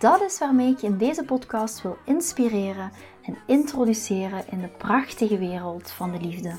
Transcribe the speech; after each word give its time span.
Dat 0.00 0.20
is 0.22 0.38
waarmee 0.38 0.72
ik 0.72 0.78
je 0.78 0.86
in 0.86 0.98
deze 0.98 1.24
podcast 1.24 1.82
wil 1.82 1.96
inspireren 2.04 2.92
en 3.22 3.36
introduceren 3.46 4.44
in 4.50 4.60
de 4.60 4.68
prachtige 4.68 5.38
wereld 5.38 5.90
van 5.90 6.12
de 6.12 6.20
liefde. 6.20 6.54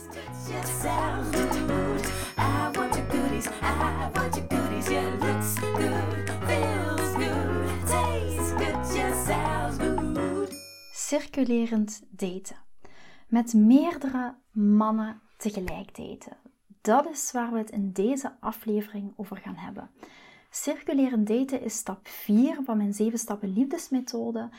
Circulerend 10.93 12.01
daten. 12.09 12.57
Met 13.27 13.53
meerdere 13.53 14.35
mannen 14.51 15.21
tegelijk 15.37 15.95
daten. 15.95 16.37
Dat 16.81 17.09
is 17.09 17.31
waar 17.31 17.51
we 17.51 17.57
het 17.57 17.71
in 17.71 17.91
deze 17.91 18.31
aflevering 18.39 19.13
over 19.15 19.37
gaan 19.37 19.55
hebben. 19.55 19.89
Circulerend 20.53 21.27
daten 21.27 21.61
is 21.61 21.75
stap 21.75 22.07
4 22.07 22.57
van 22.63 22.77
mijn 22.77 22.93
7 22.93 23.19
stappen 23.19 23.53
liefdesmethode. 23.53 24.49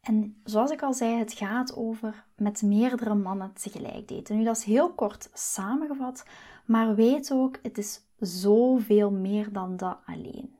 En 0.00 0.40
zoals 0.44 0.70
ik 0.70 0.82
al 0.82 0.94
zei, 0.94 1.18
het 1.18 1.32
gaat 1.32 1.76
over 1.76 2.24
met 2.36 2.62
meerdere 2.62 3.14
mannen 3.14 3.52
tegelijk 3.52 4.08
daten. 4.08 4.36
Nu, 4.36 4.44
dat 4.44 4.56
is 4.56 4.64
heel 4.64 4.92
kort 4.92 5.30
samengevat, 5.32 6.24
maar 6.64 6.94
weet 6.94 7.32
ook, 7.32 7.58
het 7.62 7.78
is 7.78 8.00
zoveel 8.18 9.10
meer 9.10 9.52
dan 9.52 9.76
dat 9.76 9.98
alleen. 10.06 10.56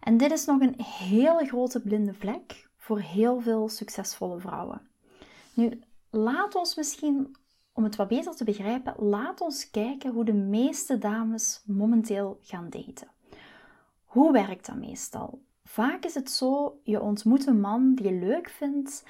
En 0.00 0.16
dit 0.16 0.30
is 0.30 0.44
nog 0.44 0.60
een 0.60 0.80
hele 0.82 1.46
grote 1.46 1.80
blinde 1.80 2.14
vlek 2.14 2.68
voor 2.76 2.98
heel 2.98 3.40
veel 3.40 3.68
succesvolle 3.68 4.40
vrouwen. 4.40 4.80
Nu, 5.54 5.80
laat 6.10 6.54
ons 6.54 6.74
misschien, 6.74 7.36
om 7.72 7.84
het 7.84 7.96
wat 7.96 8.08
beter 8.08 8.36
te 8.36 8.44
begrijpen, 8.44 8.94
laat 8.98 9.40
ons 9.40 9.70
kijken 9.70 10.12
hoe 10.12 10.24
de 10.24 10.32
meeste 10.32 10.98
dames 10.98 11.62
momenteel 11.66 12.38
gaan 12.42 12.70
daten. 12.70 13.08
Hoe 14.10 14.32
werkt 14.32 14.66
dat 14.66 14.76
meestal? 14.76 15.42
Vaak 15.64 16.04
is 16.04 16.14
het 16.14 16.30
zo, 16.30 16.80
je 16.82 17.00
ontmoet 17.00 17.46
een 17.46 17.60
man 17.60 17.94
die 17.94 18.06
je 18.06 18.18
leuk 18.18 18.48
vindt 18.48 19.04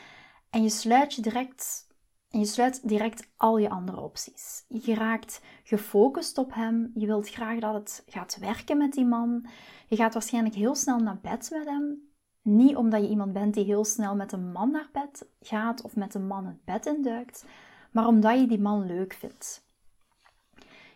en 0.51 0.63
je 0.63 0.69
sluit 0.69 1.15
je 1.15 1.23
direct 1.23 1.87
en 2.31 2.39
je 2.39 2.45
sluit 2.45 2.89
direct 2.89 3.29
al 3.37 3.59
je 3.59 3.71
andere 3.71 4.01
opties. 4.01 4.65
Je 4.69 4.95
raakt 4.95 5.43
gefocust 5.63 6.39
op 6.39 6.55
hem. 6.55 6.91
Je 6.95 7.07
wilt 7.07 7.29
graag 7.29 7.59
dat 7.59 7.75
het 7.75 8.03
gaat 8.07 8.37
werken 8.41 8.79
met 8.79 8.93
die 8.93 9.05
man. 9.05 9.47
Je 9.89 9.97
gaat 9.97 10.13
waarschijnlijk 10.13 10.55
heel 10.55 10.75
snel 10.75 10.99
naar 10.99 11.19
bed 11.21 11.51
met 11.53 11.65
hem. 11.65 12.11
Niet 12.43 12.77
omdat 12.77 13.01
je 13.03 13.09
iemand 13.09 13.33
bent 13.33 13.55
die 13.55 13.65
heel 13.65 13.85
snel 13.85 14.17
met 14.17 14.33
een 14.33 14.53
man 14.53 14.71
naar 14.71 14.89
bed 14.93 15.29
gaat 15.41 15.83
of 15.83 15.97
met 15.97 16.15
een 16.15 16.27
man 16.27 16.47
het 16.47 16.65
bed 16.65 16.87
induikt, 16.87 17.45
maar 17.93 18.07
omdat 18.07 18.41
je 18.41 18.47
die 18.47 18.61
man 18.61 18.87
leuk 18.87 19.13
vindt. 19.13 19.70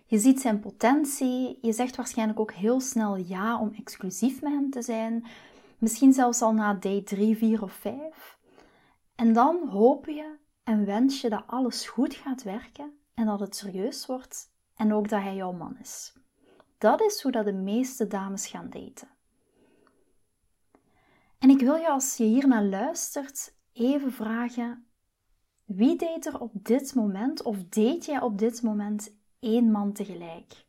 Je 0.07 0.19
ziet 0.19 0.41
zijn 0.41 0.61
potentie. 0.61 1.59
Je 1.63 1.73
zegt 1.73 1.97
waarschijnlijk 1.97 2.41
ook 2.41 2.53
heel 2.53 2.81
snel 2.81 3.17
ja 3.17 3.61
om 3.61 3.73
exclusief 3.75 4.43
met 4.43 4.53
hem 4.53 4.71
te 4.71 4.83
zijn. 4.83 5.27
Misschien 5.79 6.13
zelfs 6.13 6.43
al 6.43 6.53
na 6.53 6.75
date 6.75 7.03
3, 7.03 7.37
4 7.37 7.63
of 7.63 7.73
5. 7.73 8.39
En 9.15 9.33
dan 9.33 9.69
hoop 9.69 10.07
je 10.07 10.37
en 10.65 10.85
wens 10.85 11.21
je 11.21 11.29
dat 11.29 11.45
alles 11.47 11.89
goed 11.89 12.15
gaat 12.15 12.43
werken 12.43 12.99
en 13.15 13.27
dat 13.27 13.41
het 13.41 13.57
serieus 13.57 14.07
wordt 14.07 14.53
en 14.77 14.93
ook 14.93 15.09
dat 15.09 15.23
hij 15.23 15.35
jouw 15.35 15.53
man 15.53 15.77
is. 15.81 16.13
Dat 16.79 17.01
is 17.01 17.23
hoe 17.23 17.33
dat 17.33 17.45
de 17.45 17.53
meeste 17.53 18.07
dames 18.07 18.47
gaan 18.47 18.71
daten. 18.71 19.09
En 21.39 21.51
ik 21.51 21.61
wil 21.61 21.75
je 21.75 21.89
als 21.89 22.17
je 22.17 22.25
hier 22.25 22.49
naar 22.49 22.65
luistert 22.65 23.55
even 23.73 24.13
vragen: 24.13 24.87
wie 25.65 25.97
date 25.97 26.31
er 26.31 26.41
op 26.41 26.53
dit 26.55 26.95
moment 26.95 27.43
of 27.43 27.63
date 27.63 28.11
jij 28.11 28.21
op 28.21 28.39
dit 28.39 28.63
moment 28.63 29.17
één 29.45 29.71
man 29.71 29.93
tegelijk. 29.93 30.67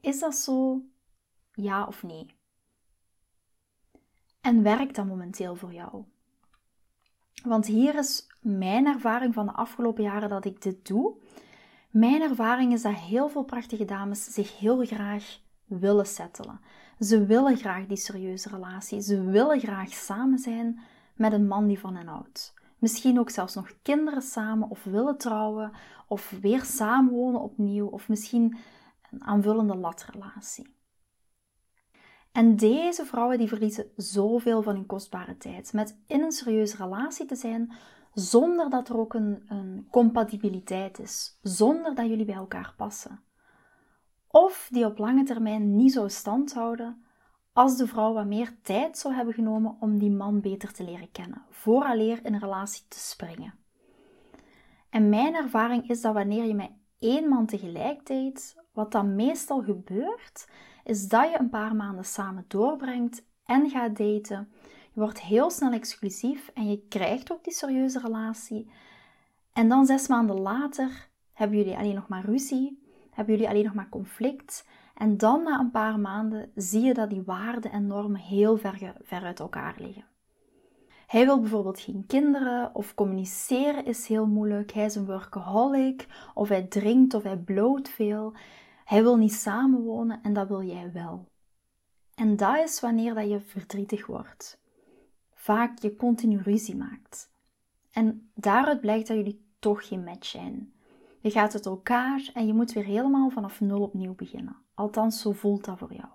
Is 0.00 0.18
dat 0.18 0.34
zo? 0.34 0.82
Ja 1.52 1.86
of 1.86 2.02
nee? 2.02 2.26
En 4.40 4.62
werkt 4.62 4.94
dat 4.94 5.06
momenteel 5.06 5.54
voor 5.56 5.72
jou? 5.72 6.04
Want 7.44 7.66
hier 7.66 7.94
is 7.94 8.26
mijn 8.40 8.86
ervaring 8.86 9.34
van 9.34 9.46
de 9.46 9.52
afgelopen 9.52 10.02
jaren 10.02 10.28
dat 10.28 10.44
ik 10.44 10.62
dit 10.62 10.86
doe. 10.86 11.16
Mijn 11.90 12.22
ervaring 12.22 12.72
is 12.72 12.82
dat 12.82 12.94
heel 12.94 13.28
veel 13.28 13.44
prachtige 13.44 13.84
dames 13.84 14.24
zich 14.24 14.58
heel 14.58 14.86
graag 14.86 15.38
willen 15.64 16.06
settelen. 16.06 16.60
Ze 16.98 17.26
willen 17.26 17.56
graag 17.56 17.86
die 17.86 17.96
serieuze 17.96 18.48
relatie. 18.48 19.00
Ze 19.00 19.24
willen 19.24 19.60
graag 19.60 19.92
samen 19.92 20.38
zijn 20.38 20.80
met 21.14 21.32
een 21.32 21.46
man 21.46 21.66
die 21.66 21.78
van 21.78 21.96
hen 21.96 22.06
houdt. 22.06 22.54
Misschien 22.82 23.18
ook 23.18 23.30
zelfs 23.30 23.54
nog 23.54 23.72
kinderen 23.82 24.22
samen 24.22 24.70
of 24.70 24.84
willen 24.84 25.18
trouwen 25.18 25.72
of 26.06 26.30
weer 26.40 26.64
samenwonen 26.64 27.40
opnieuw 27.40 27.86
of 27.86 28.08
misschien 28.08 28.56
een 29.10 29.24
aanvullende 29.24 29.76
latrelatie. 29.76 30.76
En 32.32 32.56
deze 32.56 33.04
vrouwen 33.04 33.38
die 33.38 33.48
verliezen 33.48 33.86
zoveel 33.96 34.62
van 34.62 34.74
hun 34.74 34.86
kostbare 34.86 35.36
tijd 35.36 35.72
met 35.72 35.98
in 36.06 36.22
een 36.22 36.32
serieuze 36.32 36.76
relatie 36.76 37.26
te 37.26 37.34
zijn 37.34 37.72
zonder 38.14 38.70
dat 38.70 38.88
er 38.88 38.98
ook 38.98 39.14
een, 39.14 39.42
een 39.46 39.86
compatibiliteit 39.90 40.98
is, 40.98 41.38
zonder 41.42 41.94
dat 41.94 42.06
jullie 42.06 42.24
bij 42.24 42.34
elkaar 42.34 42.74
passen. 42.76 43.20
Of 44.28 44.68
die 44.70 44.86
op 44.86 44.98
lange 44.98 45.24
termijn 45.24 45.76
niet 45.76 45.92
zou 45.92 46.10
stand 46.10 46.54
houden 46.54 47.04
als 47.52 47.76
de 47.76 47.86
vrouw 47.86 48.12
wat 48.12 48.26
meer 48.26 48.54
tijd 48.62 48.98
zou 48.98 49.14
hebben 49.14 49.34
genomen 49.34 49.76
om 49.80 49.98
die 49.98 50.10
man 50.10 50.40
beter 50.40 50.72
te 50.72 50.84
leren 50.84 51.10
kennen, 51.10 51.42
vooraleer 51.50 52.24
in 52.24 52.34
een 52.34 52.40
relatie 52.40 52.84
te 52.88 52.98
springen. 52.98 53.54
En 54.90 55.08
mijn 55.08 55.34
ervaring 55.34 55.88
is 55.88 56.00
dat 56.00 56.14
wanneer 56.14 56.44
je 56.44 56.54
met 56.54 56.70
één 56.98 57.28
man 57.28 57.46
tegelijk 57.46 58.06
date, 58.06 58.64
wat 58.72 58.92
dan 58.92 59.14
meestal 59.14 59.62
gebeurt, 59.62 60.48
is 60.84 61.08
dat 61.08 61.30
je 61.30 61.38
een 61.38 61.48
paar 61.48 61.76
maanden 61.76 62.04
samen 62.04 62.44
doorbrengt 62.48 63.24
en 63.44 63.70
gaat 63.70 63.96
daten. 63.96 64.52
Je 64.92 65.00
wordt 65.00 65.20
heel 65.20 65.50
snel 65.50 65.72
exclusief 65.72 66.48
en 66.54 66.70
je 66.70 66.86
krijgt 66.88 67.32
ook 67.32 67.44
die 67.44 67.52
serieuze 67.52 68.00
relatie. 68.00 68.70
En 69.52 69.68
dan 69.68 69.86
zes 69.86 70.08
maanden 70.08 70.40
later 70.40 71.08
hebben 71.32 71.58
jullie 71.58 71.76
alleen 71.76 71.94
nog 71.94 72.08
maar 72.08 72.24
ruzie, 72.24 72.82
hebben 73.10 73.34
jullie 73.34 73.48
alleen 73.48 73.64
nog 73.64 73.74
maar 73.74 73.88
conflict 73.88 74.66
en 74.94 75.16
dan 75.16 75.42
na 75.42 75.58
een 75.58 75.70
paar 75.70 76.00
maanden 76.00 76.50
zie 76.54 76.82
je 76.82 76.94
dat 76.94 77.10
die 77.10 77.22
waarden 77.22 77.70
en 77.70 77.86
normen 77.86 78.20
heel 78.20 78.56
ver, 78.56 78.94
ver 79.02 79.22
uit 79.22 79.40
elkaar 79.40 79.74
liggen. 79.78 80.04
Hij 81.06 81.24
wil 81.24 81.40
bijvoorbeeld 81.40 81.80
geen 81.80 82.04
kinderen 82.06 82.74
of 82.74 82.94
communiceren 82.94 83.84
is 83.84 84.06
heel 84.06 84.26
moeilijk. 84.26 84.72
Hij 84.72 84.84
is 84.84 84.94
een 84.94 85.06
workaholic 85.06 86.06
of 86.34 86.48
hij 86.48 86.62
drinkt 86.62 87.14
of 87.14 87.22
hij 87.22 87.36
bloot 87.36 87.88
veel. 87.88 88.32
Hij 88.84 89.02
wil 89.02 89.16
niet 89.16 89.32
samenwonen 89.32 90.22
en 90.22 90.32
dat 90.32 90.48
wil 90.48 90.62
jij 90.62 90.92
wel. 90.92 91.28
En 92.14 92.36
dat 92.36 92.58
is 92.58 92.80
wanneer 92.80 93.14
dat 93.14 93.28
je 93.28 93.40
verdrietig 93.40 94.06
wordt. 94.06 94.60
Vaak 95.34 95.78
je 95.78 95.96
continu 95.96 96.40
ruzie 96.40 96.76
maakt. 96.76 97.30
En 97.90 98.30
daaruit 98.34 98.80
blijkt 98.80 99.08
dat 99.08 99.16
jullie 99.16 99.44
toch 99.58 99.88
geen 99.88 100.04
match 100.04 100.26
zijn. 100.26 100.72
Je 101.22 101.30
gaat 101.30 101.54
uit 101.54 101.66
elkaar 101.66 102.30
en 102.34 102.46
je 102.46 102.52
moet 102.52 102.72
weer 102.72 102.84
helemaal 102.84 103.30
vanaf 103.30 103.60
nul 103.60 103.80
opnieuw 103.82 104.14
beginnen. 104.14 104.56
Althans, 104.74 105.20
zo 105.20 105.32
voelt 105.32 105.64
dat 105.64 105.78
voor 105.78 105.92
jou. 105.92 106.08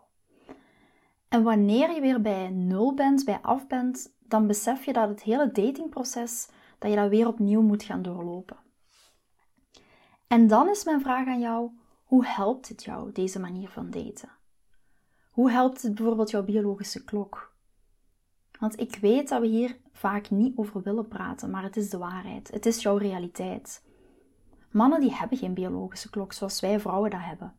En 1.28 1.44
wanneer 1.44 1.94
je 1.94 2.02
weer 2.02 2.22
bij 2.22 2.50
nul 2.50 2.94
bent, 2.94 3.26
bij 3.26 3.40
af 3.42 3.68
bent, 3.68 4.16
dan 4.20 4.48
besef 4.48 4.86
je 4.86 4.94
dat 4.94 5.10
het 5.10 5.24
hele 5.24 5.52
datingproces, 5.52 6.50
dat 6.80 6.90
je 6.90 6.96
dat 6.98 7.10
weer 7.10 7.28
opnieuw 7.28 7.62
moet 7.62 7.84
gaan 7.84 8.02
doorlopen. 8.02 8.58
En 10.28 10.48
dan 10.48 10.70
is 10.70 10.84
mijn 10.84 11.02
vraag 11.02 11.28
aan 11.28 11.40
jou, 11.40 11.72
hoe 12.04 12.26
helpt 12.26 12.68
het 12.68 12.84
jou, 12.84 13.12
deze 13.12 13.40
manier 13.40 13.70
van 13.70 13.90
daten? 13.90 14.30
Hoe 15.32 15.52
helpt 15.52 15.82
het 15.82 15.96
bijvoorbeeld 15.96 16.30
jouw 16.30 16.44
biologische 16.44 17.04
klok? 17.04 17.56
Want 18.60 18.80
ik 18.80 18.96
weet 18.96 19.30
dat 19.30 19.42
we 19.42 19.48
hier 19.48 19.78
vaak 19.92 20.30
niet 20.30 20.58
over 20.58 20.82
willen 20.82 21.08
praten, 21.08 21.50
maar 21.50 21.64
het 21.64 21.78
is 21.78 21.90
de 21.90 21.98
waarheid. 21.98 22.52
Het 22.52 22.66
is 22.66 22.82
jouw 22.82 22.98
realiteit. 22.98 23.87
Mannen 24.72 25.00
die 25.00 25.14
hebben 25.14 25.38
geen 25.38 25.54
biologische 25.54 26.10
klok 26.10 26.34
zoals 26.34 26.60
wij 26.60 26.80
vrouwen 26.80 27.10
dat 27.10 27.20
hebben. 27.24 27.54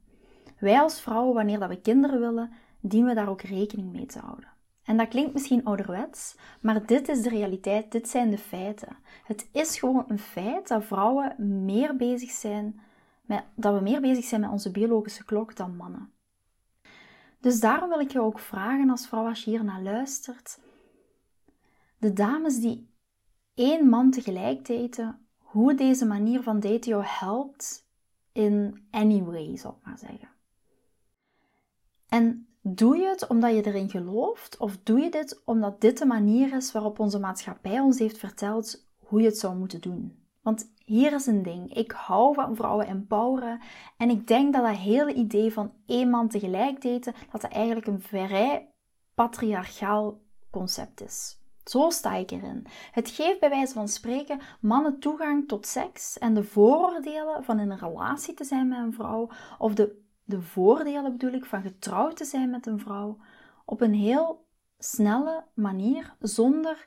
Wij 0.59 0.81
als 0.81 1.01
vrouwen, 1.01 1.35
wanneer 1.35 1.59
dat 1.59 1.69
we 1.69 1.81
kinderen 1.81 2.21
willen, 2.21 2.53
dienen 2.81 3.09
we 3.09 3.15
daar 3.15 3.29
ook 3.29 3.43
rekening 3.43 3.93
mee 3.93 4.07
te 4.07 4.19
houden. 4.19 4.49
En 4.85 4.97
dat 4.97 5.09
klinkt 5.09 5.33
misschien 5.33 5.65
ouderwets, 5.65 6.37
maar 6.61 6.87
dit 6.87 7.09
is 7.09 7.23
de 7.23 7.29
realiteit, 7.29 7.93
dit 7.93 8.09
zijn 8.09 8.31
de 8.31 8.39
feiten. 8.39 8.97
Het 9.25 9.49
is 9.53 9.79
gewoon 9.79 10.05
een 10.09 10.19
feit 10.19 10.69
dat 10.69 10.85
vrouwen 10.85 11.65
meer 11.65 11.97
bezig 11.97 12.31
zijn 12.31 12.81
met, 13.23 13.45
dat 13.55 13.75
we 13.75 13.81
meer 13.81 14.01
bezig 14.01 14.25
zijn 14.25 14.41
met 14.41 14.51
onze 14.51 14.71
biologische 14.71 15.25
klok 15.25 15.57
dan 15.57 15.77
mannen. 15.77 16.13
Dus 17.41 17.61
daarom 17.61 17.89
wil 17.89 18.01
ik 18.01 18.11
je 18.11 18.21
ook 18.21 18.39
vragen 18.39 18.91
als 18.91 19.07
vrouw, 19.07 19.29
als 19.29 19.45
je 19.45 19.51
hier 19.51 19.65
naar 19.65 19.83
luistert, 19.83 20.59
de 21.99 22.13
dames 22.13 22.61
die 22.61 22.91
één 23.55 23.89
man 23.89 24.11
tegelijk 24.11 24.67
daten, 24.67 25.28
hoe 25.59 25.75
deze 25.75 26.07
manier 26.07 26.43
van 26.43 26.61
daten 26.61 26.91
jou 26.91 27.05
helpt 27.07 27.87
in 28.33 28.87
any 28.91 29.23
way, 29.23 29.57
zal 29.57 29.71
ik 29.71 29.87
maar 29.87 29.99
zeggen. 29.99 30.29
En 32.09 32.47
doe 32.61 32.97
je 32.97 33.09
het 33.09 33.27
omdat 33.27 33.55
je 33.55 33.67
erin 33.67 33.91
gelooft, 33.91 34.57
of 34.57 34.79
doe 34.83 35.01
je 35.01 35.11
dit 35.11 35.43
omdat 35.45 35.81
dit 35.81 35.99
de 35.99 36.07
manier 36.07 36.55
is 36.55 36.73
waarop 36.73 36.99
onze 36.99 37.19
maatschappij 37.19 37.81
ons 37.81 37.99
heeft 37.99 38.19
verteld 38.19 38.87
hoe 38.99 39.21
je 39.21 39.27
het 39.27 39.39
zou 39.39 39.57
moeten 39.57 39.81
doen? 39.81 40.23
Want 40.43 40.73
hier 40.85 41.13
is 41.13 41.27
een 41.27 41.43
ding. 41.43 41.75
Ik 41.75 41.91
hou 41.91 42.35
van 42.35 42.57
vrouwen 42.57 42.87
empoweren. 42.87 43.61
En 43.97 44.11
ik 44.11 44.27
denk 44.27 44.53
dat 44.53 44.65
dat 44.65 44.77
hele 44.77 45.15
idee 45.15 45.53
van 45.53 45.73
één 45.87 46.11
man 46.11 46.29
tegelijk 46.29 46.83
daten, 46.83 47.15
dat 47.33 47.41
dat 47.41 47.51
eigenlijk 47.51 47.87
een 47.87 48.03
vrij 48.03 48.71
patriarchaal 49.15 50.21
concept 50.51 51.01
is. 51.01 51.38
Zo 51.69 51.91
sta 51.91 52.15
ik 52.15 52.31
erin. 52.31 52.67
Het 52.93 53.11
geeft 53.11 53.41
bij 53.41 53.49
wijze 53.49 53.73
van 53.73 53.89
spreken 53.89 54.41
mannen 54.61 54.99
toegang 54.99 55.49
tot 55.49 55.67
seks 55.67 56.19
en 56.19 56.35
de 56.35 56.45
vooroordelen 56.45 57.45
van 57.45 57.59
in 57.59 57.71
een 57.71 57.79
relatie 57.79 58.35
te 58.35 58.45
zijn 58.45 58.69
met 58.69 58.79
een 58.79 58.93
vrouw, 58.93 59.29
of 59.59 59.75
de, 59.75 60.03
de 60.25 60.41
voordelen 60.41 61.13
bedoel 61.13 61.33
ik 61.33 61.45
van 61.45 61.63
getrouwd 61.63 62.17
te 62.17 62.25
zijn 62.25 62.51
met 62.51 62.67
een 62.67 62.81
vrouw, 62.81 63.19
op 63.65 63.81
een 63.81 63.95
heel 63.95 64.47
snelle 64.79 65.45
manier, 65.55 66.15
zonder 66.21 66.85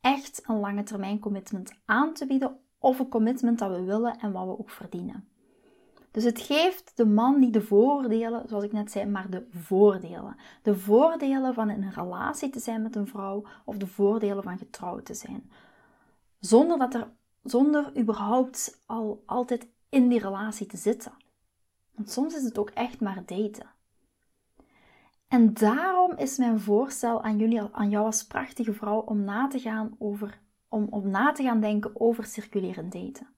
echt 0.00 0.48
een 0.48 0.60
lange 0.60 0.82
termijn 0.82 1.18
commitment 1.18 1.72
aan 1.84 2.12
te 2.12 2.26
bieden 2.26 2.58
of 2.78 2.98
een 2.98 3.08
commitment 3.08 3.58
dat 3.58 3.70
we 3.70 3.82
willen 3.82 4.18
en 4.18 4.32
wat 4.32 4.44
we 4.44 4.58
ook 4.58 4.70
verdienen. 4.70 5.28
Dus 6.14 6.24
het 6.24 6.40
geeft 6.40 6.92
de 6.96 7.06
man 7.06 7.38
niet 7.38 7.52
de 7.52 7.60
voordelen, 7.60 8.48
zoals 8.48 8.64
ik 8.64 8.72
net 8.72 8.90
zei, 8.90 9.06
maar 9.06 9.30
de 9.30 9.46
voordelen. 9.50 10.36
De 10.62 10.78
voordelen 10.78 11.54
van 11.54 11.70
in 11.70 11.82
een 11.82 11.92
relatie 11.92 12.50
te 12.50 12.60
zijn 12.60 12.82
met 12.82 12.96
een 12.96 13.06
vrouw 13.06 13.44
of 13.64 13.76
de 13.76 13.86
voordelen 13.86 14.42
van 14.42 14.58
getrouwd 14.58 15.04
te 15.04 15.14
zijn. 15.14 15.50
Zonder, 16.40 16.78
dat 16.78 16.94
er, 16.94 17.08
zonder 17.42 17.98
überhaupt 17.98 18.82
al 18.86 19.22
altijd 19.26 19.68
in 19.88 20.08
die 20.08 20.18
relatie 20.18 20.66
te 20.66 20.76
zitten. 20.76 21.12
Want 21.94 22.10
soms 22.10 22.34
is 22.34 22.44
het 22.44 22.58
ook 22.58 22.70
echt 22.70 23.00
maar 23.00 23.22
daten. 23.26 23.70
En 25.28 25.54
daarom 25.54 26.12
is 26.16 26.38
mijn 26.38 26.60
voorstel 26.60 27.22
aan, 27.22 27.38
jullie, 27.38 27.60
aan 27.72 27.90
jou 27.90 28.04
als 28.04 28.26
prachtige 28.26 28.72
vrouw 28.72 29.00
om 29.00 29.24
na 29.24 29.46
te 29.46 29.58
gaan 29.58 29.96
over 29.98 30.40
om, 30.68 30.86
om 30.90 31.10
na 31.10 31.32
te 31.32 31.42
gaan 31.42 31.60
denken 31.60 32.00
over 32.00 32.24
circulerend 32.24 32.92
daten. 32.92 33.28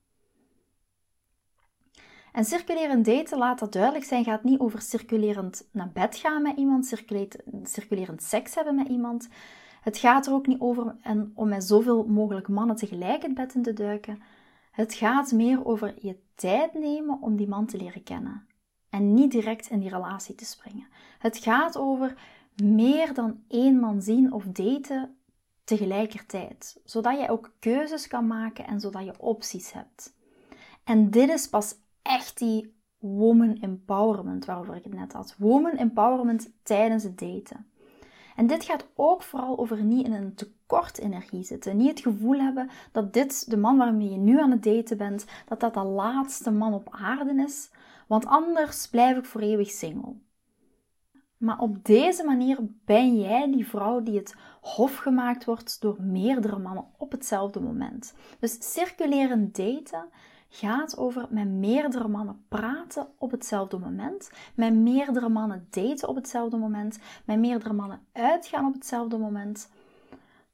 En 2.37 2.45
circulerend 2.45 3.05
daten, 3.05 3.37
laat 3.37 3.59
dat 3.59 3.73
duidelijk 3.73 4.05
zijn, 4.05 4.23
gaat 4.23 4.43
niet 4.43 4.59
over 4.59 4.81
circulerend 4.81 5.67
naar 5.71 5.89
bed 5.93 6.15
gaan 6.15 6.41
met 6.41 6.57
iemand, 6.57 6.95
circulerend 7.63 8.23
seks 8.23 8.55
hebben 8.55 8.75
met 8.75 8.87
iemand. 8.87 9.29
Het 9.81 9.97
gaat 9.97 10.27
er 10.27 10.33
ook 10.33 10.47
niet 10.47 10.59
over 10.59 10.95
om 11.33 11.47
met 11.47 11.63
zoveel 11.63 12.05
mogelijk 12.05 12.47
mannen 12.47 12.75
tegelijk 12.75 13.21
het 13.21 13.33
bed 13.33 13.53
in 13.55 13.63
te 13.63 13.73
duiken. 13.73 14.21
Het 14.71 14.93
gaat 14.93 15.31
meer 15.31 15.65
over 15.65 15.93
je 15.99 16.19
tijd 16.35 16.73
nemen 16.73 17.21
om 17.21 17.35
die 17.35 17.47
man 17.47 17.65
te 17.65 17.77
leren 17.77 18.03
kennen. 18.03 18.47
En 18.89 19.13
niet 19.13 19.31
direct 19.31 19.69
in 19.69 19.79
die 19.79 19.89
relatie 19.89 20.35
te 20.35 20.45
springen. 20.45 20.87
Het 21.19 21.37
gaat 21.37 21.77
over 21.77 22.15
meer 22.63 23.13
dan 23.13 23.43
één 23.47 23.79
man 23.79 24.01
zien 24.01 24.33
of 24.33 24.43
daten 24.43 25.17
tegelijkertijd, 25.63 26.79
zodat 26.85 27.19
je 27.19 27.29
ook 27.29 27.53
keuzes 27.59 28.07
kan 28.07 28.27
maken 28.27 28.67
en 28.67 28.79
zodat 28.79 29.05
je 29.05 29.19
opties 29.19 29.71
hebt. 29.71 30.15
En 30.83 31.09
dit 31.09 31.29
is 31.29 31.47
pas 31.47 31.75
echt 32.07 32.37
die 32.37 32.75
woman 32.99 33.57
empowerment 33.61 34.45
waarover 34.45 34.75
ik 34.75 34.83
het 34.83 34.93
net 34.93 35.13
had. 35.13 35.35
Woman 35.37 35.77
empowerment 35.77 36.51
tijdens 36.63 37.03
het 37.03 37.19
daten. 37.19 37.65
En 38.35 38.47
dit 38.47 38.63
gaat 38.63 38.87
ook 38.95 39.21
vooral 39.21 39.57
over 39.57 39.83
niet 39.83 40.05
in 40.05 40.13
een 40.13 40.35
tekort 40.35 40.97
energie 40.97 41.43
zitten. 41.43 41.77
Niet 41.77 41.89
het 41.89 41.99
gevoel 41.99 42.39
hebben 42.39 42.69
dat 42.91 43.13
dit, 43.13 43.49
de 43.49 43.57
man 43.57 43.77
waarmee 43.77 44.09
je 44.09 44.17
nu 44.17 44.39
aan 44.39 44.51
het 44.51 44.63
daten 44.63 44.97
bent, 44.97 45.25
dat 45.47 45.59
dat 45.59 45.73
de 45.73 45.83
laatste 45.83 46.51
man 46.51 46.73
op 46.73 46.87
aarde 46.91 47.43
is. 47.43 47.71
Want 48.07 48.25
anders 48.25 48.87
blijf 48.87 49.17
ik 49.17 49.25
voor 49.25 49.41
eeuwig 49.41 49.69
single. 49.69 50.15
Maar 51.37 51.59
op 51.59 51.85
deze 51.85 52.23
manier 52.23 52.57
ben 52.85 53.19
jij 53.19 53.51
die 53.51 53.67
vrouw 53.67 54.03
die 54.03 54.17
het 54.17 54.35
hof 54.61 54.97
gemaakt 54.97 55.45
wordt 55.45 55.81
door 55.81 56.01
meerdere 56.01 56.59
mannen 56.59 56.85
op 56.97 57.11
hetzelfde 57.11 57.59
moment. 57.59 58.13
Dus 58.39 58.73
circulerend 58.73 59.55
daten 59.55 60.09
gaat 60.49 60.97
over 60.97 61.27
met 61.29 61.47
meerdere 61.47 62.07
mannen 62.07 62.45
praten 62.47 63.07
op 63.17 63.31
hetzelfde 63.31 63.77
moment, 63.77 64.31
met 64.55 64.73
meerdere 64.73 65.29
mannen 65.29 65.67
daten 65.69 66.07
op 66.07 66.15
hetzelfde 66.15 66.57
moment, 66.57 66.99
met 67.25 67.39
meerdere 67.39 67.73
mannen 67.73 68.01
uitgaan 68.11 68.65
op 68.65 68.73
hetzelfde 68.73 69.17
moment. 69.17 69.69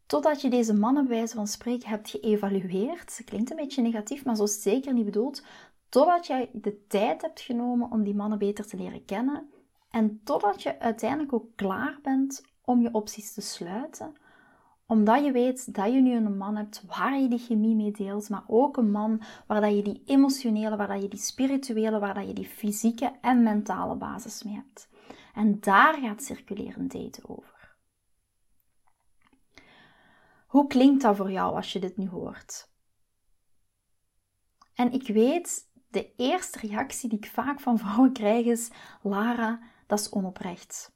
Totdat 0.05 0.41
je 0.41 0.49
deze 0.49 0.73
mannen 0.73 1.29
van 1.29 1.47
spreken 1.47 1.89
hebt 1.89 2.09
geëvalueerd. 2.09 3.17
Dat 3.17 3.25
klinkt 3.25 3.51
een 3.51 3.57
beetje 3.57 3.81
negatief, 3.81 4.25
maar 4.25 4.35
zo 4.35 4.43
is 4.43 4.61
zeker 4.61 4.93
niet 4.93 5.05
bedoeld. 5.05 5.43
Totdat 5.89 6.27
jij 6.27 6.49
de 6.53 6.87
tijd 6.87 7.21
hebt 7.21 7.41
genomen 7.41 7.91
om 7.91 8.03
die 8.03 8.15
mannen 8.15 8.37
beter 8.37 8.67
te 8.67 8.77
leren 8.77 9.05
kennen 9.05 9.49
en 9.89 10.21
totdat 10.23 10.63
je 10.63 10.79
uiteindelijk 10.79 11.33
ook 11.33 11.45
klaar 11.55 11.99
bent 12.01 12.43
om 12.65 12.81
je 12.81 12.89
opties 12.91 13.33
te 13.33 13.41
sluiten, 13.41 14.15
omdat 14.87 15.23
je 15.23 15.31
weet 15.31 15.73
dat 15.73 15.93
je 15.93 16.01
nu 16.01 16.15
een 16.15 16.37
man 16.37 16.55
hebt 16.55 16.83
waar 16.85 17.19
je 17.19 17.27
die 17.27 17.39
chemie 17.39 17.75
mee 17.75 17.91
deelt, 17.91 18.29
maar 18.29 18.43
ook 18.47 18.77
een 18.77 18.91
man 18.91 19.21
waar 19.47 19.61
dat 19.61 19.75
je 19.75 19.83
die 19.83 20.01
emotionele, 20.05 20.75
waar 20.75 20.87
dat 20.87 21.01
je 21.01 21.07
die 21.07 21.19
spirituele, 21.19 21.99
waar 21.99 22.13
dat 22.13 22.27
je 22.27 22.33
die 22.33 22.47
fysieke 22.47 23.11
en 23.21 23.43
mentale 23.43 23.95
basis 23.95 24.43
mee 24.43 24.55
hebt. 24.55 24.89
En 25.33 25.59
daar 25.59 25.93
gaat 25.93 26.23
circulerend 26.23 26.91
daten 26.91 27.29
over. 27.29 27.77
Hoe 30.47 30.67
klinkt 30.67 31.01
dat 31.01 31.15
voor 31.15 31.31
jou 31.31 31.55
als 31.55 31.73
je 31.73 31.79
dit 31.79 31.97
nu 31.97 32.09
hoort? 32.09 32.71
En 34.73 34.91
ik 34.91 35.07
weet, 35.07 35.69
de 35.89 36.13
eerste 36.15 36.59
reactie 36.59 37.09
die 37.09 37.17
ik 37.17 37.25
vaak 37.25 37.59
van 37.59 37.77
vrouwen 37.77 38.13
krijg 38.13 38.45
is: 38.45 38.71
Lara, 39.01 39.59
dat 39.87 39.99
is 39.99 40.09
onoprecht. 40.09 40.92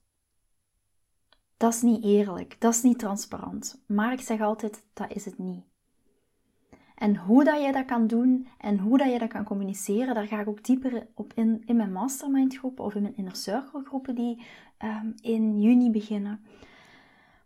Dat 1.57 1.73
is 1.73 1.81
niet 1.81 2.03
eerlijk, 2.03 2.55
dat 2.59 2.73
is 2.73 2.81
niet 2.81 2.99
transparant. 2.99 3.83
Maar 3.87 4.13
ik 4.13 4.21
zeg 4.21 4.41
altijd, 4.41 4.83
dat 4.93 5.11
is 5.11 5.25
het 5.25 5.37
niet. 5.37 5.63
En 6.95 7.15
hoe 7.15 7.43
dat 7.43 7.61
je 7.61 7.71
dat 7.71 7.85
kan 7.85 8.07
doen 8.07 8.47
en 8.57 8.79
hoe 8.79 8.97
dat 8.97 9.11
je 9.11 9.19
dat 9.19 9.29
kan 9.29 9.43
communiceren, 9.43 10.15
daar 10.15 10.27
ga 10.27 10.39
ik 10.39 10.47
ook 10.47 10.63
dieper 10.63 11.07
op 11.13 11.33
in 11.35 11.63
in 11.65 11.75
mijn 11.75 11.91
mastermind 11.91 12.57
groepen 12.57 12.83
of 12.83 12.95
in 12.95 13.01
mijn 13.01 13.17
inner 13.17 13.35
circle 13.35 13.83
groepen 13.85 14.15
die 14.15 14.45
um, 14.83 15.13
in 15.21 15.61
juni 15.61 15.91
beginnen. 15.91 16.45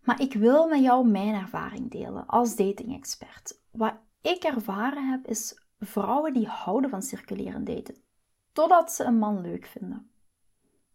Maar 0.03 0.21
ik 0.21 0.33
wil 0.33 0.67
met 0.67 0.81
jou 0.81 1.07
mijn 1.07 1.33
ervaring 1.33 1.91
delen 1.91 2.27
als 2.27 2.55
dating 2.55 2.95
expert. 2.95 3.59
Wat 3.71 3.93
ik 4.21 4.43
ervaren 4.43 5.09
heb 5.09 5.27
is 5.27 5.65
vrouwen 5.79 6.33
die 6.33 6.47
houden 6.47 6.89
van 6.89 7.01
circuleren 7.01 7.63
daten, 7.63 7.95
totdat 8.51 8.91
ze 8.91 9.03
een 9.03 9.17
man 9.17 9.41
leuk 9.41 9.65
vinden. 9.65 10.10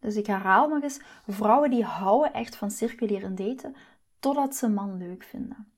Dus 0.06 0.16
ik 0.16 0.26
herhaal 0.26 0.68
nog 0.68 0.82
eens, 0.82 1.00
vrouwen 1.26 1.70
die 1.70 1.84
houden 1.84 2.32
echt 2.32 2.56
van 2.56 2.70
circuleren 2.70 3.34
daten 3.34 3.74
totdat 4.18 4.54
ze 4.54 4.66
een 4.66 4.74
man 4.74 4.96
leuk 4.96 5.22
vinden. 5.22 5.72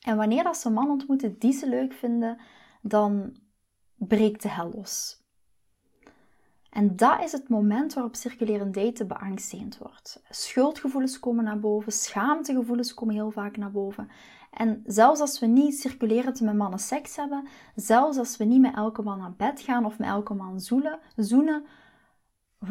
En 0.00 0.16
wanneer 0.16 0.42
dat 0.42 0.56
ze 0.56 0.66
een 0.66 0.74
man 0.74 0.90
ontmoeten 0.90 1.38
die 1.38 1.52
ze 1.52 1.68
leuk 1.68 1.92
vinden, 1.92 2.38
dan 2.80 3.36
breekt 3.94 4.42
de 4.42 4.48
hel 4.48 4.70
los. 4.74 5.24
En 6.70 6.96
dat 6.96 7.22
is 7.22 7.32
het 7.32 7.48
moment 7.48 7.94
waarop 7.94 8.16
circulerend 8.16 8.74
daten 8.74 9.08
beangstigend 9.08 9.78
wordt. 9.78 10.22
Schuldgevoelens 10.30 11.18
komen 11.18 11.44
naar 11.44 11.60
boven, 11.60 11.92
schaamtegevoelens 11.92 12.94
komen 12.94 13.14
heel 13.14 13.30
vaak 13.30 13.56
naar 13.56 13.70
boven. 13.70 14.08
En 14.50 14.82
zelfs 14.86 15.20
als 15.20 15.38
we 15.38 15.46
niet 15.46 15.80
circulerend 15.80 16.40
met 16.40 16.56
mannen 16.56 16.78
seks 16.78 17.16
hebben, 17.16 17.48
zelfs 17.74 18.18
als 18.18 18.36
we 18.36 18.44
niet 18.44 18.60
met 18.60 18.74
elke 18.74 19.02
man 19.02 19.18
naar 19.18 19.34
bed 19.36 19.60
gaan 19.60 19.84
of 19.84 19.98
met 19.98 20.08
elke 20.08 20.34
man 20.34 20.60
zoelen, 20.60 20.98
zoenen, 21.14 21.64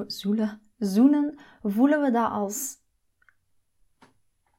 zoelen, 0.08 0.62
zoenen, 0.78 1.40
voelen 1.64 2.02
we 2.02 2.12
dat 2.12 2.32
als 2.32 2.84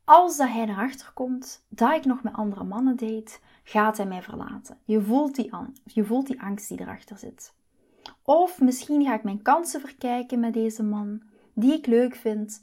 als 0.07 0.37
dat 0.37 0.49
hij 0.49 0.69
erachter 0.69 1.13
komt 1.13 1.65
dat 1.69 1.95
ik 1.95 2.05
nog 2.05 2.23
met 2.23 2.33
andere 2.33 2.65
mannen 2.65 2.97
date, 2.97 3.39
gaat 3.65 3.97
hij 3.97 4.07
mij 4.07 4.23
verlaten. 4.23 4.79
Je 4.85 5.03
voelt 5.03 5.35
die, 5.35 5.53
je 5.85 6.05
voelt 6.05 6.27
die 6.27 6.43
angst 6.43 6.69
die 6.69 6.81
erachter 6.81 7.19
zit. 7.19 7.55
Of 8.23 8.61
misschien 8.61 9.05
ga 9.05 9.15
ik 9.15 9.23
mijn 9.23 9.43
kansen 9.43 9.81
verkijken 9.81 10.41
met 10.41 10.53
deze 10.53 10.83
man, 10.83 11.23
die 11.55 11.73
ik 11.73 11.87
leuk 11.87 12.15
vind, 12.15 12.63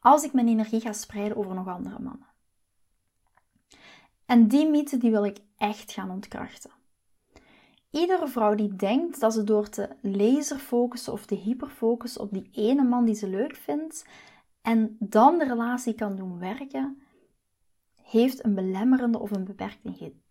als 0.00 0.24
ik 0.24 0.32
mijn 0.32 0.48
energie 0.48 0.80
ga 0.80 0.92
spreiden 0.92 1.36
over 1.36 1.54
nog 1.54 1.68
andere 1.68 1.98
mannen. 1.98 2.26
En 4.26 4.48
die 4.48 4.68
mythe 4.68 4.98
die 4.98 5.10
wil 5.10 5.24
ik 5.24 5.38
echt 5.56 5.92
gaan 5.92 6.10
ontkrachten. 6.10 6.70
Iedere 7.92 8.28
vrouw 8.28 8.54
die 8.54 8.76
denkt 8.76 9.20
dat 9.20 9.32
ze 9.32 9.44
door 9.44 9.68
te 9.68 9.88
laserfocussen 10.00 11.12
of 11.12 11.26
te 11.26 11.34
hyperfocussen 11.34 12.20
op 12.20 12.32
die 12.32 12.48
ene 12.52 12.82
man 12.82 13.04
die 13.04 13.14
ze 13.14 13.28
leuk 13.28 13.56
vindt 13.56 14.06
en 14.62 14.96
dan 14.98 15.38
de 15.38 15.44
relatie 15.44 15.94
kan 15.94 16.16
doen 16.16 16.38
werken, 16.38 17.02
heeft 18.02 18.44
een 18.44 18.54
belemmerende 18.54 19.18
of 19.18 19.30
een 19.30 19.56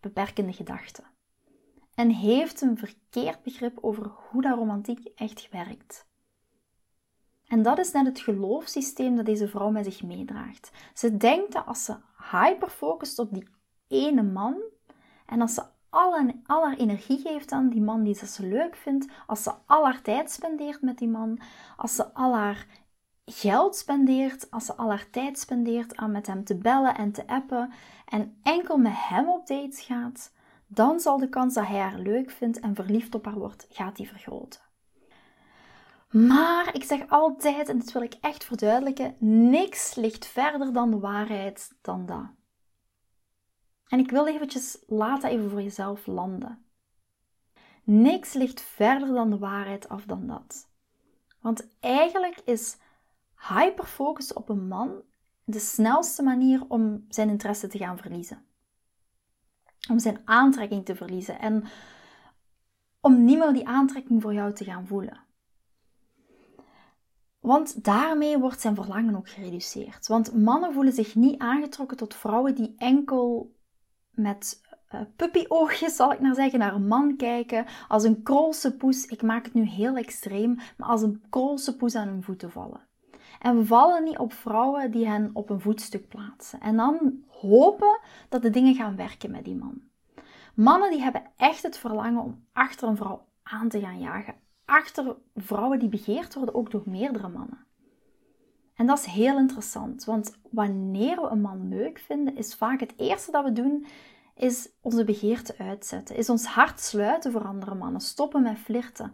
beperkende 0.00 0.52
gedachte. 0.52 1.02
En 1.94 2.10
heeft 2.10 2.60
een 2.60 2.78
verkeerd 2.78 3.42
begrip 3.42 3.78
over 3.80 4.06
hoe 4.06 4.42
dat 4.42 4.56
romantiek 4.56 5.06
echt 5.14 5.48
werkt. 5.50 6.06
En 7.46 7.62
dat 7.62 7.78
is 7.78 7.92
net 7.92 8.06
het 8.06 8.20
geloofssysteem 8.20 9.16
dat 9.16 9.26
deze 9.26 9.48
vrouw 9.48 9.70
met 9.70 9.84
zich 9.84 10.02
meedraagt. 10.02 10.70
Ze 10.94 11.16
denkt 11.16 11.52
dat 11.52 11.66
als 11.66 11.84
ze 11.84 11.96
hyperfocust 12.30 13.18
op 13.18 13.34
die 13.34 13.48
ene 13.88 14.22
man 14.22 14.56
en 15.26 15.40
als 15.40 15.54
ze 15.54 15.62
al, 15.92 16.32
al 16.46 16.64
haar 16.64 16.76
energie 16.76 17.18
geeft 17.18 17.52
aan 17.52 17.68
die 17.68 17.80
man 17.80 18.02
die 18.02 18.14
ze 18.14 18.46
leuk 18.46 18.76
vindt, 18.76 19.06
als 19.26 19.42
ze 19.42 19.52
al 19.66 19.84
haar 19.84 20.02
tijd 20.02 20.30
spendeert 20.30 20.82
met 20.82 20.98
die 20.98 21.08
man, 21.08 21.38
als 21.76 21.94
ze 21.94 22.14
al 22.14 22.34
haar 22.34 22.66
geld 23.24 23.76
spendeert, 23.76 24.50
als 24.50 24.64
ze 24.64 24.74
al 24.74 24.88
haar 24.88 25.10
tijd 25.10 25.38
spendeert 25.38 25.96
aan 25.96 26.10
met 26.10 26.26
hem 26.26 26.44
te 26.44 26.56
bellen 26.56 26.94
en 26.94 27.12
te 27.12 27.26
appen 27.26 27.72
en 28.08 28.36
enkel 28.42 28.76
met 28.76 28.92
hem 28.94 29.28
op 29.28 29.46
dates 29.46 29.80
gaat, 29.80 30.32
dan 30.66 31.00
zal 31.00 31.18
de 31.18 31.28
kans 31.28 31.54
dat 31.54 31.66
hij 31.66 31.78
haar 31.78 31.98
leuk 31.98 32.30
vindt 32.30 32.60
en 32.60 32.74
verliefd 32.74 33.14
op 33.14 33.24
haar 33.24 33.38
wordt, 33.38 33.66
gaat 33.70 33.96
die 33.96 34.08
vergroten. 34.08 34.60
Maar 36.10 36.74
ik 36.74 36.84
zeg 36.84 37.08
altijd, 37.08 37.68
en 37.68 37.78
dit 37.78 37.92
wil 37.92 38.02
ik 38.02 38.16
echt 38.20 38.44
verduidelijken, 38.44 39.14
niks 39.50 39.94
ligt 39.94 40.26
verder 40.26 40.72
dan 40.72 40.90
de 40.90 40.98
waarheid 40.98 41.72
dan 41.82 42.06
dat. 42.06 42.26
En 43.92 43.98
ik 43.98 44.10
wil 44.10 44.26
eventjes, 44.26 44.78
laat 44.86 45.22
dat 45.22 45.30
even 45.30 45.50
voor 45.50 45.62
jezelf 45.62 46.06
landen. 46.06 46.64
Niks 47.84 48.32
ligt 48.32 48.60
verder 48.60 49.08
dan 49.08 49.30
de 49.30 49.38
waarheid 49.38 49.88
af 49.88 50.04
dan 50.04 50.26
dat. 50.26 50.68
Want 51.40 51.68
eigenlijk 51.80 52.40
is 52.44 52.76
hyperfocus 53.48 54.32
op 54.32 54.48
een 54.48 54.68
man 54.68 55.02
de 55.44 55.58
snelste 55.58 56.22
manier 56.22 56.64
om 56.68 57.04
zijn 57.08 57.28
interesse 57.28 57.66
te 57.66 57.78
gaan 57.78 57.98
verliezen. 57.98 58.44
Om 59.90 59.98
zijn 59.98 60.20
aantrekking 60.24 60.84
te 60.84 60.96
verliezen 60.96 61.38
en 61.38 61.64
om 63.00 63.24
niet 63.24 63.38
meer 63.38 63.52
die 63.52 63.68
aantrekking 63.68 64.22
voor 64.22 64.34
jou 64.34 64.52
te 64.52 64.64
gaan 64.64 64.86
voelen. 64.86 65.20
Want 67.40 67.84
daarmee 67.84 68.38
wordt 68.38 68.60
zijn 68.60 68.74
verlangen 68.74 69.16
ook 69.16 69.28
gereduceerd. 69.28 70.06
Want 70.06 70.34
mannen 70.42 70.72
voelen 70.72 70.92
zich 70.92 71.14
niet 71.14 71.38
aangetrokken 71.38 71.96
tot 71.96 72.14
vrouwen 72.14 72.54
die 72.54 72.74
enkel 72.76 73.60
met 74.12 74.60
uh, 74.94 75.00
puppyoogjes, 75.16 75.96
zal 75.96 76.12
ik 76.12 76.20
maar 76.20 76.34
zeggen, 76.34 76.58
naar 76.58 76.74
een 76.74 76.86
man 76.86 77.16
kijken. 77.16 77.66
Als 77.88 78.04
een 78.04 78.22
krolse 78.22 78.76
poes, 78.76 79.06
ik 79.06 79.22
maak 79.22 79.44
het 79.44 79.54
nu 79.54 79.62
heel 79.62 79.96
extreem, 79.96 80.58
maar 80.76 80.88
als 80.88 81.02
een 81.02 81.22
krolse 81.30 81.76
poes 81.76 81.94
aan 81.94 82.08
hun 82.08 82.22
voeten 82.22 82.50
vallen. 82.50 82.88
En 83.40 83.56
we 83.56 83.64
vallen 83.64 84.04
niet 84.04 84.18
op 84.18 84.32
vrouwen 84.32 84.90
die 84.90 85.06
hen 85.08 85.30
op 85.32 85.50
een 85.50 85.60
voetstuk 85.60 86.08
plaatsen. 86.08 86.60
En 86.60 86.76
dan 86.76 87.24
hopen 87.28 88.00
dat 88.28 88.42
de 88.42 88.50
dingen 88.50 88.74
gaan 88.74 88.96
werken 88.96 89.30
met 89.30 89.44
die 89.44 89.56
man. 89.56 89.82
Mannen 90.54 90.90
die 90.90 91.02
hebben 91.02 91.22
echt 91.36 91.62
het 91.62 91.78
verlangen 91.78 92.22
om 92.22 92.44
achter 92.52 92.88
een 92.88 92.96
vrouw 92.96 93.28
aan 93.42 93.68
te 93.68 93.80
gaan 93.80 94.00
jagen. 94.00 94.34
Achter 94.64 95.16
vrouwen 95.34 95.78
die 95.78 95.88
begeerd 95.88 96.34
worden 96.34 96.54
ook 96.54 96.70
door 96.70 96.82
meerdere 96.86 97.28
mannen. 97.28 97.66
En 98.82 98.88
dat 98.88 98.98
is 98.98 99.04
heel 99.04 99.38
interessant, 99.38 100.04
want 100.04 100.38
wanneer 100.50 101.20
we 101.20 101.28
een 101.28 101.40
man 101.40 101.68
leuk 101.68 101.98
vinden, 101.98 102.36
is 102.36 102.54
vaak 102.54 102.80
het 102.80 102.94
eerste 102.96 103.30
dat 103.30 103.44
we 103.44 103.52
doen, 103.52 103.86
is 104.36 104.68
onze 104.80 105.04
begeerte 105.04 105.54
uitzetten, 105.58 106.16
is 106.16 106.30
ons 106.30 106.46
hart 106.46 106.80
sluiten 106.80 107.32
voor 107.32 107.44
andere 107.46 107.74
mannen, 107.74 108.00
stoppen 108.00 108.42
met 108.42 108.58
flirten. 108.58 109.12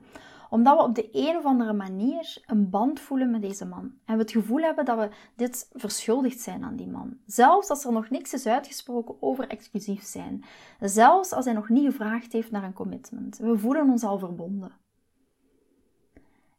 Omdat 0.51 0.77
we 0.77 0.83
op 0.83 0.95
de 0.95 1.09
een 1.13 1.37
of 1.37 1.45
andere 1.45 1.73
manier 1.73 2.43
een 2.47 2.71
band 2.71 3.01
voelen 3.01 3.31
met 3.31 3.43
deze 3.43 3.67
man. 3.67 3.93
En 4.05 4.15
we 4.15 4.23
het 4.23 4.31
gevoel 4.31 4.61
hebben 4.61 4.85
dat 4.85 4.99
we 4.99 5.09
dit 5.37 5.71
verschuldigd 5.73 6.41
zijn 6.41 6.65
aan 6.65 6.77
die 6.77 6.89
man. 6.89 7.17
Zelfs 7.27 7.69
als 7.69 7.85
er 7.85 7.93
nog 7.93 8.11
niks 8.11 8.33
is 8.33 8.47
uitgesproken 8.47 9.17
over 9.21 9.49
exclusief 9.49 10.03
zijn. 10.03 10.45
Zelfs 10.81 11.33
als 11.33 11.45
hij 11.45 11.55
nog 11.55 11.69
niet 11.69 11.85
gevraagd 11.85 12.33
heeft 12.33 12.51
naar 12.51 12.65
een 12.65 12.73
commitment. 12.73 13.39
We 13.39 13.59
voelen 13.59 13.91
ons 13.91 14.05
al 14.05 14.19
verbonden. 14.19 14.73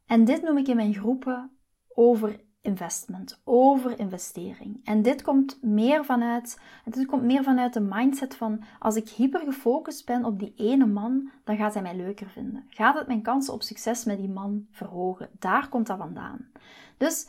En 0.06 0.24
dit 0.24 0.42
noem 0.42 0.58
ik 0.58 0.68
in 0.68 0.76
mijn 0.76 0.94
groepen 0.94 1.50
over 1.94 2.48
investment, 2.62 3.40
over 3.44 3.98
investering. 3.98 4.80
En 4.84 5.02
dit 5.02 5.22
komt 5.22 5.62
meer 5.62 6.04
vanuit, 6.04 6.60
dit 6.84 7.06
komt 7.06 7.22
meer 7.22 7.42
vanuit 7.42 7.72
de 7.72 7.80
mindset 7.80 8.34
van 8.36 8.62
als 8.78 8.96
ik 8.96 9.08
hyper 9.08 9.40
gefocust 9.40 10.06
ben 10.06 10.24
op 10.24 10.38
die 10.38 10.52
ene 10.56 10.86
man, 10.86 11.30
dan 11.44 11.56
gaat 11.56 11.74
hij 11.74 11.82
mij 11.82 11.96
leuker 11.96 12.30
vinden. 12.30 12.66
Gaat 12.68 12.98
het 12.98 13.06
mijn 13.06 13.22
kansen 13.22 13.54
op 13.54 13.62
succes 13.62 14.04
met 14.04 14.18
die 14.18 14.28
man 14.28 14.66
verhogen? 14.70 15.28
Daar 15.38 15.68
komt 15.68 15.86
dat 15.86 15.98
vandaan. 15.98 16.50
Dus 16.96 17.28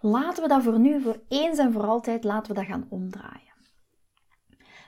laten 0.00 0.42
we 0.42 0.48
dat 0.48 0.62
voor 0.62 0.78
nu, 0.78 1.00
voor 1.00 1.20
eens 1.28 1.58
en 1.58 1.72
voor 1.72 1.86
altijd, 1.86 2.24
laten 2.24 2.54
we 2.54 2.60
dat 2.60 2.68
gaan 2.68 2.86
omdraaien. 2.88 3.52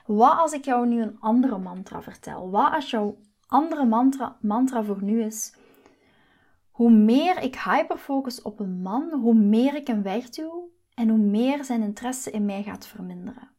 Wat 0.05 0.37
als 0.37 0.51
ik 0.51 0.65
jou 0.65 0.87
nu 0.87 1.01
een 1.01 1.19
andere 1.19 1.57
mantra 1.57 2.01
vertel? 2.01 2.49
Wat 2.49 2.73
als 2.73 2.89
jouw 2.89 3.17
andere 3.47 3.85
mantra, 3.85 4.37
mantra 4.41 4.83
voor 4.83 5.03
nu 5.03 5.23
is 5.23 5.56
hoe 6.77 6.91
meer 6.91 7.41
ik 7.41 7.55
hyperfocus 7.55 8.41
op 8.41 8.59
een 8.59 8.81
man, 8.81 9.11
hoe 9.11 9.33
meer 9.33 9.75
ik 9.75 9.87
hem 9.87 10.01
wegduw 10.01 10.71
en 10.93 11.09
hoe 11.09 11.17
meer 11.17 11.63
zijn 11.63 11.81
interesse 11.81 12.31
in 12.31 12.45
mij 12.45 12.63
gaat 12.63 12.87
verminderen. 12.87 13.49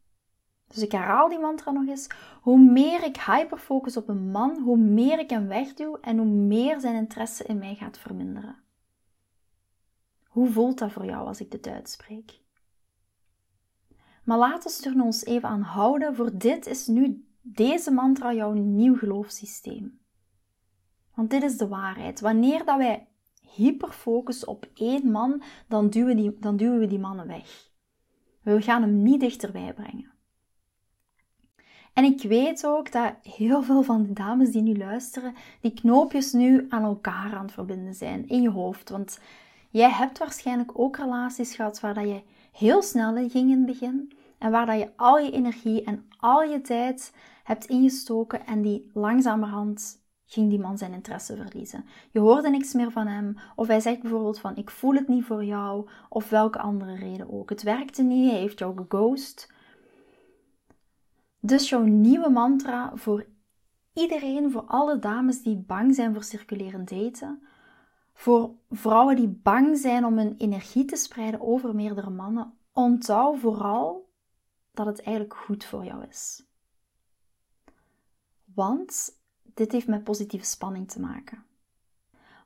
Dus 0.67 0.83
ik 0.83 0.91
herhaal 0.91 1.29
die 1.29 1.39
mantra 1.39 1.71
nog 1.71 1.87
eens. 1.87 2.07
Hoe 2.41 2.59
meer 2.59 3.03
ik 3.03 3.17
hyperfocus 3.17 3.97
op 3.97 4.09
een 4.09 4.31
man, 4.31 4.61
hoe 4.61 4.77
meer 4.77 5.19
ik 5.19 5.29
hem 5.29 5.47
wegduw 5.47 5.97
en 6.01 6.17
hoe 6.17 6.27
meer 6.27 6.79
zijn 6.79 6.95
interesse 6.95 7.43
in 7.43 7.57
mij 7.57 7.75
gaat 7.75 7.97
verminderen. 7.97 8.63
Hoe 10.27 10.49
voelt 10.49 10.77
dat 10.77 10.91
voor 10.91 11.05
jou 11.05 11.27
als 11.27 11.39
ik 11.39 11.51
dit 11.51 11.67
uitspreek? 11.67 12.41
Maar 14.23 14.37
laat 14.37 14.65
ons 14.65 14.85
er 14.85 15.03
ons 15.03 15.25
even 15.25 15.49
aan 15.49 15.61
houden. 15.61 16.15
Voor 16.15 16.37
dit 16.37 16.65
is 16.65 16.87
nu 16.87 17.27
deze 17.41 17.91
mantra 17.91 18.33
jouw 18.33 18.51
nieuw 18.51 18.95
geloofssysteem. 18.97 19.99
Want 21.15 21.29
dit 21.29 21.43
is 21.43 21.57
de 21.57 21.67
waarheid. 21.67 22.19
Wanneer 22.19 22.65
dat 22.65 22.77
wij 22.77 23.08
hyperfocus 23.55 24.45
op 24.45 24.67
één 24.73 25.11
man, 25.11 25.41
dan 25.67 25.89
duwen, 25.89 26.15
die, 26.15 26.37
dan 26.39 26.57
duwen 26.57 26.79
we 26.79 26.87
die 26.87 26.99
mannen 26.99 27.27
weg. 27.27 27.69
We 28.41 28.61
gaan 28.61 28.81
hem 28.81 29.03
niet 29.03 29.19
dichterbij 29.19 29.73
brengen. 29.73 30.11
En 31.93 32.03
ik 32.03 32.21
weet 32.21 32.65
ook 32.65 32.91
dat 32.91 33.13
heel 33.21 33.63
veel 33.63 33.83
van 33.83 34.03
de 34.03 34.13
dames 34.13 34.51
die 34.51 34.61
nu 34.61 34.77
luisteren, 34.77 35.33
die 35.61 35.73
knoopjes 35.73 36.31
nu 36.31 36.65
aan 36.69 36.83
elkaar 36.83 37.33
aan 37.33 37.45
het 37.45 37.51
verbinden 37.51 37.93
zijn 37.93 38.27
in 38.27 38.41
je 38.41 38.49
hoofd. 38.49 38.89
Want 38.89 39.19
jij 39.69 39.89
hebt 39.89 40.17
waarschijnlijk 40.17 40.79
ook 40.79 40.97
relaties 40.97 41.55
gehad 41.55 41.79
waar 41.79 41.93
dat 41.93 42.07
je 42.07 42.21
heel 42.51 42.81
snel 42.81 43.17
in 43.17 43.29
ging 43.29 43.51
in 43.51 43.57
het 43.57 43.65
begin. 43.65 44.11
En 44.37 44.51
waar 44.51 44.65
dat 44.65 44.79
je 44.79 44.91
al 44.95 45.17
je 45.17 45.31
energie 45.31 45.83
en 45.83 46.05
al 46.17 46.43
je 46.43 46.61
tijd 46.61 47.13
hebt 47.43 47.65
ingestoken 47.65 48.45
en 48.45 48.61
die 48.61 48.89
langzamerhand 48.93 50.01
ging 50.31 50.49
die 50.49 50.59
man 50.59 50.77
zijn 50.77 50.93
interesse 50.93 51.35
verliezen. 51.35 51.85
Je 52.11 52.19
hoorde 52.19 52.49
niks 52.49 52.73
meer 52.73 52.91
van 52.91 53.07
hem, 53.07 53.37
of 53.55 53.67
hij 53.67 53.79
zegt 53.79 54.01
bijvoorbeeld 54.01 54.39
van 54.39 54.55
ik 54.55 54.69
voel 54.69 54.93
het 54.93 55.07
niet 55.07 55.25
voor 55.25 55.43
jou, 55.43 55.89
of 56.09 56.29
welke 56.29 56.59
andere 56.59 56.95
reden 56.95 57.31
ook. 57.31 57.49
Het 57.49 57.63
werkte 57.63 58.03
niet, 58.03 58.31
hij 58.31 58.39
heeft 58.39 58.59
jou 58.59 58.77
geghost. 58.77 59.51
Dus 61.39 61.69
jouw 61.69 61.83
nieuwe 61.83 62.29
mantra 62.29 62.91
voor 62.95 63.25
iedereen, 63.93 64.51
voor 64.51 64.63
alle 64.63 64.99
dames 64.99 65.41
die 65.41 65.57
bang 65.57 65.95
zijn 65.95 66.13
voor 66.13 66.23
circulerend 66.23 66.89
daten, 66.89 67.43
voor 68.13 68.51
vrouwen 68.69 69.15
die 69.15 69.39
bang 69.43 69.77
zijn 69.77 70.05
om 70.05 70.17
hun 70.17 70.35
energie 70.37 70.85
te 70.85 70.95
spreiden 70.95 71.41
over 71.41 71.75
meerdere 71.75 72.09
mannen, 72.09 72.53
onthoud 72.73 73.39
vooral 73.39 74.09
dat 74.71 74.85
het 74.85 75.01
eigenlijk 75.01 75.35
goed 75.35 75.65
voor 75.65 75.85
jou 75.85 76.05
is. 76.09 76.47
Want 78.53 79.18
dit 79.59 79.71
heeft 79.71 79.87
met 79.87 80.03
positieve 80.03 80.45
spanning 80.45 80.91
te 80.91 80.99
maken. 80.99 81.43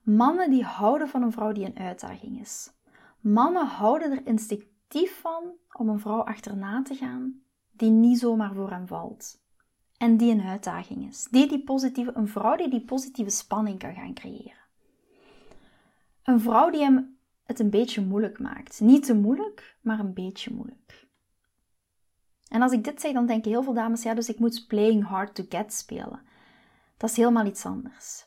Mannen 0.01 0.49
die 0.49 0.63
houden 0.63 1.07
van 1.07 1.21
een 1.21 1.31
vrouw 1.31 1.51
die 1.51 1.65
een 1.65 1.77
uitdaging 1.77 2.39
is. 2.39 2.71
Mannen 3.19 3.67
houden 3.67 4.11
er 4.11 4.25
instinctief 4.25 5.19
van 5.19 5.43
om 5.71 5.89
een 5.89 5.99
vrouw 5.99 6.21
achterna 6.21 6.81
te 6.81 6.95
gaan 6.95 7.41
die 7.71 7.89
niet 7.89 8.19
zomaar 8.19 8.53
voor 8.53 8.69
hem 8.69 8.87
valt. 8.87 9.41
En 9.97 10.17
die 10.17 10.31
een 10.31 10.41
uitdaging 10.41 11.07
is. 11.07 11.27
Die 11.31 11.47
die 11.47 11.63
positieve, 11.63 12.11
een 12.13 12.27
vrouw 12.27 12.55
die 12.55 12.69
die 12.69 12.85
positieve 12.85 13.29
spanning 13.29 13.79
kan 13.79 13.93
gaan 13.93 14.13
creëren. 14.13 14.63
Een 16.23 16.39
vrouw 16.39 16.69
die 16.69 16.81
hem 16.81 17.17
het 17.43 17.59
een 17.59 17.69
beetje 17.69 18.05
moeilijk 18.05 18.39
maakt. 18.39 18.79
Niet 18.79 19.05
te 19.05 19.15
moeilijk, 19.15 19.77
maar 19.81 19.99
een 19.99 20.13
beetje 20.13 20.53
moeilijk. 20.53 21.07
En 22.47 22.61
als 22.61 22.71
ik 22.71 22.83
dit 22.83 23.01
zeg, 23.01 23.13
dan 23.13 23.25
denken 23.25 23.51
heel 23.51 23.63
veel 23.63 23.73
dames, 23.73 24.03
ja, 24.03 24.13
dus 24.13 24.29
ik 24.29 24.39
moet 24.39 24.67
playing 24.67 25.03
hard 25.03 25.35
to 25.35 25.43
get 25.49 25.73
spelen. 25.73 26.31
Dat 26.97 27.09
is 27.09 27.15
helemaal 27.15 27.45
iets 27.45 27.65
anders. 27.65 28.25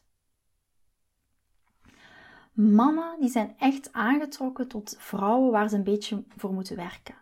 Mannen 2.52 3.20
die 3.20 3.28
zijn 3.28 3.54
echt 3.58 3.92
aangetrokken 3.92 4.68
tot 4.68 4.96
vrouwen 4.98 5.50
waar 5.50 5.68
ze 5.68 5.76
een 5.76 5.84
beetje 5.84 6.24
voor 6.36 6.52
moeten 6.52 6.76
werken. 6.76 7.14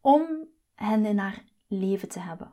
Om 0.00 0.48
hen 0.74 1.04
in 1.04 1.18
haar 1.18 1.44
leven 1.66 2.08
te 2.08 2.20
hebben. 2.20 2.50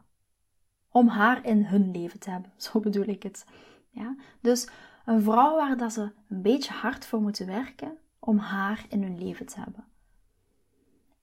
Om 0.90 1.08
haar 1.08 1.46
in 1.46 1.66
hun 1.66 1.92
leven 1.92 2.20
te 2.20 2.30
hebben, 2.30 2.52
zo 2.62 2.80
bedoel 2.80 3.08
ik 3.08 3.24
het. 3.24 3.46
Ja? 3.90 4.16
Dus 4.42 4.68
een 5.06 5.22
vrouw 5.22 5.56
waar 5.56 5.78
dat 5.78 5.94
ze 5.94 6.12
een 6.30 6.42
beetje 6.42 6.74
hard 6.74 7.06
voor 7.06 7.22
moeten 7.22 7.48
werken 7.48 7.98
om 8.20 8.38
haar 8.38 8.86
in 8.90 9.04
hun 9.04 9.20
leven 9.20 9.46
te 9.46 9.60
hebben. 9.60 9.88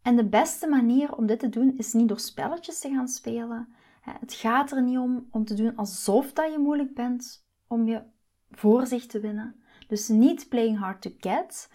En 0.03 0.17
de 0.17 0.29
beste 0.29 0.67
manier 0.67 1.17
om 1.17 1.27
dit 1.27 1.39
te 1.39 1.49
doen 1.49 1.77
is 1.77 1.93
niet 1.93 2.09
door 2.09 2.21
spelletjes 2.21 2.81
te 2.81 2.89
gaan 2.89 3.09
spelen, 3.09 3.75
het 4.13 4.35
gaat 4.35 4.71
er 4.71 4.83
niet 4.83 4.99
om 4.99 5.29
om 5.31 5.45
te 5.45 5.55
doen 5.55 5.77
alsof 5.77 6.33
dat 6.33 6.53
je 6.53 6.59
moeilijk 6.59 6.95
bent 6.95 7.47
om 7.67 7.87
je 7.87 8.03
voor 8.51 8.87
zich 8.87 9.07
te 9.07 9.21
winnen. 9.21 9.61
Dus 9.89 10.09
niet 10.09 10.49
playing 10.49 10.79
hard 10.79 11.03
to 11.03 11.11
get, 11.21 11.71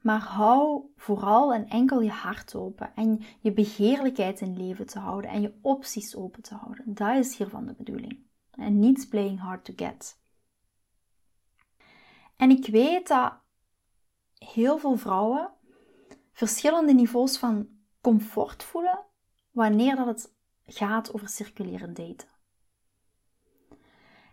Maar 0.00 0.20
hou 0.20 0.82
vooral 0.96 1.54
en 1.54 1.68
enkel 1.68 2.00
je 2.00 2.10
hart 2.10 2.54
open 2.54 2.94
en 2.94 3.22
je 3.40 3.52
begeerlijkheid 3.52 4.40
in 4.40 4.56
leven 4.56 4.86
te 4.86 4.98
houden 4.98 5.30
en 5.30 5.40
je 5.40 5.58
opties 5.60 6.16
open 6.16 6.42
te 6.42 6.54
houden. 6.54 6.94
Dat 6.94 7.16
is 7.16 7.36
hiervan 7.36 7.66
de 7.66 7.74
bedoeling. 7.74 8.18
En 8.50 8.78
niet 8.78 9.08
playing 9.08 9.40
hard 9.40 9.64
to 9.64 9.72
get. 9.76 10.18
En 12.36 12.50
ik 12.50 12.66
weet 12.66 13.08
dat 13.08 13.32
heel 14.38 14.78
veel 14.78 14.96
vrouwen 14.96 15.50
verschillende 16.32 16.94
niveaus 16.94 17.38
van 17.38 17.68
comfort 18.00 18.62
voelen 18.62 18.98
wanneer 19.50 19.96
dat 19.96 20.06
het 20.06 20.34
gaat 20.72 21.14
over 21.14 21.28
circuleren 21.28 21.94
daten. 21.94 22.28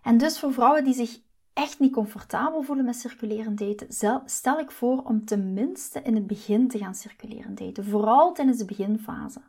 En 0.02 0.18
dus 0.18 0.40
voor 0.40 0.54
vrouwen 0.54 0.84
die 0.84 0.94
zich 0.94 1.20
echt 1.54 1.80
niet 1.80 1.94
comfortabel 1.94 2.62
voelen 2.64 2.86
met 2.86 2.96
circuleren 2.96 3.56
daten, 3.56 4.22
stel 4.26 4.60
ik 4.60 4.72
voor 4.72 5.04
om 5.04 5.26
tenminste 5.26 6.02
in 6.02 6.16
het 6.16 6.28
begin 6.28 6.68
te 6.68 6.78
gaan 6.78 6.96
circuleren 6.96 7.56
daten. 7.56 7.86
Vooral 7.86 8.34
tijdens 8.34 8.58
de 8.58 8.66
beginfase. 8.66 9.42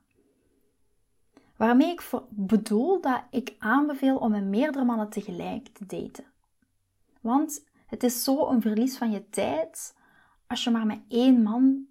Waarmee 1.56 1.90
ik 1.90 2.10
bedoel 2.28 3.00
dat 3.00 3.22
ik 3.30 3.54
aanbeveel 3.58 4.16
om 4.16 4.30
met 4.30 4.44
meerdere 4.44 4.84
mannen 4.84 5.08
tegelijk 5.08 5.68
te 5.68 5.86
daten. 5.86 6.24
Want 7.20 7.66
het 7.86 8.02
is 8.02 8.24
zo 8.24 8.48
een 8.48 8.60
verlies 8.60 8.98
van 8.98 9.10
je 9.10 9.28
tijd 9.28 9.96
als 10.46 10.64
je 10.64 10.70
maar 10.70 10.86
met 10.86 11.00
één 11.08 11.42
man 11.42 11.86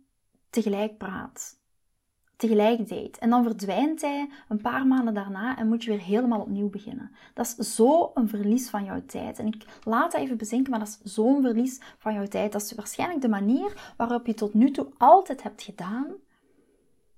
tegelijk 0.50 0.98
praat 0.98 1.60
tegelijk 2.38 2.88
deed. 2.88 3.17
En 3.17 3.29
dan 3.29 3.44
verdwijnt 3.44 4.01
hij 4.01 4.29
een 4.50 4.62
paar 4.62 4.88
maanden 4.88 5.13
daarna 5.13 5.58
en 5.58 5.67
moet 5.67 5.84
je 5.84 5.89
weer 5.89 6.01
helemaal 6.01 6.41
opnieuw 6.41 6.70
beginnen. 6.70 7.12
Dat 7.34 7.56
is 7.58 7.75
zo 7.75 8.12
een 8.13 8.29
verlies 8.29 8.70
van 8.70 8.84
jouw 8.84 9.01
tijd. 9.06 9.39
En 9.39 9.48
ik 9.48 9.65
laat 9.84 10.12
dat 10.12 10.22
even 10.22 10.38
bezinken, 10.38 10.72
maar 10.72 10.79
dat 10.79 11.00
is 11.03 11.13
zo'n 11.13 11.41
verlies 11.41 11.82
van 11.98 12.13
jouw 12.13 12.25
tijd. 12.27 12.51
Dat 12.51 12.62
is 12.62 12.72
waarschijnlijk 12.72 13.22
de 13.22 13.29
manier 13.29 13.94
waarop 13.98 14.25
je 14.25 14.34
tot 14.34 14.53
nu 14.53 14.72
toe 14.72 14.88
altijd 14.98 15.44
hebt 15.44 15.63
gedaan. 15.63 16.06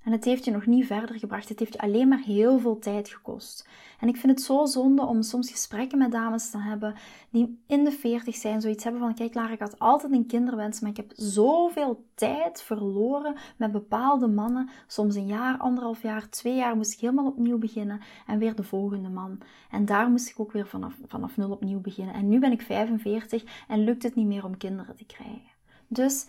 En 0.03 0.11
het 0.11 0.25
heeft 0.25 0.45
je 0.45 0.51
nog 0.51 0.65
niet 0.65 0.85
verder 0.85 1.19
gebracht. 1.19 1.49
Het 1.49 1.59
heeft 1.59 1.73
je 1.73 1.79
alleen 1.79 2.07
maar 2.07 2.21
heel 2.21 2.59
veel 2.59 2.79
tijd 2.79 3.09
gekost. 3.09 3.67
En 3.99 4.07
ik 4.07 4.17
vind 4.17 4.31
het 4.31 4.41
zo 4.41 4.65
zonde 4.65 5.05
om 5.05 5.21
soms 5.21 5.51
gesprekken 5.51 5.97
met 5.97 6.11
dames 6.11 6.49
te 6.49 6.57
hebben 6.57 6.95
die 7.29 7.61
in 7.67 7.83
de 7.83 7.91
40 7.91 8.35
zijn, 8.35 8.61
zoiets 8.61 8.83
hebben 8.83 9.01
van: 9.01 9.13
kijk, 9.13 9.33
Lara, 9.33 9.51
ik 9.51 9.59
had 9.59 9.79
altijd 9.79 10.11
een 10.11 10.25
kinderwens, 10.25 10.79
maar 10.79 10.89
ik 10.89 10.97
heb 10.97 11.11
zoveel 11.15 12.03
tijd 12.15 12.61
verloren 12.61 13.35
met 13.57 13.71
bepaalde 13.71 14.27
mannen. 14.27 14.69
Soms 14.87 15.15
een 15.15 15.27
jaar, 15.27 15.57
anderhalf 15.57 16.01
jaar, 16.01 16.29
twee 16.29 16.55
jaar 16.55 16.75
moest 16.75 16.93
ik 16.93 16.99
helemaal 16.99 17.27
opnieuw 17.27 17.57
beginnen 17.57 18.01
en 18.27 18.39
weer 18.39 18.55
de 18.55 18.63
volgende 18.63 19.09
man. 19.09 19.37
En 19.71 19.85
daar 19.85 20.09
moest 20.09 20.29
ik 20.29 20.39
ook 20.39 20.51
weer 20.51 20.67
vanaf, 20.67 20.93
vanaf 21.05 21.37
nul 21.37 21.51
opnieuw 21.51 21.79
beginnen. 21.79 22.13
En 22.13 22.29
nu 22.29 22.39
ben 22.39 22.51
ik 22.51 22.61
45 22.61 23.65
en 23.67 23.83
lukt 23.83 24.03
het 24.03 24.15
niet 24.15 24.27
meer 24.27 24.45
om 24.45 24.57
kinderen 24.57 24.95
te 24.95 25.05
krijgen. 25.05 25.57
Dus 25.87 26.25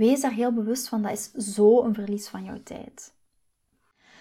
wees 0.00 0.20
daar 0.20 0.32
heel 0.32 0.52
bewust 0.52 0.88
van, 0.88 1.02
dat 1.02 1.12
is 1.12 1.32
zo 1.32 1.82
een 1.82 1.94
verlies 1.94 2.28
van 2.28 2.44
jouw 2.44 2.62
tijd. 2.62 3.14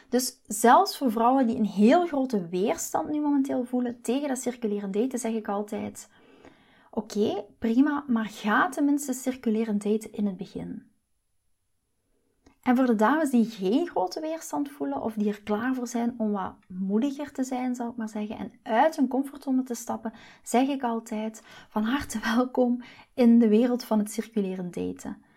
Dus 0.09 0.39
zelfs 0.47 0.97
voor 0.97 1.11
vrouwen 1.11 1.47
die 1.47 1.57
een 1.57 1.65
heel 1.65 2.07
grote 2.07 2.47
weerstand 2.47 3.09
nu 3.09 3.21
momenteel 3.21 3.63
voelen 3.63 4.01
tegen 4.01 4.27
dat 4.27 4.39
circuleren 4.39 4.91
daten, 4.91 5.19
zeg 5.19 5.33
ik 5.33 5.47
altijd: 5.47 6.09
Oké, 6.91 7.43
prima, 7.59 8.03
maar 8.07 8.25
ga 8.25 8.69
tenminste 8.69 9.13
circuleren 9.13 9.77
daten 9.77 10.11
in 10.11 10.25
het 10.25 10.37
begin. 10.37 10.87
En 12.61 12.75
voor 12.75 12.85
de 12.85 12.95
dames 12.95 13.29
die 13.29 13.45
geen 13.45 13.87
grote 13.87 14.19
weerstand 14.19 14.69
voelen 14.69 15.01
of 15.01 15.13
die 15.13 15.29
er 15.29 15.41
klaar 15.41 15.75
voor 15.75 15.87
zijn 15.87 16.15
om 16.17 16.31
wat 16.31 16.53
moediger 16.67 17.31
te 17.31 17.43
zijn, 17.43 17.75
zal 17.75 17.89
ik 17.89 17.95
maar 17.95 18.09
zeggen, 18.09 18.37
en 18.37 18.51
uit 18.63 18.95
hun 18.95 19.07
comfortzone 19.07 19.63
te 19.63 19.73
stappen, 19.73 20.13
zeg 20.43 20.67
ik 20.67 20.83
altijd 20.83 21.41
van 21.69 21.83
harte 21.83 22.19
welkom 22.35 22.81
in 23.13 23.39
de 23.39 23.47
wereld 23.47 23.83
van 23.83 23.99
het 23.99 24.11
circuleren 24.11 24.71
daten. 24.71 25.27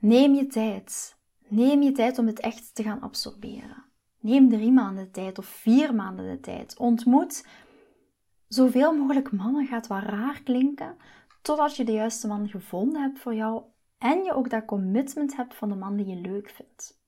Neem 0.00 0.34
je 0.34 0.46
tijd. 0.46 1.16
Neem 1.48 1.82
je 1.82 1.92
tijd 1.92 2.18
om 2.18 2.26
het 2.26 2.40
echt 2.40 2.74
te 2.74 2.82
gaan 2.82 3.00
absorberen. 3.00 3.84
Neem 4.20 4.48
drie 4.48 4.72
maanden 4.72 5.04
de 5.04 5.10
tijd 5.10 5.38
of 5.38 5.46
vier 5.46 5.94
maanden 5.94 6.30
de 6.30 6.40
tijd. 6.40 6.78
Ontmoet 6.78 7.46
zoveel 8.48 8.96
mogelijk 8.96 9.32
mannen. 9.32 9.66
Gaat 9.66 9.86
wat 9.86 10.02
raar 10.02 10.42
klinken. 10.42 10.96
Totdat 11.42 11.76
je 11.76 11.84
de 11.84 11.92
juiste 11.92 12.26
man 12.26 12.48
gevonden 12.48 13.02
hebt 13.02 13.18
voor 13.18 13.34
jou. 13.34 13.62
En 13.98 14.24
je 14.24 14.32
ook 14.32 14.50
dat 14.50 14.64
commitment 14.64 15.36
hebt 15.36 15.54
van 15.54 15.68
de 15.68 15.74
man 15.74 15.96
die 15.96 16.06
je 16.06 16.16
leuk 16.16 16.50
vindt. 16.50 16.98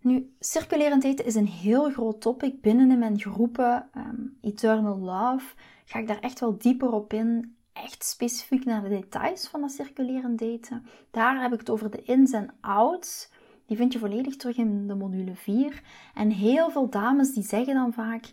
Nu, 0.00 0.34
circulerend 0.38 1.04
eten 1.04 1.24
is 1.24 1.34
een 1.34 1.48
heel 1.48 1.90
groot 1.90 2.20
topic. 2.20 2.60
Binnen 2.60 2.90
in 2.90 2.98
mijn 2.98 3.20
groepen 3.20 3.88
ehm, 3.92 4.26
Eternal 4.40 4.98
Love 4.98 5.54
ga 5.84 5.98
ik 5.98 6.06
daar 6.06 6.20
echt 6.20 6.40
wel 6.40 6.58
dieper 6.58 6.92
op 6.92 7.12
in. 7.12 7.56
Echt 7.72 8.04
specifiek 8.04 8.64
naar 8.64 8.82
de 8.82 8.88
details 8.88 9.48
van 9.48 9.60
dat 9.60 9.70
circulerend 9.70 10.38
daten. 10.38 10.86
Daar 11.10 11.42
heb 11.42 11.52
ik 11.52 11.58
het 11.58 11.70
over 11.70 11.90
de 11.90 12.02
ins 12.02 12.32
en 12.32 12.54
outs. 12.60 13.30
Die 13.66 13.76
vind 13.76 13.92
je 13.92 13.98
volledig 13.98 14.36
terug 14.36 14.56
in 14.56 14.86
de 14.86 14.94
module 14.94 15.34
4. 15.34 15.82
En 16.14 16.30
heel 16.30 16.70
veel 16.70 16.90
dames 16.90 17.32
die 17.32 17.42
zeggen 17.42 17.74
dan 17.74 17.92
vaak: 17.92 18.32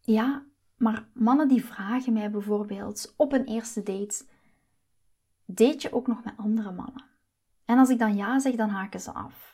Ja, 0.00 0.44
maar 0.76 1.08
mannen 1.12 1.48
die 1.48 1.64
vragen 1.64 2.12
mij 2.12 2.30
bijvoorbeeld 2.30 3.14
op 3.16 3.32
een 3.32 3.44
eerste 3.44 3.82
date: 3.82 4.24
Date 5.44 5.78
je 5.78 5.92
ook 5.92 6.06
nog 6.06 6.24
met 6.24 6.34
andere 6.36 6.72
mannen? 6.72 7.04
En 7.64 7.78
als 7.78 7.88
ik 7.88 7.98
dan 7.98 8.16
ja 8.16 8.38
zeg, 8.38 8.54
dan 8.54 8.68
haken 8.68 9.00
ze 9.00 9.12
af. 9.12 9.47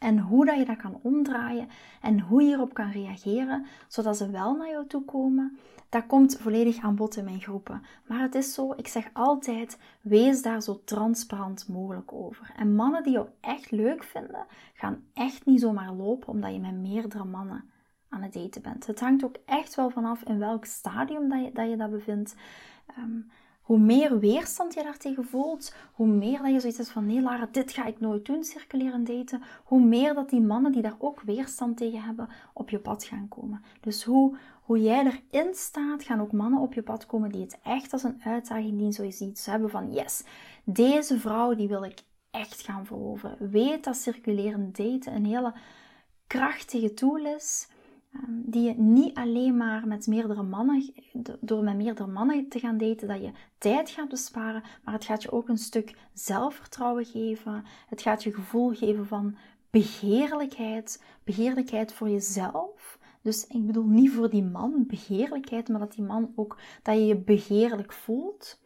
En 0.00 0.18
hoe 0.18 0.46
dat 0.46 0.58
je 0.58 0.64
dat 0.64 0.76
kan 0.76 0.98
omdraaien 1.02 1.68
en 2.00 2.20
hoe 2.20 2.40
je 2.40 2.46
hierop 2.46 2.74
kan 2.74 2.90
reageren, 2.90 3.66
zodat 3.88 4.16
ze 4.16 4.30
wel 4.30 4.56
naar 4.56 4.68
jou 4.68 4.86
toe 4.86 5.04
komen, 5.04 5.58
dat 5.88 6.06
komt 6.06 6.38
volledig 6.38 6.78
aan 6.78 6.94
bod 6.94 7.16
in 7.16 7.24
mijn 7.24 7.40
groepen. 7.40 7.82
Maar 8.06 8.20
het 8.20 8.34
is 8.34 8.54
zo, 8.54 8.72
ik 8.76 8.88
zeg 8.88 9.10
altijd, 9.12 9.78
wees 10.00 10.42
daar 10.42 10.62
zo 10.62 10.80
transparant 10.84 11.68
mogelijk 11.68 12.12
over. 12.12 12.52
En 12.56 12.74
mannen 12.74 13.02
die 13.02 13.12
jou 13.12 13.28
echt 13.40 13.70
leuk 13.70 14.04
vinden, 14.04 14.46
gaan 14.74 15.04
echt 15.14 15.46
niet 15.46 15.60
zomaar 15.60 15.92
lopen 15.92 16.28
omdat 16.28 16.52
je 16.52 16.60
met 16.60 16.80
meerdere 16.80 17.24
mannen 17.24 17.70
aan 18.08 18.22
het 18.22 18.32
daten 18.32 18.62
bent. 18.62 18.86
Het 18.86 19.00
hangt 19.00 19.24
ook 19.24 19.36
echt 19.44 19.74
wel 19.74 19.90
vanaf 19.90 20.22
in 20.22 20.38
welk 20.38 20.64
stadium 20.64 21.28
dat 21.52 21.70
je 21.70 21.76
dat, 21.76 21.90
bevindt. 21.90 22.34
Um, 22.98 23.30
hoe 23.70 23.78
meer 23.78 24.18
weerstand 24.18 24.74
je 24.74 24.82
daartegen 24.82 25.24
voelt, 25.24 25.74
hoe 25.92 26.06
meer 26.06 26.42
dat 26.42 26.52
je 26.52 26.60
zoiets 26.60 26.78
hebt 26.78 26.90
van 26.90 27.06
nee 27.06 27.20
Lara, 27.20 27.48
dit 27.52 27.72
ga 27.72 27.84
ik 27.84 28.00
nooit 28.00 28.24
doen, 28.24 28.44
circuleren 28.44 29.04
daten, 29.04 29.42
hoe 29.64 29.80
meer 29.80 30.14
dat 30.14 30.30
die 30.30 30.40
mannen 30.40 30.72
die 30.72 30.82
daar 30.82 30.96
ook 30.98 31.20
weerstand 31.20 31.76
tegen 31.76 32.02
hebben, 32.02 32.28
op 32.52 32.70
je 32.70 32.78
pad 32.78 33.04
gaan 33.04 33.28
komen. 33.28 33.64
Dus 33.80 34.04
hoe, 34.04 34.36
hoe 34.62 34.82
jij 34.82 35.20
erin 35.30 35.54
staat, 35.54 36.04
gaan 36.04 36.20
ook 36.20 36.32
mannen 36.32 36.60
op 36.60 36.74
je 36.74 36.82
pad 36.82 37.06
komen 37.06 37.32
die 37.32 37.40
het 37.40 37.58
echt 37.62 37.92
als 37.92 38.02
een 38.02 38.20
uitdaging 38.24 38.78
die 38.78 38.92
zo 38.92 39.10
ziet. 39.10 39.38
Ze 39.38 39.50
hebben 39.50 39.70
van 39.70 39.92
yes, 39.92 40.24
deze 40.64 41.18
vrouw 41.18 41.54
die 41.54 41.68
wil 41.68 41.84
ik 41.84 42.02
echt 42.30 42.62
gaan 42.62 42.86
veroveren. 42.86 43.50
Weet 43.50 43.84
dat 43.84 43.96
circuleren 43.96 44.72
daten 44.72 45.14
een 45.14 45.26
hele 45.26 45.52
krachtige 46.26 46.94
tool 46.94 47.26
is 47.26 47.68
die 48.28 48.62
je 48.62 48.74
niet 48.74 49.14
alleen 49.14 49.56
maar 49.56 49.86
met 49.86 50.06
meerdere 50.06 50.42
mannen, 50.42 50.92
door 51.40 51.62
met 51.62 51.76
meerdere 51.76 52.10
mannen 52.10 52.48
te 52.48 52.58
gaan 52.58 52.78
daten, 52.78 53.08
dat 53.08 53.20
je 53.20 53.30
tijd 53.58 53.90
gaat 53.90 54.08
besparen, 54.08 54.62
maar 54.84 54.94
het 54.94 55.04
gaat 55.04 55.22
je 55.22 55.32
ook 55.32 55.48
een 55.48 55.58
stuk 55.58 55.96
zelfvertrouwen 56.14 57.04
geven. 57.04 57.64
Het 57.88 58.02
gaat 58.02 58.22
je 58.22 58.32
gevoel 58.32 58.74
geven 58.74 59.06
van 59.06 59.36
begeerlijkheid, 59.70 61.02
begeerlijkheid 61.24 61.92
voor 61.92 62.08
jezelf. 62.08 62.98
Dus 63.22 63.46
ik 63.46 63.66
bedoel 63.66 63.86
niet 63.86 64.10
voor 64.10 64.30
die 64.30 64.44
man 64.44 64.84
begeerlijkheid, 64.86 65.68
maar 65.68 65.80
dat 65.80 65.92
die 65.92 66.04
man 66.04 66.32
ook, 66.34 66.58
dat 66.82 66.94
je 66.94 67.06
je 67.06 67.16
begeerlijk 67.16 67.92
voelt. 67.92 68.60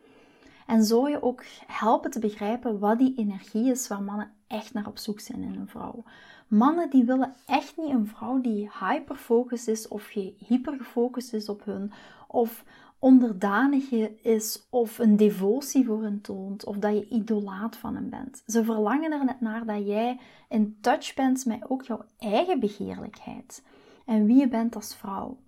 En 0.67 0.85
zo 0.85 1.09
je 1.09 1.23
ook 1.23 1.45
helpen 1.67 2.11
te 2.11 2.19
begrijpen 2.19 2.79
wat 2.79 2.99
die 2.99 3.15
energie 3.17 3.71
is 3.71 3.89
waar 3.89 4.03
mannen 4.03 4.33
echt 4.47 4.73
naar 4.73 4.87
op 4.87 4.99
zoek 4.99 5.21
zijn 5.21 5.43
in 5.43 5.55
een 5.55 5.69
vrouw. 5.69 6.05
Mannen 6.47 6.91
die 6.91 7.05
willen 7.05 7.35
echt 7.47 7.77
niet 7.77 7.91
een 7.91 8.07
vrouw 8.07 8.41
die 8.41 8.71
hyperfocust 8.81 9.69
is 9.69 9.89
of 9.89 10.09
hypergefocust 10.39 11.33
is 11.33 11.49
op 11.49 11.65
hun 11.65 11.93
of 12.29 12.65
onderdanig 12.99 13.91
is 14.23 14.67
of 14.71 14.99
een 14.99 15.17
devotie 15.17 15.85
voor 15.85 16.03
hen 16.03 16.21
toont 16.21 16.65
of 16.65 16.77
dat 16.77 16.93
je 16.93 17.09
idolaat 17.09 17.77
van 17.77 17.95
hem 17.95 18.11
bent. 18.11 18.43
Ze 18.47 18.65
verlangen 18.65 19.13
er 19.13 19.25
net 19.25 19.41
naar 19.41 19.67
dat 19.67 19.87
jij 19.87 20.21
in 20.49 20.79
touch 20.81 21.15
bent 21.15 21.47
met 21.47 21.71
ook 21.71 21.83
jouw 21.83 22.05
eigen 22.19 22.61
begeerlijkheid 22.61 23.63
en 24.07 24.27
wie 24.27 24.37
je 24.37 24.49
bent 24.49 24.75
als 24.75 24.97
vrouw. 24.97 25.39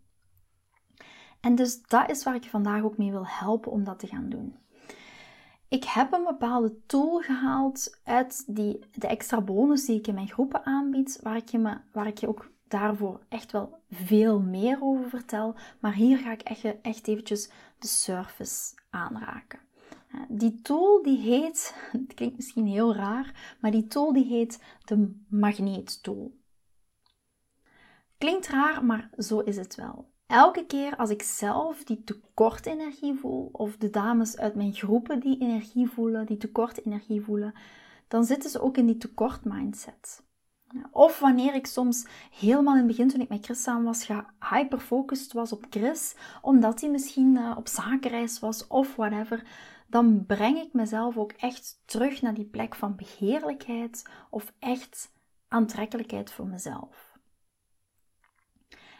En 1.41 1.55
dus 1.55 1.83
dat 1.83 2.11
is 2.11 2.25
waar 2.25 2.35
ik 2.35 2.45
vandaag 2.45 2.83
ook 2.83 2.99
mee 2.99 3.11
wil 3.11 3.27
helpen 3.27 3.73
om 3.73 3.85
dat 3.85 3.99
te 3.99 4.07
gaan 4.07 4.29
doen 4.29 4.55
ik 5.69 5.85
heb 5.85 6.13
een 6.13 6.25
bepaalde 6.25 6.77
tool 6.87 7.21
gehaald 7.21 8.01
uit 8.05 8.45
die, 8.47 8.79
de 8.95 9.07
extra 9.07 9.41
bonus 9.41 9.85
die 9.85 9.99
ik 9.99 10.07
in 10.07 10.15
mijn 10.15 10.29
groepen 10.29 10.65
aanbied, 10.65 11.19
waar 11.23 11.37
ik, 11.37 11.49
je 11.49 11.59
me, 11.59 11.77
waar 11.93 12.07
ik 12.07 12.19
je 12.19 12.29
ook 12.29 12.51
daarvoor 12.69 13.21
echt 13.29 13.53
wel 13.53 13.79
veel 13.91 14.41
meer 14.41 14.79
over 14.81 15.09
vertel. 15.09 15.55
Maar 15.81 15.95
hier 15.95 16.19
ga 16.19 16.33
ik 16.33 16.43
echt, 16.43 16.81
echt 16.83 17.09
eventjes 17.09 17.51
de 17.79 17.87
surface 17.87 18.75
aanraken. 18.91 19.59
Die 20.29 20.61
tool 20.63 21.03
die 21.03 21.19
heet, 21.19 21.75
het 21.93 22.15
klinkt 22.15 22.37
misschien 22.37 22.67
heel 22.67 22.95
raar, 22.95 23.57
maar 23.61 23.71
die 23.71 23.87
tool 23.87 24.13
die 24.13 24.25
heet 24.25 24.63
de 24.85 25.25
magneettool. 25.29 26.35
Klinkt 28.19 28.49
raar, 28.49 28.85
maar 28.85 29.11
zo 29.19 29.41
is 29.41 29.57
het 29.57 29.75
wel. 29.75 30.15
Elke 30.27 30.67
keer 30.67 30.97
als 30.97 31.11
ik 31.11 31.23
zelf 31.23 31.85
die 31.85 32.05
tekort 32.05 32.67
energie 32.67 33.15
voel, 33.15 33.49
of 33.53 33.77
de 33.77 33.91
dames 33.91 34.37
uit 34.39 34.55
mijn 34.55 34.73
groepen 34.75 35.21
die 35.21 35.41
energie 35.41 35.89
voelen, 35.89 36.27
die 36.27 36.37
tekort 36.37 36.87
energie 36.87 37.21
voelen, 37.21 37.55
dan 38.09 38.25
zitten 38.25 38.51
ze 38.51 38.61
ook 38.61 38.77
in 38.77 38.87
die 38.87 38.97
tekort 38.97 39.45
mindset. 39.45 40.25
Of 40.91 41.19
wanneer 41.19 41.55
ik 41.55 41.67
soms 41.67 42.07
helemaal 42.31 42.73
in 42.73 42.79
het 42.79 42.87
begin, 42.87 43.09
toen 43.09 43.21
ik 43.21 43.29
met 43.29 43.45
Chris 43.45 43.63
samen 43.63 43.85
was, 43.85 44.09
hyperfocused 44.51 45.33
was 45.33 45.53
op 45.53 45.67
Chris, 45.71 46.15
omdat 46.43 46.81
hij 46.81 46.91
misschien 46.91 47.37
uh, 47.37 47.55
op 47.57 47.69
zakenreis 47.69 48.39
was 48.39 48.67
of 48.67 48.97
whatever, 48.97 49.47
dan 49.87 50.25
breng 50.27 50.59
ik 50.59 50.73
mezelf 50.73 51.17
ook 51.17 51.33
echt 51.33 51.83
terug 51.85 52.23
naar 52.23 52.35
die 52.35 52.45
plek 52.45 52.75
van 52.75 52.97
begeerlijkheid 52.97 54.09
of 54.31 54.53
echt 54.59 55.13
aantrekkelijkheid 55.49 56.33
voor 56.33 56.47
mezelf. 56.47 57.06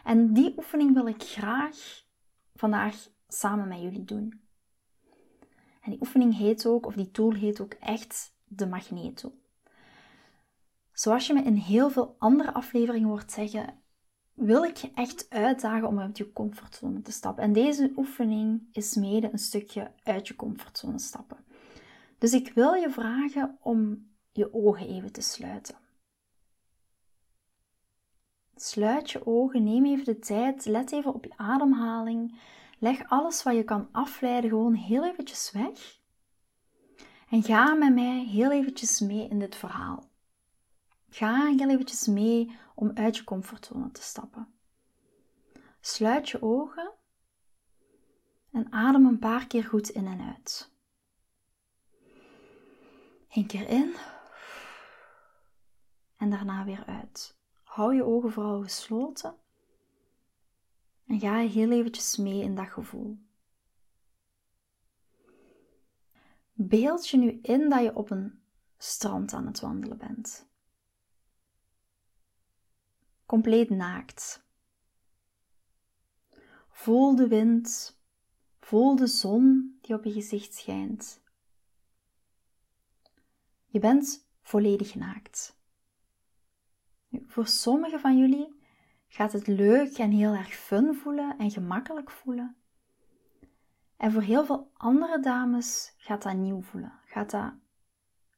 En 0.07 0.33
die 0.33 0.53
oefening 0.57 0.93
wil 0.93 1.07
ik 1.07 1.23
graag 1.23 2.03
vandaag 2.55 3.07
samen 3.27 3.67
met 3.67 3.81
jullie 3.81 4.03
doen. 4.03 4.41
En 5.81 5.91
die 5.91 5.99
oefening 5.99 6.37
heet 6.37 6.65
ook, 6.65 6.85
of 6.85 6.93
die 6.93 7.11
tool 7.11 7.33
heet 7.33 7.61
ook 7.61 7.73
echt 7.73 8.35
de 8.43 8.67
magneto. 8.67 9.33
Zoals 10.91 11.27
je 11.27 11.33
me 11.33 11.43
in 11.43 11.55
heel 11.55 11.89
veel 11.89 12.15
andere 12.17 12.53
afleveringen 12.53 13.07
hoort 13.07 13.31
zeggen, 13.31 13.81
wil 14.33 14.63
ik 14.63 14.75
je 14.75 14.91
echt 14.93 15.29
uitdagen 15.29 15.87
om 15.87 15.99
uit 15.99 16.17
je 16.17 16.33
comfortzone 16.33 17.01
te 17.01 17.11
stappen. 17.11 17.43
En 17.43 17.53
deze 17.53 17.93
oefening 17.95 18.67
is 18.71 18.95
mede 18.95 19.31
een 19.31 19.37
stukje 19.39 19.91
uit 20.03 20.27
je 20.27 20.35
comfortzone 20.35 20.99
stappen. 20.99 21.37
Dus 22.17 22.33
ik 22.33 22.51
wil 22.53 22.73
je 22.73 22.89
vragen 22.89 23.57
om 23.61 24.09
je 24.31 24.53
ogen 24.53 24.87
even 24.87 25.11
te 25.11 25.21
sluiten. 25.21 25.75
Sluit 28.61 29.11
je 29.11 29.25
ogen, 29.25 29.63
neem 29.63 29.85
even 29.85 30.05
de 30.05 30.19
tijd, 30.19 30.65
let 30.65 30.91
even 30.91 31.13
op 31.13 31.23
je 31.23 31.33
ademhaling. 31.37 32.39
Leg 32.79 33.09
alles 33.09 33.43
wat 33.43 33.55
je 33.55 33.63
kan 33.63 33.89
afleiden 33.91 34.49
gewoon 34.49 34.73
heel 34.73 35.05
eventjes 35.05 35.51
weg. 35.51 35.99
En 37.29 37.43
ga 37.43 37.73
met 37.73 37.93
mij 37.93 38.23
heel 38.23 38.51
eventjes 38.51 38.99
mee 38.99 39.27
in 39.27 39.39
dit 39.39 39.55
verhaal. 39.55 40.09
Ga 41.09 41.45
heel 41.45 41.69
eventjes 41.69 42.07
mee 42.07 42.57
om 42.75 42.91
uit 42.93 43.17
je 43.17 43.23
comfortzone 43.23 43.91
te 43.91 44.01
stappen. 44.01 44.47
Sluit 45.79 46.29
je 46.29 46.41
ogen 46.41 46.91
en 48.51 48.71
adem 48.71 49.05
een 49.05 49.19
paar 49.19 49.47
keer 49.47 49.63
goed 49.63 49.89
in 49.89 50.07
en 50.07 50.21
uit. 50.21 50.71
Eén 53.29 53.47
keer 53.47 53.69
in 53.69 53.95
en 56.17 56.29
daarna 56.29 56.65
weer 56.65 56.83
uit. 56.85 57.36
Hou 57.77 57.95
je 57.95 58.03
ogen 58.03 58.31
vooral 58.31 58.61
gesloten 58.61 59.35
en 61.05 61.19
ga 61.19 61.37
heel 61.37 61.71
eventjes 61.71 62.17
mee 62.17 62.41
in 62.41 62.55
dat 62.55 62.69
gevoel. 62.69 63.17
Beeld 66.53 67.07
je 67.07 67.17
nu 67.17 67.39
in 67.41 67.69
dat 67.69 67.83
je 67.83 67.95
op 67.95 68.09
een 68.09 68.41
strand 68.77 69.33
aan 69.33 69.45
het 69.45 69.59
wandelen 69.59 69.97
bent 69.97 70.47
compleet 73.25 73.69
naakt. 73.69 74.45
Voel 76.69 77.15
de 77.15 77.27
wind, 77.27 77.97
voel 78.59 78.95
de 78.95 79.07
zon 79.07 79.77
die 79.81 79.95
op 79.95 80.03
je 80.03 80.11
gezicht 80.11 80.53
schijnt. 80.53 81.21
Je 83.65 83.79
bent 83.79 84.27
volledig 84.41 84.95
naakt. 84.95 85.56
Voor 87.11 87.47
sommigen 87.47 87.99
van 87.99 88.17
jullie 88.17 88.59
gaat 89.07 89.31
het 89.31 89.47
leuk 89.47 89.97
en 89.97 90.11
heel 90.11 90.33
erg 90.33 90.53
fun 90.53 90.95
voelen 90.95 91.37
en 91.37 91.51
gemakkelijk 91.51 92.11
voelen. 92.11 92.55
En 93.97 94.11
voor 94.11 94.21
heel 94.21 94.45
veel 94.45 94.71
andere 94.73 95.19
dames 95.19 95.93
gaat 95.97 96.23
dat 96.23 96.35
nieuw 96.35 96.61
voelen, 96.61 96.99
gaat 97.05 97.31
dat 97.31 97.53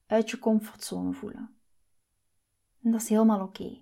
uit 0.05 0.29
je 0.29 0.39
comfortzone 0.39 1.13
voelen. 1.13 1.57
En 2.83 2.91
dat 2.91 3.01
is 3.01 3.09
helemaal 3.09 3.41
oké. 3.41 3.81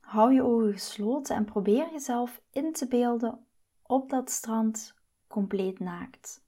Hou 0.00 0.32
je 0.32 0.42
ogen 0.42 0.72
gesloten 0.72 1.36
en 1.36 1.44
probeer 1.44 1.90
jezelf 1.92 2.42
in 2.50 2.72
te 2.72 2.88
beelden 2.88 3.46
op 3.82 4.10
dat 4.10 4.30
strand 4.30 4.94
compleet 5.26 5.78
naakt. 5.78 6.46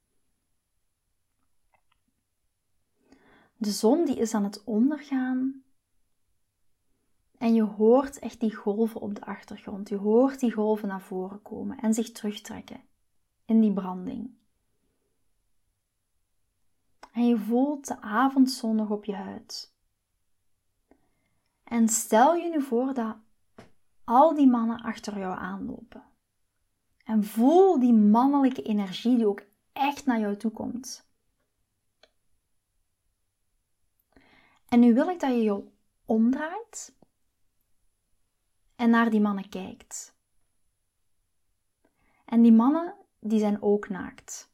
De 3.57 3.71
zon 3.71 4.05
die 4.05 4.15
is 4.15 4.33
aan 4.33 4.43
het 4.43 4.63
ondergaan 4.63 5.60
en 7.41 7.53
je 7.53 7.63
hoort 7.63 8.19
echt 8.19 8.39
die 8.39 8.55
golven 8.55 9.01
op 9.01 9.15
de 9.15 9.25
achtergrond. 9.25 9.89
Je 9.89 9.97
hoort 9.97 10.39
die 10.39 10.51
golven 10.51 10.87
naar 10.87 11.01
voren 11.01 11.41
komen 11.41 11.79
en 11.79 11.93
zich 11.93 12.11
terugtrekken 12.11 12.81
in 13.45 13.61
die 13.61 13.73
branding. 13.73 14.37
En 17.11 17.27
je 17.27 17.37
voelt 17.37 17.87
de 17.87 18.01
avondzon 18.01 18.75
nog 18.75 18.89
op 18.89 19.05
je 19.05 19.15
huid. 19.15 19.73
En 21.63 21.87
stel 21.87 22.35
je 22.35 22.49
nu 22.49 22.61
voor 22.61 22.93
dat 22.93 23.15
al 24.03 24.33
die 24.33 24.47
mannen 24.47 24.81
achter 24.81 25.17
jou 25.17 25.37
aanlopen. 25.37 26.03
En 27.03 27.23
voel 27.23 27.79
die 27.79 27.93
mannelijke 27.93 28.61
energie 28.61 29.17
die 29.17 29.27
ook 29.27 29.43
echt 29.73 30.05
naar 30.05 30.19
jou 30.19 30.37
toe 30.37 30.51
komt. 30.51 31.09
En 34.67 34.79
nu 34.79 34.93
wil 34.93 35.09
ik 35.09 35.19
dat 35.19 35.29
je 35.29 35.41
je 35.41 35.63
omdraait 36.05 36.99
en 38.81 38.89
naar 38.89 39.09
die 39.09 39.21
mannen 39.21 39.49
kijkt. 39.49 40.15
En 42.25 42.41
die 42.41 42.53
mannen, 42.53 42.93
die 43.19 43.39
zijn 43.39 43.61
ook 43.61 43.89
naakt. 43.89 44.49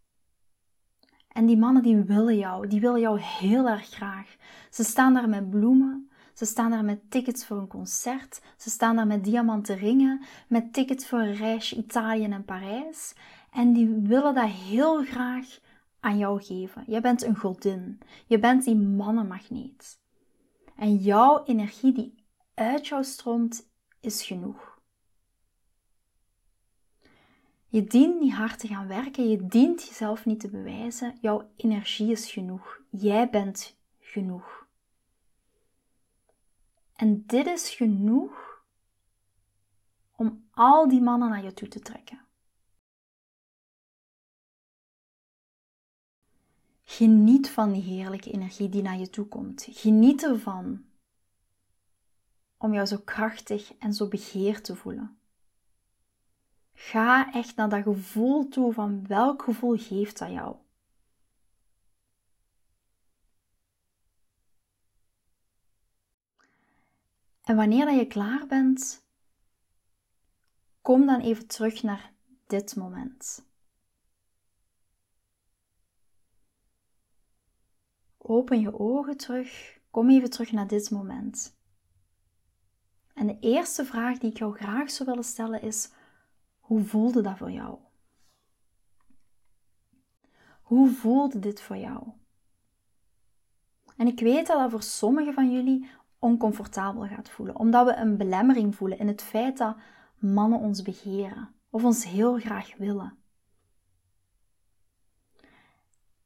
En 1.28 1.46
die 1.46 1.58
mannen 1.58 1.84
die 1.84 1.98
willen 1.98 2.38
jou, 2.38 2.68
die 2.68 2.82
willen 2.82 3.00
jou 3.00 3.20
heel 3.20 3.68
erg 3.68 3.90
graag. 3.90 4.36
Ze 4.70 4.84
staan 4.84 5.14
daar 5.14 5.30
met 5.30 5.50
bloemen, 5.50 6.10
ze 6.34 6.46
staan 6.46 6.72
daar 6.72 6.86
met 6.86 7.12
tickets 7.12 7.46
voor 7.46 7.58
een 7.58 7.68
concert. 7.68 8.42
Ze 8.58 8.70
staan 8.70 8.96
daar 8.96 9.08
met 9.08 9.24
diamanten 9.24 9.78
ringen, 9.78 10.26
met 10.48 10.74
tickets 10.74 11.08
voor 11.08 11.20
een 11.20 11.36
reisje 11.36 11.76
Italië 11.76 12.24
en 12.24 12.46
Parijs. 12.46 13.16
En 13.52 13.74
die 13.74 13.88
willen 13.88 14.36
dat 14.36 14.50
heel 14.50 15.04
graag 15.04 15.60
aan 16.00 16.18
jou 16.18 16.44
geven. 16.44 16.84
Je 16.88 17.02
bent 17.02 17.24
een 17.24 17.38
godin. 17.38 18.00
Je 18.26 18.40
bent 18.40 18.64
die 18.64 18.76
mannenmagneet. 18.76 20.00
En 20.76 20.96
jouw 20.96 21.44
energie 21.46 21.92
die 21.92 22.26
uit 22.54 22.88
jou 22.88 23.04
stroomt, 23.04 23.67
is 24.08 24.26
genoeg. 24.26 24.80
Je 27.70 27.84
dient 27.84 28.20
niet 28.20 28.34
hard 28.34 28.60
te 28.60 28.68
gaan 28.68 28.88
werken, 28.88 29.30
je 29.30 29.46
dient 29.46 29.84
jezelf 29.84 30.26
niet 30.26 30.40
te 30.40 30.50
bewijzen. 30.50 31.18
Jouw 31.22 31.50
energie 31.56 32.12
is 32.12 32.32
genoeg. 32.32 32.82
Jij 32.90 33.30
bent 33.30 33.78
genoeg. 34.00 34.68
En 36.96 37.24
dit 37.26 37.46
is 37.46 37.70
genoeg 37.70 38.64
om 40.16 40.48
al 40.52 40.88
die 40.88 41.02
mannen 41.02 41.30
naar 41.30 41.44
je 41.44 41.54
toe 41.54 41.68
te 41.68 41.80
trekken. 41.80 42.26
Geniet 46.84 47.50
van 47.50 47.72
die 47.72 47.82
heerlijke 47.82 48.32
energie 48.32 48.70
die 48.70 48.82
naar 48.82 48.98
je 48.98 49.10
toe 49.10 49.26
komt. 49.26 49.68
Geniet 49.70 50.24
ervan 50.24 50.86
om 52.58 52.74
jou 52.74 52.86
zo 52.86 52.98
krachtig 52.98 53.74
en 53.78 53.94
zo 53.94 54.08
begeerd 54.08 54.64
te 54.64 54.76
voelen. 54.76 55.20
Ga 56.74 57.34
echt 57.34 57.56
naar 57.56 57.70
dat 57.70 57.84
gevoel 57.84 58.48
toe 58.48 58.74
van 58.74 59.08
welk 59.08 59.42
gevoel 59.44 59.78
geeft 59.78 60.18
dat 60.18 60.32
jou. 60.32 60.56
En 67.42 67.56
wanneer 67.56 67.86
dat 67.86 67.96
je 67.96 68.08
klaar 68.08 68.48
bent, 68.48 69.06
kom 70.82 71.06
dan 71.06 71.20
even 71.20 71.48
terug 71.48 71.84
naar 71.84 72.14
dit 72.48 72.76
moment. 72.76 73.46
Open 78.18 78.60
je 78.60 78.80
ogen 78.80 79.18
terug, 79.18 79.80
kom 79.92 80.10
even 80.10 80.30
terug 80.30 80.52
naar 80.52 80.68
dit 80.68 80.90
moment. 80.90 81.57
En 83.18 83.28
de 83.28 83.40
eerste 83.40 83.86
vraag 83.86 84.18
die 84.18 84.32
ik 84.32 84.38
jou 84.38 84.56
graag 84.56 84.90
zou 84.92 85.10
willen 85.10 85.24
stellen 85.24 85.62
is: 85.62 85.92
hoe 86.60 86.84
voelde 86.84 87.22
dat 87.22 87.38
voor 87.38 87.52
jou? 87.52 87.78
Hoe 90.62 90.90
voelde 90.90 91.40
dit 91.40 91.62
voor 91.62 91.78
jou? 91.78 92.08
En 93.96 94.08
ik 94.08 94.20
weet 94.20 94.48
dat 94.48 94.60
dat 94.60 94.72
voor 94.72 94.84
sommigen 94.84 95.34
van 95.34 95.52
jullie 95.52 95.90
oncomfortabel 96.20 97.08
gaat 97.08 97.30
voelen. 97.30 97.56
Omdat 97.56 97.86
we 97.86 97.96
een 97.96 98.18
belemmering 98.18 98.76
voelen 98.76 99.00
in 99.00 99.08
het 99.08 99.22
feit 99.22 99.58
dat 99.58 99.78
mannen 100.18 100.60
ons 100.60 100.82
begeren 100.82 101.56
of 101.70 101.84
ons 101.84 102.06
heel 102.06 102.40
graag 102.40 102.78
willen. 102.78 103.18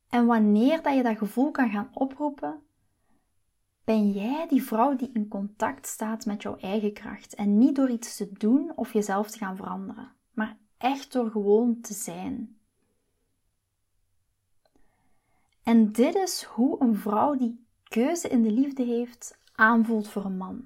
En 0.10 0.26
wanneer 0.26 0.82
dat 0.82 0.96
je 0.96 1.04
dat 1.04 1.18
gevoel 1.18 1.52
kan 1.52 1.70
gaan 1.70 1.90
oproepen, 1.94 2.62
Ben 3.84 4.12
jij 4.12 4.48
die 4.48 4.64
vrouw 4.64 4.96
die 4.96 5.10
in 5.14 5.28
contact 5.28 5.88
staat 5.88 6.26
met 6.26 6.42
jouw 6.42 6.58
eigen 6.58 6.94
kracht 6.94 7.36
en 7.36 7.58
niet 7.58 7.76
door 7.76 7.90
iets 7.90 8.16
te 8.16 8.32
doen 8.32 8.72
of 8.76 8.94
jezelf 8.94 9.30
te 9.30 9.38
gaan 9.38 9.56
veranderen, 9.56 10.12
maar 10.34 10.58
echt 10.78 11.12
door 11.12 11.32
gewoon 11.32 11.82
te 11.82 11.94
zijn? 11.94 12.60
En 15.64 15.92
dit 15.92 16.16
is 16.16 16.44
hoe 16.44 16.82
een 16.82 16.96
vrouw 16.96 17.36
die 17.36 17.66
keuze 17.84 18.28
in 18.28 18.42
de 18.42 18.52
liefde 18.52 18.84
heeft 18.84 19.38
aanvoelt 19.56 20.08
voor 20.08 20.26
een 20.26 20.38
man. 20.38 20.66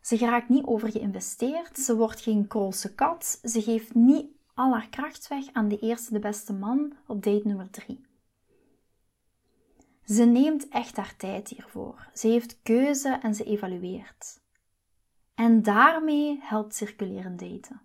Ze 0.00 0.18
geraakt 0.18 0.48
niet 0.48 0.64
over 0.64 0.90
geïnvesteerd, 0.90 1.78
ze 1.78 1.96
wordt 1.96 2.20
geen 2.20 2.46
kroolse 2.46 2.94
kat, 2.94 3.40
ze 3.42 3.62
geeft 3.62 3.94
niet 3.94 4.26
al 4.54 4.72
haar 4.72 4.88
kracht 4.88 5.28
weg 5.28 5.52
aan 5.52 5.68
de 5.68 5.78
eerste 5.78 6.12
de 6.12 6.18
beste 6.18 6.52
man 6.52 6.92
op 7.06 7.22
date 7.22 7.46
nummer 7.46 7.70
3. 7.70 8.00
Ze 10.10 10.24
neemt 10.24 10.68
echt 10.68 10.96
haar 10.96 11.16
tijd 11.16 11.48
hiervoor. 11.48 12.08
Ze 12.14 12.28
heeft 12.28 12.62
keuze 12.62 13.18
en 13.22 13.34
ze 13.34 13.44
evalueert. 13.44 14.40
En 15.34 15.62
daarmee 15.62 16.38
helpt 16.42 16.74
circuleren 16.74 17.36
daten. 17.36 17.80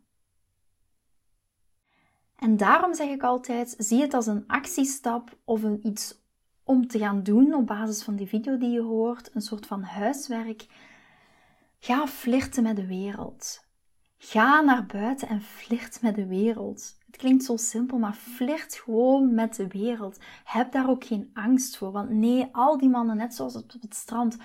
En 2.36 2.58
daarom 2.58 2.94
zeg 2.94 3.10
ik 3.10 3.24
altijd: 3.24 3.76
zie 3.78 4.02
het 4.02 4.14
als 4.14 4.26
een 4.26 4.44
actiestap 4.48 5.38
of 5.44 5.64
een 5.64 5.88
iets 5.88 6.24
om 6.64 6.88
te 6.88 6.98
gaan 6.98 7.24
doen 7.24 7.54
op 7.54 7.68
basis 7.68 8.04
van 8.04 8.16
die 8.16 8.28
video 8.28 8.58
die 8.58 8.72
je 8.72 8.82
hoort, 8.82 9.36
een 9.36 9.42
soort 9.42 9.66
van 9.66 9.84
huiswerk. 9.84 10.66
Ga 11.80 12.08
flirten 12.08 12.64
met 12.64 12.76
de 12.76 12.88
wereld. 12.88 13.66
Ga 14.18 14.62
naar 14.62 14.86
buiten 14.86 15.28
en 15.28 15.42
flirt 15.42 16.02
met 16.02 16.16
de 16.16 16.28
wereld. 16.28 16.98
Klinkt 17.18 17.44
zo 17.44 17.58
simpel, 17.58 17.98
maar 17.98 18.14
flirt 18.14 18.76
gewoon 18.76 19.34
met 19.34 19.56
de 19.56 19.68
wereld. 19.68 20.20
Heb 20.44 20.72
daar 20.72 20.90
ook 20.90 21.04
geen 21.04 21.30
angst 21.34 21.78
voor. 21.78 21.92
Want 21.92 22.10
nee, 22.10 22.48
al 22.52 22.78
die 22.78 22.90
mannen, 22.90 23.18
net 23.18 23.34
zoals 23.34 23.56
op 23.56 23.72
het 23.80 23.96
strand, 23.96 24.38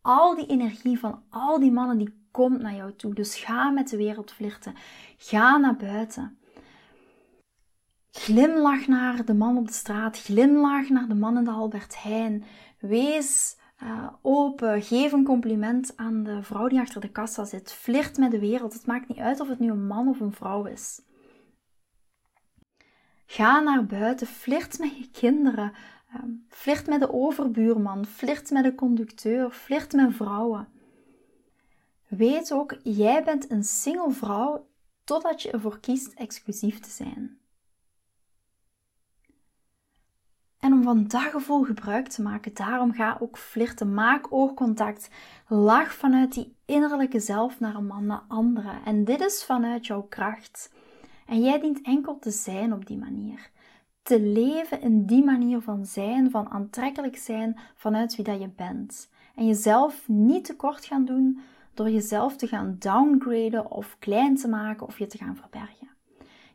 al 0.00 0.34
die 0.34 0.46
energie 0.46 0.98
van 0.98 1.22
al 1.30 1.60
die 1.60 1.72
mannen, 1.72 1.98
die 1.98 2.26
komt 2.30 2.60
naar 2.60 2.74
jou 2.74 2.92
toe. 2.96 3.14
Dus 3.14 3.36
ga 3.36 3.70
met 3.70 3.88
de 3.88 3.96
wereld 3.96 4.32
flirten. 4.32 4.74
Ga 5.16 5.56
naar 5.56 5.76
buiten. 5.76 6.38
Glimlach 8.10 8.86
naar 8.86 9.24
de 9.24 9.34
man 9.34 9.56
op 9.56 9.66
de 9.66 9.72
straat. 9.72 10.18
Glimlach 10.18 10.88
naar 10.88 11.08
de 11.08 11.14
man 11.14 11.36
in 11.36 11.44
de 11.44 11.50
Albert 11.50 12.02
Heijn. 12.02 12.44
Wees 12.78 13.56
uh, 13.82 14.08
open. 14.22 14.82
Geef 14.82 15.12
een 15.12 15.24
compliment 15.24 15.96
aan 15.96 16.22
de 16.22 16.42
vrouw 16.42 16.68
die 16.68 16.80
achter 16.80 17.00
de 17.00 17.10
kassa 17.10 17.44
zit. 17.44 17.72
Flirt 17.72 18.18
met 18.18 18.30
de 18.30 18.38
wereld. 18.38 18.72
Het 18.72 18.86
maakt 18.86 19.08
niet 19.08 19.18
uit 19.18 19.40
of 19.40 19.48
het 19.48 19.58
nu 19.58 19.70
een 19.70 19.86
man 19.86 20.08
of 20.08 20.20
een 20.20 20.32
vrouw 20.32 20.64
is. 20.64 21.00
Ga 23.32 23.60
naar 23.60 23.86
buiten. 23.86 24.26
Flirt 24.26 24.78
met 24.78 24.96
je 24.96 25.10
kinderen. 25.10 25.72
Uh, 26.14 26.22
flirt 26.48 26.86
met 26.86 27.00
de 27.00 27.12
overbuurman. 27.12 28.06
Flirt 28.06 28.50
met 28.50 28.64
de 28.64 28.74
conducteur. 28.74 29.50
Flirt 29.50 29.92
met 29.92 30.14
vrouwen. 30.14 30.68
Weet 32.08 32.52
ook, 32.52 32.76
jij 32.82 33.24
bent 33.24 33.50
een 33.50 33.64
single 33.64 34.10
vrouw 34.10 34.66
totdat 35.04 35.42
je 35.42 35.50
ervoor 35.50 35.80
kiest 35.80 36.12
exclusief 36.12 36.78
te 36.78 36.90
zijn. 36.90 37.38
En 40.58 40.72
om 40.72 40.82
van 40.82 41.06
dat 41.06 41.22
gevoel 41.22 41.62
gebruik 41.62 42.08
te 42.08 42.22
maken, 42.22 42.54
daarom 42.54 42.92
ga 42.92 43.16
ook 43.20 43.38
flirten. 43.38 43.94
Maak 43.94 44.26
oogcontact. 44.30 45.08
Lach 45.48 45.94
vanuit 45.94 46.32
die 46.32 46.56
innerlijke 46.64 47.20
zelf 47.20 47.60
naar 47.60 47.74
een 47.74 47.86
man, 47.86 48.06
naar 48.06 48.24
anderen. 48.28 48.84
En 48.84 49.04
dit 49.04 49.20
is 49.20 49.44
vanuit 49.44 49.86
jouw 49.86 50.02
kracht. 50.02 50.70
En 51.32 51.40
jij 51.40 51.60
dient 51.60 51.82
enkel 51.82 52.18
te 52.18 52.30
zijn 52.30 52.72
op 52.72 52.86
die 52.86 52.98
manier. 52.98 53.50
Te 54.02 54.20
leven 54.20 54.80
in 54.80 55.06
die 55.06 55.24
manier 55.24 55.60
van 55.60 55.84
zijn, 55.84 56.30
van 56.30 56.48
aantrekkelijk 56.50 57.16
zijn 57.16 57.58
vanuit 57.74 58.16
wie 58.16 58.24
dat 58.24 58.40
je 58.40 58.48
bent. 58.48 59.10
En 59.34 59.46
jezelf 59.46 60.08
niet 60.08 60.44
tekort 60.44 60.84
gaan 60.84 61.04
doen 61.04 61.40
door 61.74 61.90
jezelf 61.90 62.36
te 62.36 62.46
gaan 62.46 62.76
downgraden 62.78 63.70
of 63.70 63.96
klein 63.98 64.36
te 64.36 64.48
maken 64.48 64.86
of 64.86 64.98
je 64.98 65.06
te 65.06 65.18
gaan 65.18 65.36
verbergen. 65.36 65.88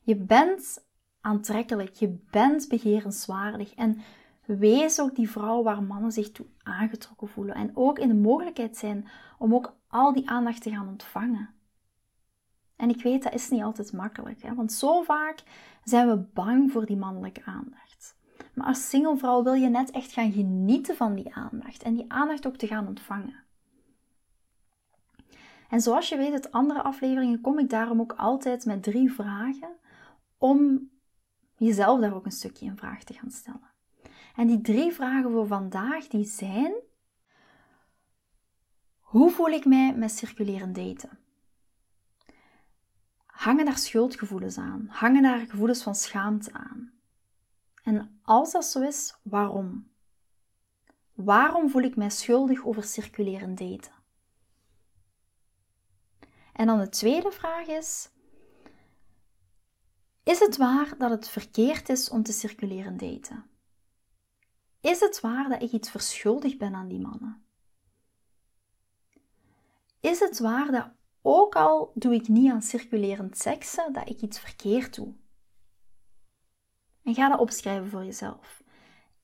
Je 0.01 0.15
bent 0.15 0.87
aantrekkelijk, 1.21 1.93
je 1.93 2.17
bent 2.31 2.67
begerenswaardig 2.67 3.75
en 3.75 4.01
wees 4.45 4.99
ook 4.99 5.15
die 5.15 5.29
vrouw 5.29 5.63
waar 5.63 5.83
mannen 5.83 6.11
zich 6.11 6.31
toe 6.31 6.45
aangetrokken 6.63 7.27
voelen 7.27 7.55
en 7.55 7.71
ook 7.73 7.99
in 7.99 8.07
de 8.07 8.13
mogelijkheid 8.13 8.77
zijn 8.77 9.07
om 9.37 9.53
ook 9.53 9.77
al 9.87 10.13
die 10.13 10.29
aandacht 10.29 10.61
te 10.61 10.69
gaan 10.69 10.87
ontvangen. 10.87 11.56
En 12.77 12.89
ik 12.89 13.01
weet, 13.01 13.23
dat 13.23 13.33
is 13.33 13.49
niet 13.49 13.63
altijd 13.63 13.93
makkelijk, 13.93 14.41
hè? 14.41 14.53
want 14.53 14.71
zo 14.71 15.01
vaak 15.01 15.43
zijn 15.83 16.07
we 16.07 16.17
bang 16.17 16.71
voor 16.71 16.85
die 16.85 16.97
mannelijke 16.97 17.45
aandacht. 17.45 18.15
Maar 18.53 18.67
als 18.67 18.89
single 18.89 19.17
vrouw 19.17 19.43
wil 19.43 19.53
je 19.53 19.69
net 19.69 19.91
echt 19.91 20.11
gaan 20.11 20.31
genieten 20.31 20.95
van 20.95 21.15
die 21.15 21.33
aandacht 21.33 21.83
en 21.83 21.93
die 21.93 22.11
aandacht 22.11 22.47
ook 22.47 22.55
te 22.55 22.67
gaan 22.67 22.87
ontvangen. 22.87 23.43
En 25.69 25.81
zoals 25.81 26.09
je 26.09 26.17
weet, 26.17 26.31
uit 26.31 26.51
andere 26.51 26.81
afleveringen 26.81 27.41
kom 27.41 27.59
ik 27.59 27.69
daarom 27.69 28.01
ook 28.01 28.13
altijd 28.13 28.65
met 28.65 28.83
drie 28.83 29.11
vragen 29.11 29.75
om 30.37 30.89
jezelf 31.57 31.99
daar 31.99 32.15
ook 32.15 32.25
een 32.25 32.31
stukje 32.31 32.65
in 32.65 32.77
vraag 32.77 33.03
te 33.03 33.13
gaan 33.13 33.31
stellen. 33.31 33.71
En 34.35 34.47
die 34.47 34.61
drie 34.61 34.91
vragen 34.91 35.31
voor 35.31 35.47
vandaag, 35.47 36.07
die 36.07 36.25
zijn... 36.25 36.73
Hoe 38.99 39.31
voel 39.31 39.47
ik 39.47 39.65
mij 39.65 39.93
met 39.95 40.11
circulerend 40.11 40.75
daten? 40.75 41.19
Hangen 43.37 43.65
daar 43.65 43.77
schuldgevoelens 43.77 44.57
aan? 44.57 44.87
Hangen 44.89 45.21
daar 45.21 45.39
gevoelens 45.39 45.83
van 45.83 45.95
schaamte 45.95 46.53
aan? 46.53 46.91
En 47.83 48.19
als 48.23 48.51
dat 48.51 48.65
zo 48.65 48.81
is, 48.81 49.15
waarom? 49.21 49.91
Waarom 51.13 51.69
voel 51.69 51.81
ik 51.81 51.95
mij 51.95 52.09
schuldig 52.09 52.65
over 52.65 52.83
circulerend 52.83 53.57
daten? 53.57 53.91
En 56.53 56.67
dan 56.67 56.79
de 56.79 56.89
tweede 56.89 57.31
vraag 57.31 57.67
is: 57.67 58.09
is 60.23 60.39
het 60.39 60.57
waar 60.57 60.97
dat 60.97 61.09
het 61.09 61.29
verkeerd 61.29 61.89
is 61.89 62.09
om 62.09 62.23
te 62.23 62.31
circuleren 62.31 62.97
daten? 62.97 63.49
Is 64.81 64.99
het 64.99 65.19
waar 65.19 65.49
dat 65.49 65.61
ik 65.61 65.71
iets 65.71 65.89
verschuldigd 65.89 66.57
ben 66.57 66.75
aan 66.75 66.87
die 66.87 66.99
mannen? 66.99 67.45
Is 69.99 70.19
het 70.19 70.39
waar 70.39 70.71
dat 70.71 70.95
ook 71.35 71.55
al 71.55 71.91
doe 71.93 72.13
ik 72.13 72.27
niet 72.27 72.51
aan 72.51 72.61
circulerend 72.61 73.37
seksen, 73.37 73.93
dat 73.93 74.09
ik 74.09 74.21
iets 74.21 74.39
verkeerd 74.39 74.95
doe? 74.95 75.13
En 77.03 77.15
ga 77.15 77.29
dat 77.29 77.39
opschrijven 77.39 77.89
voor 77.89 78.05
jezelf. 78.05 78.63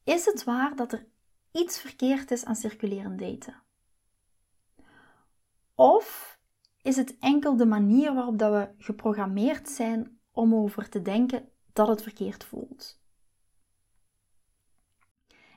Is 0.03 0.25
het 0.25 0.43
waar 0.43 0.75
dat 0.75 0.91
er 0.91 1.07
iets 1.51 1.79
verkeerd 1.79 2.31
is 2.31 2.45
aan 2.45 2.55
circulerend 2.55 3.19
daten? 3.19 3.61
Of 5.75 6.39
is 6.81 6.95
het 6.95 7.17
enkel 7.19 7.57
de 7.57 7.65
manier 7.65 8.13
waarop 8.13 8.39
dat 8.39 8.51
we 8.51 8.83
geprogrammeerd 8.83 9.69
zijn 9.69 10.19
om 10.31 10.55
over 10.55 10.89
te 10.89 11.01
denken 11.01 11.49
dat 11.73 11.87
het 11.87 12.01
verkeerd 12.01 12.43
voelt. 12.43 13.02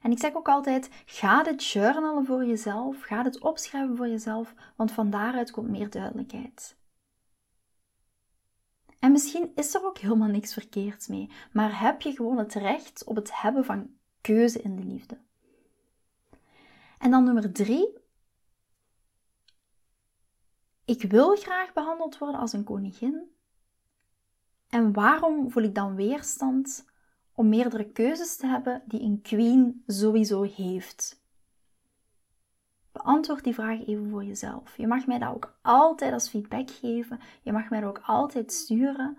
En 0.06 0.12
ik 0.12 0.18
zeg 0.18 0.34
ook 0.34 0.48
altijd: 0.48 0.90
ga 1.06 1.42
dit 1.42 1.64
journalen 1.64 2.26
voor 2.26 2.44
jezelf, 2.44 3.02
ga 3.02 3.22
dit 3.22 3.40
opschrijven 3.40 3.96
voor 3.96 4.08
jezelf, 4.08 4.54
want 4.76 4.92
van 4.92 5.10
daaruit 5.10 5.50
komt 5.50 5.68
meer 5.68 5.90
duidelijkheid. 5.90 6.76
En 8.98 9.12
misschien 9.12 9.52
is 9.54 9.74
er 9.74 9.84
ook 9.84 9.98
helemaal 9.98 10.28
niks 10.28 10.52
verkeerds 10.52 11.06
mee, 11.06 11.30
maar 11.52 11.80
heb 11.80 12.02
je 12.02 12.12
gewoon 12.12 12.38
het 12.38 12.54
recht 12.54 13.04
op 13.04 13.16
het 13.16 13.40
hebben 13.40 13.64
van 13.64 13.90
keuze 14.20 14.62
in 14.62 14.76
de 14.76 14.84
liefde. 14.84 15.18
En 16.98 17.10
dan 17.10 17.24
nummer 17.24 17.52
drie. 17.52 17.98
Ik 20.84 21.02
wil 21.02 21.36
graag 21.36 21.72
behandeld 21.72 22.18
worden 22.18 22.40
als 22.40 22.52
een 22.52 22.64
koningin, 22.64 23.36
en 24.68 24.92
waarom 24.92 25.50
voel 25.50 25.62
ik 25.62 25.74
dan 25.74 25.94
weerstand 25.94 26.94
om 27.36 27.48
meerdere 27.48 27.84
keuzes 27.84 28.36
te 28.36 28.46
hebben 28.46 28.82
die 28.84 29.00
een 29.00 29.20
queen 29.22 29.82
sowieso 29.86 30.42
heeft? 30.42 31.24
Beantwoord 32.92 33.44
die 33.44 33.54
vraag 33.54 33.86
even 33.86 34.10
voor 34.10 34.24
jezelf. 34.24 34.76
Je 34.76 34.86
mag 34.86 35.06
mij 35.06 35.18
dat 35.18 35.34
ook 35.34 35.58
altijd 35.62 36.12
als 36.12 36.28
feedback 36.28 36.70
geven. 36.70 37.20
Je 37.42 37.52
mag 37.52 37.70
mij 37.70 37.80
dat 37.80 37.88
ook 37.88 38.02
altijd 38.06 38.52
sturen 38.52 39.16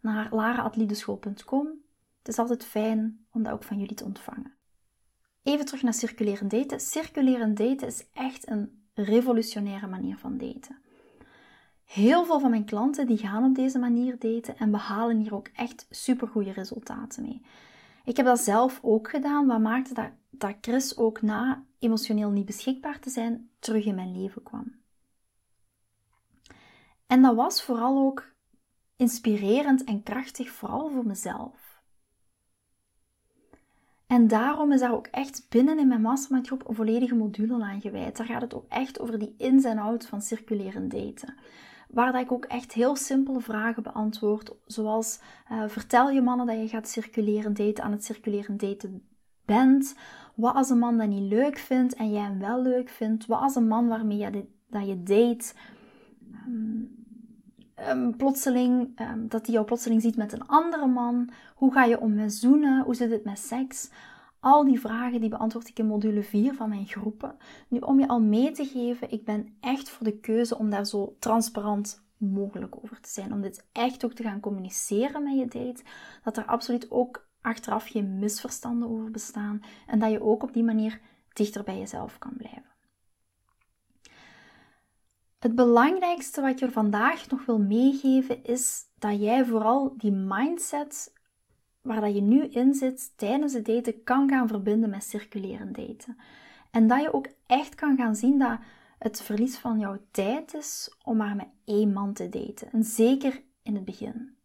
naar 0.00 0.28
laraatliedeschool.com. 0.30 1.66
Het 2.18 2.28
is 2.28 2.38
altijd 2.38 2.64
fijn 2.64 3.26
om 3.32 3.42
dat 3.42 3.52
ook 3.52 3.64
van 3.64 3.78
jullie 3.78 3.96
te 3.96 4.04
ontvangen. 4.04 4.54
Even 5.42 5.64
terug 5.64 5.82
naar 5.82 5.94
circulerend 5.94 6.50
daten. 6.50 6.80
Circulerend 6.80 7.56
daten 7.56 7.86
is 7.86 8.06
echt 8.12 8.48
een 8.48 8.84
revolutionaire 8.94 9.86
manier 9.86 10.18
van 10.18 10.38
daten. 10.38 10.82
Heel 11.84 12.24
veel 12.24 12.40
van 12.40 12.50
mijn 12.50 12.64
klanten 12.64 13.06
die 13.06 13.18
gaan 13.18 13.44
op 13.44 13.54
deze 13.54 13.78
manier 13.78 14.18
daten 14.18 14.56
en 14.56 14.70
behalen 14.70 15.18
hier 15.18 15.34
ook 15.34 15.48
echt 15.48 15.86
supergoeie 15.90 16.52
resultaten 16.52 17.22
mee. 17.22 17.42
Ik 18.04 18.16
heb 18.16 18.26
dat 18.26 18.40
zelf 18.40 18.78
ook 18.82 19.10
gedaan, 19.10 19.46
wat 19.46 19.60
maakte 19.60 19.94
dat, 19.94 20.10
dat 20.30 20.56
Chris 20.60 20.96
ook 20.96 21.22
na 21.22 21.64
emotioneel 21.78 22.30
niet 22.30 22.46
beschikbaar 22.46 22.98
te 22.98 23.10
zijn 23.10 23.50
terug 23.58 23.84
in 23.84 23.94
mijn 23.94 24.20
leven 24.20 24.42
kwam. 24.42 24.80
En 27.06 27.22
dat 27.22 27.34
was 27.34 27.62
vooral 27.62 27.98
ook 27.98 28.32
inspirerend 28.96 29.84
en 29.84 30.02
krachtig, 30.02 30.50
vooral 30.50 30.90
voor 30.90 31.06
mezelf. 31.06 31.80
En 34.06 34.28
daarom 34.28 34.72
is 34.72 34.80
daar 34.80 34.92
ook 34.92 35.06
echt 35.06 35.46
binnen 35.48 35.78
in 35.78 35.88
mijn 35.88 36.00
mastermind 36.00 36.46
groep 36.46 36.68
een 36.68 36.74
volledige 36.74 37.14
module 37.14 37.64
aan 37.64 37.80
gewijd. 37.80 38.16
Daar 38.16 38.26
gaat 38.26 38.40
het 38.40 38.54
ook 38.54 38.66
echt 38.68 39.00
over 39.00 39.18
die 39.18 39.34
ins 39.38 39.64
en 39.64 39.78
outs 39.78 40.06
van 40.06 40.22
circuleren 40.22 40.88
daten. 40.88 41.34
Waar 41.92 42.12
dat 42.12 42.22
ik 42.22 42.32
ook 42.32 42.44
echt 42.44 42.72
heel 42.72 42.96
simpele 42.96 43.40
vragen 43.40 43.82
beantwoord. 43.82 44.54
Zoals, 44.66 45.20
uh, 45.52 45.62
vertel 45.66 46.10
je 46.10 46.22
mannen 46.22 46.46
dat 46.46 46.56
je 46.56 46.68
gaat 46.68 46.88
circuleren 46.88 47.54
daten 47.54 47.84
aan 47.84 47.92
het 47.92 48.04
circuleren 48.04 48.56
daten 48.56 49.02
bent. 49.44 49.94
Wat 50.34 50.54
als 50.54 50.70
een 50.70 50.78
man 50.78 50.98
dat 50.98 51.08
niet 51.08 51.32
leuk 51.32 51.58
vindt 51.58 51.94
en 51.94 52.12
jij 52.12 52.22
hem 52.22 52.38
wel 52.38 52.62
leuk 52.62 52.88
vindt? 52.88 53.26
Wat 53.26 53.40
als 53.40 53.54
een 53.54 53.68
man 53.68 53.88
waarmee 53.88 54.18
je, 54.18 54.46
dat 54.70 54.86
je 54.86 55.02
date... 55.02 55.52
Um, 57.88 58.16
plotseling, 58.16 59.00
um, 59.00 59.28
dat 59.28 59.46
hij 59.46 59.54
jou 59.54 59.66
plotseling 59.66 60.02
ziet 60.02 60.16
met 60.16 60.32
een 60.32 60.46
andere 60.46 60.86
man. 60.86 61.28
Hoe 61.54 61.72
ga 61.72 61.84
je 61.84 62.00
om 62.00 62.14
met 62.14 62.32
zoenen? 62.34 62.84
Hoe 62.84 62.94
zit 62.94 63.10
het 63.10 63.24
met 63.24 63.38
seks? 63.38 63.90
Al 64.42 64.64
die 64.64 64.80
vragen 64.80 65.20
die 65.20 65.30
beantwoord 65.30 65.68
ik 65.68 65.78
in 65.78 65.86
module 65.86 66.22
4 66.22 66.54
van 66.54 66.68
mijn 66.68 66.86
groepen. 66.86 67.36
Nu, 67.68 67.78
om 67.78 68.00
je 68.00 68.08
al 68.08 68.20
mee 68.20 68.50
te 68.50 68.64
geven, 68.64 69.10
ik 69.10 69.24
ben 69.24 69.56
echt 69.60 69.90
voor 69.90 70.06
de 70.06 70.18
keuze 70.18 70.58
om 70.58 70.70
daar 70.70 70.86
zo 70.86 71.16
transparant 71.18 72.04
mogelijk 72.16 72.76
over 72.82 73.00
te 73.00 73.08
zijn. 73.08 73.32
Om 73.32 73.40
dit 73.40 73.66
echt 73.72 74.04
ook 74.04 74.12
te 74.12 74.22
gaan 74.22 74.40
communiceren 74.40 75.22
met 75.22 75.38
je 75.38 75.46
date. 75.46 75.82
Dat 76.24 76.36
er 76.36 76.44
absoluut 76.44 76.90
ook 76.90 77.28
achteraf 77.40 77.88
geen 77.88 78.18
misverstanden 78.18 78.88
over 78.88 79.10
bestaan. 79.10 79.62
En 79.86 79.98
dat 79.98 80.10
je 80.10 80.22
ook 80.22 80.42
op 80.42 80.52
die 80.52 80.64
manier 80.64 81.00
dichter 81.32 81.64
bij 81.64 81.78
jezelf 81.78 82.18
kan 82.18 82.34
blijven. 82.36 82.70
Het 85.38 85.54
belangrijkste 85.54 86.40
wat 86.40 86.60
er 86.60 86.72
vandaag 86.72 87.28
nog 87.28 87.44
wil 87.44 87.58
meegeven 87.58 88.44
is 88.44 88.80
dat 88.98 89.20
jij 89.20 89.44
vooral 89.44 89.94
die 89.96 90.12
mindset 90.12 91.12
waar 91.82 92.00
dat 92.00 92.14
je 92.14 92.20
nu 92.20 92.44
in 92.44 92.74
zit 92.74 93.12
tijdens 93.16 93.52
het 93.52 93.64
daten 93.64 94.02
kan 94.02 94.28
gaan 94.28 94.48
verbinden 94.48 94.90
met 94.90 95.04
circuleren 95.04 95.72
daten. 95.72 96.16
En 96.70 96.86
dat 96.86 97.00
je 97.00 97.14
ook 97.14 97.28
echt 97.46 97.74
kan 97.74 97.96
gaan 97.96 98.16
zien 98.16 98.38
dat 98.38 98.58
het 98.98 99.22
verlies 99.22 99.58
van 99.58 99.78
jouw 99.78 99.98
tijd 100.10 100.54
is 100.54 100.96
om 101.04 101.16
maar 101.16 101.36
met 101.36 101.48
één 101.64 101.92
man 101.92 102.12
te 102.12 102.28
daten. 102.28 102.72
En 102.72 102.84
zeker 102.84 103.42
in 103.62 103.74
het 103.74 103.84
begin. 103.84 104.36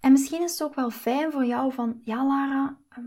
En 0.00 0.12
misschien 0.12 0.42
is 0.42 0.50
het 0.50 0.62
ook 0.62 0.74
wel 0.74 0.90
fijn 0.90 1.32
voor 1.32 1.44
jou 1.44 1.72
van, 1.72 2.00
ja 2.04 2.26
Lara, 2.26 2.76
ehm, 2.88 3.04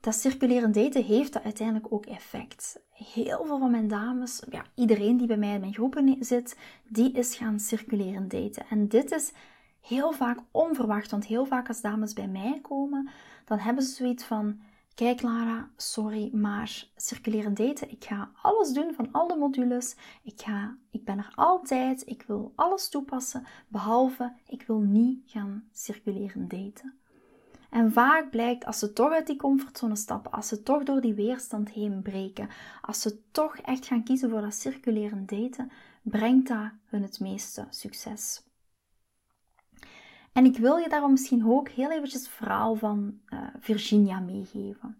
dat 0.00 0.14
circulerend 0.14 0.74
daten 0.74 1.04
heeft 1.04 1.32
dat 1.32 1.42
uiteindelijk 1.42 1.92
ook 1.92 2.06
effect. 2.06 2.80
Heel 2.90 3.44
veel 3.44 3.58
van 3.58 3.70
mijn 3.70 3.88
dames, 3.88 4.42
ja, 4.50 4.64
iedereen 4.74 5.16
die 5.16 5.26
bij 5.26 5.36
mij 5.36 5.54
in 5.54 5.60
mijn 5.60 5.74
groepen 5.74 6.16
zit, 6.20 6.58
die 6.88 7.12
is 7.12 7.36
gaan 7.36 7.60
circuleren 7.60 8.28
daten. 8.28 8.66
En 8.68 8.88
dit 8.88 9.12
is 9.12 9.32
heel 9.86 10.12
vaak 10.12 10.38
onverwacht, 10.50 11.10
want 11.10 11.26
heel 11.26 11.46
vaak 11.46 11.68
als 11.68 11.80
dames 11.80 12.12
bij 12.12 12.28
mij 12.28 12.58
komen, 12.62 13.08
dan 13.44 13.58
hebben 13.58 13.84
ze 13.84 13.94
zoiets 13.94 14.24
van, 14.24 14.60
kijk 14.94 15.22
Lara, 15.22 15.68
sorry, 15.76 16.30
maar 16.32 16.86
circulerend 16.96 17.56
daten, 17.56 17.90
ik 17.90 18.04
ga 18.04 18.30
alles 18.42 18.72
doen 18.72 18.94
van 18.94 19.08
al 19.12 19.28
de 19.28 19.36
modules, 19.36 19.96
ik, 20.22 20.40
ga, 20.40 20.76
ik 20.90 21.04
ben 21.04 21.18
er 21.18 21.32
altijd, 21.34 22.06
ik 22.06 22.24
wil 22.26 22.52
alles 22.54 22.88
toepassen, 22.88 23.46
behalve 23.68 24.32
ik 24.46 24.62
wil 24.66 24.78
niet 24.78 25.22
gaan 25.26 25.68
circuleren 25.72 26.48
daten. 26.48 26.94
En 27.70 27.92
vaak 27.92 28.30
blijkt 28.30 28.64
als 28.64 28.78
ze 28.78 28.92
toch 28.92 29.12
uit 29.12 29.26
die 29.26 29.36
comfortzone 29.36 29.96
stappen, 29.96 30.32
als 30.32 30.48
ze 30.48 30.62
toch 30.62 30.82
door 30.82 31.00
die 31.00 31.14
weerstand 31.14 31.70
heen 31.70 32.02
breken, 32.02 32.48
als 32.80 33.00
ze 33.00 33.20
toch 33.30 33.56
echt 33.56 33.86
gaan 33.86 34.04
kiezen 34.04 34.30
voor 34.30 34.40
dat 34.40 34.54
circuleren 34.54 35.26
daten, 35.26 35.70
brengt 36.02 36.48
dat 36.48 36.70
hun 36.84 37.02
het 37.02 37.20
meeste 37.20 37.66
succes. 37.70 38.42
En 40.34 40.44
ik 40.44 40.56
wil 40.56 40.76
je 40.76 40.88
daarom 40.88 41.10
misschien 41.10 41.46
ook 41.46 41.68
heel 41.68 41.90
eventjes 41.90 42.22
het 42.22 42.30
verhaal 42.30 42.74
van 42.74 43.20
uh, 43.28 43.40
Virginia 43.60 44.20
meegeven. 44.20 44.96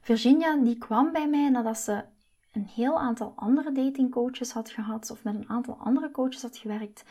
Virginia 0.00 0.56
die 0.56 0.78
kwam 0.78 1.12
bij 1.12 1.28
mij 1.28 1.48
nadat 1.48 1.78
ze 1.78 2.04
een 2.52 2.66
heel 2.66 2.98
aantal 2.98 3.32
andere 3.36 3.72
datingcoaches 3.72 4.52
had 4.52 4.70
gehad 4.70 5.10
of 5.10 5.24
met 5.24 5.34
een 5.34 5.48
aantal 5.48 5.76
andere 5.78 6.10
coaches 6.10 6.42
had 6.42 6.56
gewerkt. 6.56 7.04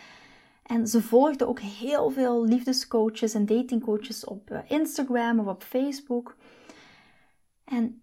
En 0.63 0.87
ze 0.87 1.01
volgde 1.01 1.47
ook 1.47 1.59
heel 1.59 2.09
veel 2.09 2.45
liefdescoaches 2.45 3.33
en 3.33 3.45
datingcoaches 3.45 4.25
op 4.25 4.51
eh, 4.51 4.59
Instagram 4.67 5.39
of 5.39 5.47
op 5.47 5.63
Facebook. 5.63 6.35
En 7.65 8.01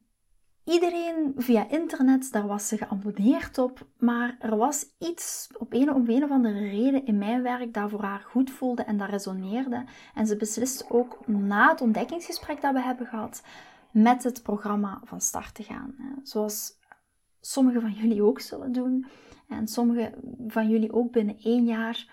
iedereen 0.66 1.32
via 1.36 1.68
internet, 1.68 2.32
daar 2.32 2.46
was 2.46 2.68
ze 2.68 2.76
geabonneerd 2.76 3.58
op. 3.58 3.86
Maar 3.98 4.36
er 4.40 4.56
was 4.56 4.86
iets 4.98 5.48
op 5.58 5.72
een, 5.72 5.92
om 5.92 6.08
een 6.08 6.24
of 6.24 6.30
andere 6.30 6.68
reden 6.68 7.06
in 7.06 7.18
mijn 7.18 7.42
werk 7.42 7.74
dat 7.74 7.90
voor 7.90 8.02
haar 8.02 8.24
goed 8.28 8.50
voelde 8.50 8.82
en 8.82 8.96
dat 8.96 9.08
resoneerde. 9.08 9.84
En 10.14 10.26
ze 10.26 10.36
besliste 10.36 10.84
ook 10.88 11.26
na 11.26 11.70
het 11.70 11.80
ontdekkingsgesprek 11.80 12.60
dat 12.60 12.72
we 12.72 12.80
hebben 12.80 13.06
gehad, 13.06 13.42
met 13.90 14.24
het 14.24 14.42
programma 14.42 15.00
van 15.04 15.20
start 15.20 15.54
te 15.54 15.62
gaan. 15.62 15.94
Zoals 16.22 16.72
sommigen 17.40 17.80
van 17.80 17.92
jullie 17.92 18.22
ook 18.22 18.40
zullen 18.40 18.72
doen. 18.72 19.06
En 19.48 19.68
sommigen 19.68 20.14
van 20.46 20.68
jullie 20.68 20.92
ook 20.92 21.12
binnen 21.12 21.38
één 21.42 21.64
jaar 21.64 22.08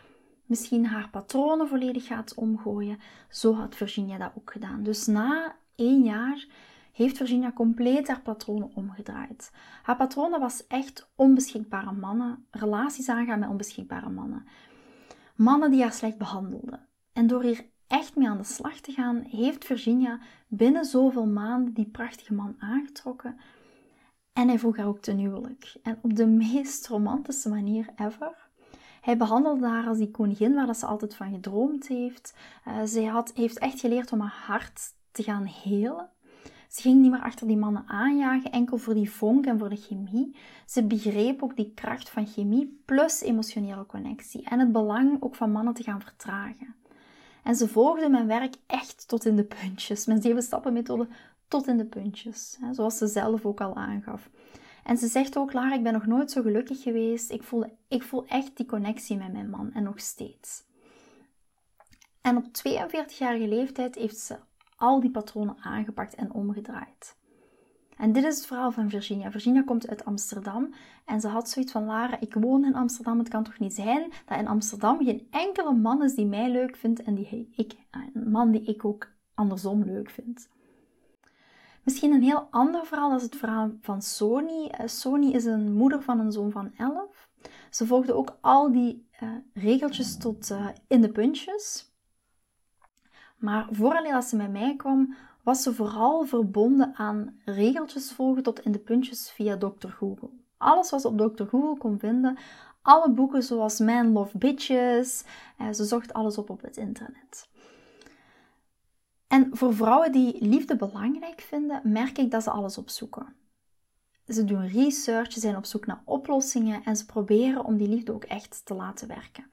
misschien 0.46 0.86
haar 0.86 1.10
patronen 1.10 1.68
volledig 1.68 2.06
gaat 2.08 2.34
omgooien. 2.36 3.00
Zo 3.30 3.54
had 3.54 3.76
Virginia 3.76 4.18
dat 4.18 4.32
ook 4.38 4.52
gedaan. 4.52 4.84
Dus 4.84 5.06
na 5.06 5.56
één 5.76 6.04
jaar 6.04 6.48
heeft 6.94 7.18
Virginia 7.18 7.52
compleet 7.52 8.08
haar 8.08 8.22
patronen 8.22 8.72
omgedraaid. 8.76 9.52
Haar 9.84 9.96
patronen 9.96 10.40
was 10.40 10.68
echt 10.68 11.10
onbeschikbare 11.16 11.92
mannen, 11.92 12.46
relaties 12.52 13.10
aangaan 13.10 13.40
met 13.40 13.50
onbeschikbare 13.50 14.10
mannen. 14.10 14.48
Mannen 15.36 15.72
die 15.72 15.82
haar 15.82 15.94
slecht 15.94 16.18
behandelden. 16.18 16.88
En 17.14 17.28
door 17.28 17.44
hier 17.44 17.66
echt 17.88 18.16
mee 18.16 18.30
aan 18.30 18.38
de 18.38 18.44
slag 18.44 18.80
te 18.80 18.92
gaan, 18.92 19.24
heeft 19.30 19.66
Virginia 19.66 20.20
binnen 20.48 20.86
zoveel 20.86 21.26
maanden 21.26 21.74
die 21.74 21.90
prachtige 21.90 22.34
man 22.34 22.56
aangetrokken. 22.60 23.40
En 24.34 24.48
hij 24.48 24.60
vroeg 24.60 24.78
haar 24.78 24.88
ook 24.88 25.00
ten 25.00 25.18
huwelijk. 25.18 25.76
En 25.84 26.00
op 26.02 26.16
de 26.16 26.28
meest 26.28 26.88
romantische 26.88 27.50
manier 27.50 27.90
ever. 27.96 28.50
Hij 29.02 29.18
behandelde 29.18 29.68
haar 29.68 29.88
als 29.88 29.98
die 29.98 30.12
koningin 30.12 30.54
waar 30.54 30.66
dat 30.66 30.78
ze 30.78 30.86
altijd 30.86 31.16
van 31.16 31.32
gedroomd 31.32 31.88
heeft. 31.88 32.36
Uh, 32.68 32.82
zij 32.84 33.04
had, 33.04 33.32
heeft 33.34 33.60
echt 33.60 33.80
geleerd 33.80 34.12
om 34.12 34.20
haar 34.20 34.44
hart 34.46 34.94
te 35.12 35.24
gaan 35.24 35.46
helen. 35.46 36.10
Ze 36.74 36.82
ging 36.82 37.02
niet 37.02 37.12
meer 37.12 37.22
achter 37.22 37.48
die 37.48 37.58
mannen 37.58 37.88
aanjagen, 37.88 38.52
enkel 38.52 38.78
voor 38.78 38.94
die 38.94 39.12
vonk 39.12 39.46
en 39.46 39.60
voor 39.60 39.70
de 39.70 39.76
chemie. 39.76 40.36
Ze 40.66 40.84
begreep 40.84 41.44
ook 41.44 41.56
die 41.56 41.72
kracht 41.76 42.10
van 42.10 42.28
chemie 42.28 42.82
plus 42.86 43.22
emotionele 43.22 43.86
connectie 43.86 44.44
en 44.44 44.60
het 44.60 44.72
belang 44.72 45.22
ook 45.22 45.36
van 45.36 45.52
mannen 45.52 45.74
te 45.74 45.84
gaan 45.84 46.02
vertragen. 46.02 46.76
En 47.44 47.56
ze 47.56 47.68
volgde 47.68 48.10
mijn 48.10 48.28
werk 48.28 48.56
echt 48.68 49.08
tot 49.08 49.26
in 49.26 49.36
de 49.36 49.44
puntjes. 49.44 50.06
Mijn 50.06 50.22
zeven 50.22 50.42
stappen 50.42 50.74
methode 50.74 51.08
tot 51.48 51.68
in 51.68 51.78
de 51.78 51.86
puntjes, 51.86 52.58
zoals 52.72 52.98
ze 52.98 53.08
zelf 53.08 53.46
ook 53.46 53.62
al 53.62 53.76
aangaf. 53.76 54.30
En 54.84 54.98
ze 54.98 55.08
zegt 55.08 55.38
ook, 55.38 55.54
Lara, 55.54 55.74
ik 55.74 55.84
ben 55.84 55.94
nog 55.94 56.06
nooit 56.06 56.32
zo 56.32 56.42
gelukkig 56.42 56.82
geweest. 56.82 57.32
Ik 57.32 57.44
voel, 57.44 57.78
ik 57.88 58.04
voel 58.04 58.26
echt 58.28 58.58
die 58.58 58.66
connectie 58.66 59.18
met 59.18 59.34
mijn 59.34 59.50
man 59.50 59.72
en 59.74 59.84
nog 59.84 60.00
steeds. 60.00 60.64
En 62.22 62.38
op 62.38 62.46
42-jarige 62.46 63.48
leeftijd 63.48 63.96
heeft 63.96 64.18
ze 64.18 64.38
al 64.84 65.00
die 65.00 65.12
patronen 65.12 65.58
aangepakt 65.62 66.16
en 66.16 66.34
omgedraaid. 66.34 67.16
En 67.98 68.12
dit 68.12 68.24
is 68.24 68.36
het 68.36 68.46
verhaal 68.46 68.72
van 68.72 68.90
Virginia. 68.90 69.32
Virginia 69.32 69.64
komt 69.64 69.88
uit 69.88 70.06
Amsterdam 70.06 70.74
en 71.06 71.22
ze 71.22 71.28
had 71.28 71.50
zoiets 71.50 71.72
van: 71.72 71.86
Lara, 71.86 72.20
ik 72.20 72.34
woon 72.34 72.66
in 72.66 72.76
Amsterdam. 72.76 73.20
Het 73.20 73.30
kan 73.30 73.44
toch 73.44 73.60
niet 73.60 73.74
zijn 73.74 74.12
dat 74.26 74.40
in 74.40 74.48
Amsterdam 74.48 75.06
geen 75.06 75.28
enkele 75.32 75.74
man 75.74 76.04
is 76.04 76.16
die 76.16 76.26
mij 76.26 76.52
leuk 76.52 76.76
vindt 76.76 77.04
en 77.04 77.16
die 77.16 77.52
ik, 77.56 77.74
een 77.92 78.32
man 78.32 78.52
die 78.52 78.64
ik 78.64 78.86
ook 78.86 79.12
andersom 79.34 79.84
leuk 79.84 80.10
vind. 80.10 80.50
Misschien 81.84 82.12
een 82.12 82.22
heel 82.22 82.48
ander 82.52 82.86
verhaal, 82.86 83.16
is 83.16 83.24
het 83.24 83.36
verhaal 83.36 83.72
van 83.82 84.02
Sony. 84.02 84.72
Uh, 84.80 84.88
Sony 84.88 85.32
is 85.32 85.46
een 85.46 85.74
moeder 85.74 86.02
van 86.02 86.20
een 86.20 86.32
zoon 86.32 86.52
van 86.52 86.72
11. 86.78 87.30
Ze 87.70 87.88
volgde 87.88 88.14
ook 88.14 88.38
al 88.42 88.72
die 88.72 89.08
uh, 89.24 89.30
regeltjes 89.54 90.18
tot 90.18 90.50
uh, 90.50 90.68
in 90.88 91.02
de 91.02 91.12
puntjes. 91.12 91.93
Maar 93.44 93.68
voordat 93.72 94.26
ze 94.26 94.36
met 94.36 94.52
mij 94.52 94.76
kwam, 94.76 95.16
was 95.42 95.64
ze 95.64 95.74
vooral 95.74 96.26
verbonden 96.26 96.96
aan 96.96 97.40
regeltjes 97.46 98.12
volgen 98.12 98.44
tot 98.44 98.60
in 98.60 98.72
de 98.72 98.80
puntjes 98.80 99.32
via 99.32 99.58
Dr. 99.58 99.88
Google. 99.88 100.30
Alles 100.58 100.90
wat 100.90 101.02
ze 101.02 101.08
op 101.08 101.18
Dr. 101.18 101.44
Google 101.44 101.78
kon 101.78 102.00
vinden, 102.00 102.38
alle 102.82 103.12
boeken 103.12 103.44
zoals 103.44 103.80
Man 103.80 104.12
Love 104.12 104.38
Bitches, 104.38 105.24
ze 105.72 105.86
zocht 105.86 106.14
alles 106.14 106.38
op 106.38 106.50
op 106.50 106.62
het 106.62 106.78
internet. 106.78 107.50
En 109.28 109.50
voor 109.52 109.74
vrouwen 109.74 110.12
die 110.12 110.46
liefde 110.46 110.76
belangrijk 110.76 111.42
vinden, 111.42 111.82
merk 111.84 112.18
ik 112.18 112.32
dat 112.32 112.44
ze 112.44 112.50
alles 112.50 112.78
opzoeken. 112.78 113.36
Ze 114.28 114.44
doen 114.44 114.68
research, 114.68 115.32
ze 115.32 115.40
zijn 115.40 115.56
op 115.56 115.66
zoek 115.66 115.86
naar 115.86 116.02
oplossingen 116.06 116.84
en 116.84 116.96
ze 116.96 117.06
proberen 117.06 117.66
om 117.66 117.78
die 117.78 117.88
liefde 117.88 118.14
ook 118.14 118.24
echt 118.24 118.62
te 118.66 118.74
laten 118.74 119.08
werken. 119.08 119.46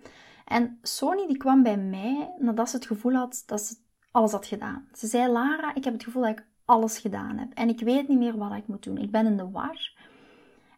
En 0.50 0.78
Sony 0.82 1.26
die 1.26 1.36
kwam 1.36 1.62
bij 1.62 1.76
mij 1.76 2.34
nadat 2.38 2.70
ze 2.70 2.76
het 2.76 2.86
gevoel 2.86 3.12
had 3.12 3.42
dat 3.46 3.60
ze 3.60 3.76
alles 4.10 4.32
had 4.32 4.46
gedaan. 4.46 4.88
Ze 4.92 5.06
zei, 5.06 5.32
Lara, 5.32 5.74
ik 5.74 5.84
heb 5.84 5.92
het 5.92 6.04
gevoel 6.04 6.22
dat 6.22 6.30
ik 6.30 6.46
alles 6.64 6.98
gedaan 6.98 7.38
heb 7.38 7.52
en 7.54 7.68
ik 7.68 7.80
weet 7.80 8.08
niet 8.08 8.18
meer 8.18 8.36
wat 8.36 8.52
ik 8.52 8.66
moet 8.66 8.82
doen. 8.82 8.98
Ik 8.98 9.10
ben 9.10 9.26
in 9.26 9.36
de 9.36 9.50
war. 9.50 9.92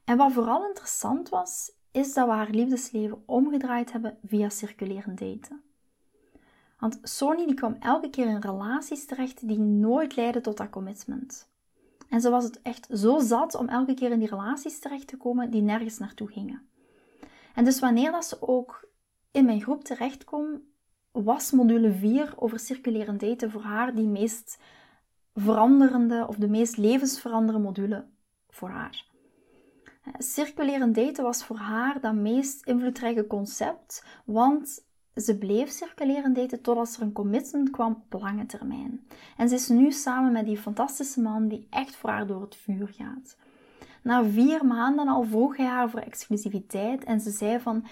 En 0.04 0.16
wat 0.16 0.32
vooral 0.32 0.66
interessant 0.66 1.28
was, 1.28 1.72
is 1.90 2.14
dat 2.14 2.26
we 2.26 2.32
haar 2.32 2.50
liefdesleven 2.50 3.22
omgedraaid 3.26 3.92
hebben 3.92 4.18
via 4.26 4.48
circulerend 4.48 5.18
daten. 5.18 5.62
Want 6.78 6.98
Sony 7.02 7.46
die 7.46 7.54
kwam 7.54 7.76
elke 7.80 8.10
keer 8.10 8.26
in 8.26 8.40
relaties 8.40 9.06
terecht 9.06 9.48
die 9.48 9.58
nooit 9.58 10.16
leidden 10.16 10.42
tot 10.42 10.56
dat 10.56 10.70
commitment. 10.70 11.50
En 12.08 12.20
ze 12.20 12.30
was 12.30 12.44
het 12.44 12.62
echt 12.62 12.88
zo 12.90 13.18
zat 13.18 13.54
om 13.54 13.68
elke 13.68 13.94
keer 13.94 14.10
in 14.10 14.18
die 14.18 14.28
relaties 14.28 14.78
terecht 14.78 15.06
te 15.06 15.16
komen 15.16 15.50
die 15.50 15.62
nergens 15.62 15.98
naartoe 15.98 16.28
gingen. 16.28 16.68
En 17.54 17.64
dus 17.64 17.80
wanneer 17.80 18.12
dat 18.12 18.24
ze 18.24 18.36
ook 18.40 18.90
in 19.32 19.44
mijn 19.44 19.60
groep 19.60 19.84
terecht 19.84 20.24
was 21.12 21.50
module 21.50 21.92
4 21.92 22.34
over 22.36 22.58
circulerend 22.58 23.20
daten 23.20 23.50
voor 23.50 23.62
haar 23.62 23.94
die 23.94 24.06
meest 24.06 24.58
veranderende 25.34 26.26
of 26.28 26.36
de 26.36 26.48
meest 26.48 26.76
levensveranderende 26.76 27.66
module 27.66 28.04
voor 28.50 28.68
haar. 28.68 29.10
Circulerend 30.18 30.94
daten 30.94 31.24
was 31.24 31.44
voor 31.44 31.56
haar 31.56 32.00
dat 32.00 32.14
meest 32.14 32.66
invloedrijke 32.66 33.26
concept, 33.26 34.04
want 34.24 34.84
ze 35.14 35.38
bleef 35.38 35.70
circuleren 35.70 36.32
daten 36.32 36.62
totdat 36.62 36.94
er 36.96 37.02
een 37.02 37.12
commitment 37.12 37.70
kwam 37.70 38.02
op 38.10 38.20
lange 38.20 38.46
termijn. 38.46 39.06
En 39.36 39.48
ze 39.48 39.54
is 39.54 39.68
nu 39.68 39.92
samen 39.92 40.32
met 40.32 40.46
die 40.46 40.58
fantastische 40.58 41.20
man 41.20 41.48
die 41.48 41.66
echt 41.70 41.96
voor 41.96 42.10
haar 42.10 42.26
door 42.26 42.40
het 42.40 42.56
vuur 42.56 42.88
gaat. 42.88 43.36
Na 44.02 44.24
vier 44.24 44.66
maanden 44.66 45.08
al 45.08 45.24
vroeg 45.24 45.56
hij 45.56 45.66
haar 45.66 45.90
voor 45.90 46.00
exclusiviteit 46.00 47.04
en 47.04 47.20
ze 47.20 47.30
zei 47.30 47.60
van... 47.60 47.84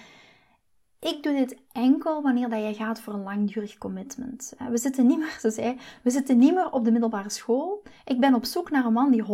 Ik 1.01 1.23
doe 1.23 1.33
dit 1.33 1.57
enkel 1.71 2.21
wanneer 2.21 2.49
dat 2.49 2.59
jij 2.59 2.73
gaat 2.73 3.01
voor 3.01 3.13
een 3.13 3.23
langdurig 3.23 3.77
commitment. 3.77 4.53
We 4.69 4.77
zitten 4.77 5.07
niet 5.07 5.17
meer, 5.17 5.37
ze 5.41 5.49
zei, 5.49 5.77
we 6.01 6.09
zitten 6.09 6.37
niet 6.37 6.53
meer 6.53 6.71
op 6.71 6.83
de 6.83 6.91
middelbare 6.91 7.29
school. 7.29 7.83
Ik 8.05 8.19
ben 8.19 8.33
op 8.33 8.45
zoek 8.45 8.71
naar 8.71 8.85
een 8.85 8.93
man 8.93 9.11
die 9.11 9.23
100% 9.23 9.27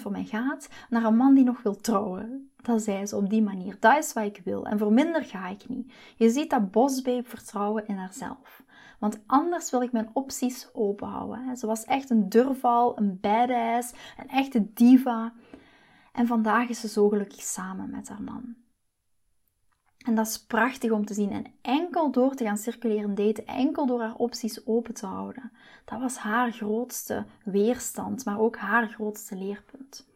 voor 0.00 0.10
mij 0.10 0.24
gaat, 0.24 0.68
naar 0.90 1.04
een 1.04 1.16
man 1.16 1.34
die 1.34 1.44
nog 1.44 1.62
wil 1.62 1.76
trouwen. 1.76 2.50
Dat 2.62 2.82
zei 2.82 3.06
ze 3.06 3.16
op 3.16 3.30
die 3.30 3.42
manier. 3.42 3.76
Dat 3.80 3.98
is 3.98 4.12
wat 4.12 4.24
ik 4.24 4.40
wil. 4.44 4.66
En 4.66 4.78
voor 4.78 4.92
minder 4.92 5.24
ga 5.24 5.48
ik 5.48 5.68
niet. 5.68 5.92
Je 6.16 6.30
ziet 6.30 6.50
dat 6.50 6.70
bosbabe 6.70 7.28
vertrouwen 7.28 7.86
in 7.86 7.96
haarzelf. 7.96 8.62
Want 8.98 9.18
anders 9.26 9.70
wil 9.70 9.82
ik 9.82 9.92
mijn 9.92 10.10
opties 10.12 10.68
openhouden. 10.72 11.56
Ze 11.56 11.66
was 11.66 11.84
echt 11.84 12.10
een 12.10 12.28
durval, 12.28 12.98
een 12.98 13.18
badass, 13.20 13.92
een 14.18 14.28
echte 14.28 14.72
diva. 14.72 15.32
En 16.12 16.26
vandaag 16.26 16.68
is 16.68 16.80
ze 16.80 16.88
zo 16.88 17.08
gelukkig 17.08 17.40
samen 17.40 17.90
met 17.90 18.08
haar 18.08 18.22
man. 18.22 18.63
En 20.04 20.14
dat 20.14 20.26
is 20.26 20.38
prachtig 20.38 20.90
om 20.90 21.06
te 21.06 21.14
zien. 21.14 21.30
En 21.30 21.44
enkel 21.60 22.10
door 22.10 22.34
te 22.34 22.44
gaan 22.44 22.58
circuleren 22.58 23.14
daten, 23.14 23.46
enkel 23.46 23.86
door 23.86 24.00
haar 24.00 24.14
opties 24.16 24.66
open 24.66 24.94
te 24.94 25.06
houden. 25.06 25.52
Dat 25.84 26.00
was 26.00 26.16
haar 26.16 26.52
grootste 26.52 27.24
weerstand, 27.44 28.24
maar 28.24 28.40
ook 28.40 28.56
haar 28.56 28.88
grootste 28.88 29.36
leerpunt. 29.36 30.06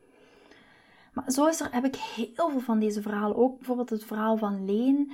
Maar 1.13 1.31
zo 1.31 1.47
is 1.47 1.61
er, 1.61 1.69
heb 1.71 1.85
ik 1.85 1.97
heel 1.97 2.51
veel 2.51 2.61
van 2.61 2.79
deze 2.79 3.03
verhalen. 3.03 3.37
Ook 3.37 3.57
bijvoorbeeld 3.57 3.91
het 3.91 4.05
verhaal 4.05 4.37
van 4.37 4.65
Leen. 4.65 5.13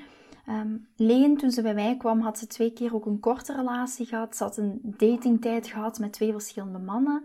Um, 0.49 0.87
Leen, 0.97 1.37
toen 1.37 1.51
ze 1.51 1.62
bij 1.62 1.75
mij 1.75 1.97
kwam, 1.97 2.20
had 2.20 2.39
ze 2.39 2.47
twee 2.47 2.72
keer 2.72 2.95
ook 2.95 3.07
een 3.07 3.20
korte 3.20 3.55
relatie 3.55 4.07
gehad. 4.07 4.37
Ze 4.37 4.43
had 4.43 4.57
een 4.57 4.81
datingtijd 4.83 5.66
gehad 5.66 5.99
met 5.99 6.12
twee 6.12 6.33
verschillende 6.33 6.79
mannen. 6.79 7.25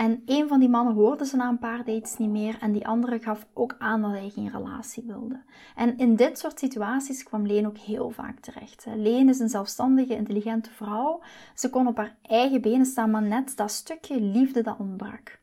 En 0.00 0.22
een 0.26 0.48
van 0.48 0.60
die 0.60 0.68
mannen 0.68 0.94
hoorde 0.94 1.26
ze 1.26 1.36
na 1.36 1.48
een 1.48 1.58
paar 1.58 1.84
dates 1.84 2.16
niet 2.16 2.30
meer 2.30 2.56
en 2.60 2.72
die 2.72 2.86
andere 2.86 3.18
gaf 3.18 3.46
ook 3.54 3.74
aan 3.78 4.02
dat 4.02 4.10
hij 4.10 4.30
geen 4.30 4.50
relatie 4.50 5.02
wilde. 5.06 5.42
En 5.74 5.98
in 5.98 6.16
dit 6.16 6.38
soort 6.38 6.58
situaties 6.58 7.22
kwam 7.22 7.46
Leen 7.46 7.66
ook 7.66 7.78
heel 7.78 8.10
vaak 8.10 8.40
terecht. 8.40 8.86
Leen 8.96 9.28
is 9.28 9.38
een 9.38 9.48
zelfstandige, 9.48 10.14
intelligente 10.14 10.70
vrouw. 10.70 11.22
Ze 11.54 11.70
kon 11.70 11.86
op 11.86 11.96
haar 11.96 12.16
eigen 12.22 12.60
benen 12.60 12.86
staan, 12.86 13.10
maar 13.10 13.22
net 13.22 13.56
dat 13.56 13.70
stukje 13.70 14.20
liefde 14.20 14.62
dat 14.62 14.78
ontbrak. 14.78 15.40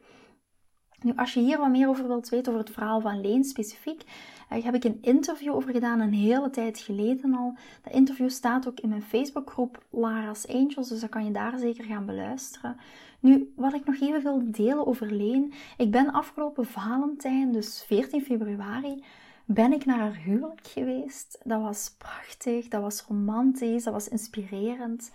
Nu, 1.01 1.13
als 1.15 1.33
je 1.33 1.39
hier 1.39 1.57
wat 1.57 1.69
meer 1.69 1.87
over 1.87 2.07
wilt 2.07 2.29
weten, 2.29 2.53
over 2.53 2.65
het 2.65 2.73
verhaal 2.73 3.01
van 3.01 3.21
Leen 3.21 3.43
specifiek, 3.43 4.03
daar 4.49 4.63
heb 4.63 4.75
ik 4.75 4.83
een 4.83 4.97
interview 5.01 5.53
over 5.53 5.71
gedaan 5.71 5.99
een 5.99 6.13
hele 6.13 6.49
tijd 6.49 6.79
geleden 6.79 7.33
al. 7.33 7.53
Dat 7.83 7.93
interview 7.93 8.29
staat 8.29 8.67
ook 8.67 8.79
in 8.79 8.89
mijn 8.89 9.01
Facebookgroep 9.01 9.83
Lara's 9.89 10.47
Angels, 10.47 10.89
dus 10.89 10.99
dat 10.99 11.09
kan 11.09 11.25
je 11.25 11.31
daar 11.31 11.57
zeker 11.59 11.83
gaan 11.83 12.05
beluisteren. 12.05 12.77
Nu, 13.19 13.53
wat 13.55 13.73
ik 13.73 13.85
nog 13.85 13.99
even 13.99 14.23
wil 14.23 14.41
delen 14.45 14.87
over 14.87 15.11
Leen. 15.11 15.53
Ik 15.77 15.91
ben 15.91 16.11
afgelopen 16.11 16.65
Valentijn, 16.65 17.51
dus 17.51 17.83
14 17.87 18.21
februari, 18.21 19.03
ben 19.45 19.73
ik 19.73 19.85
naar 19.85 19.99
haar 19.99 20.15
huwelijk 20.15 20.67
geweest. 20.67 21.39
Dat 21.43 21.61
was 21.61 21.95
prachtig, 21.97 22.67
dat 22.67 22.81
was 22.81 23.01
romantisch, 23.07 23.83
dat 23.83 23.93
was 23.93 24.07
inspirerend. 24.07 25.11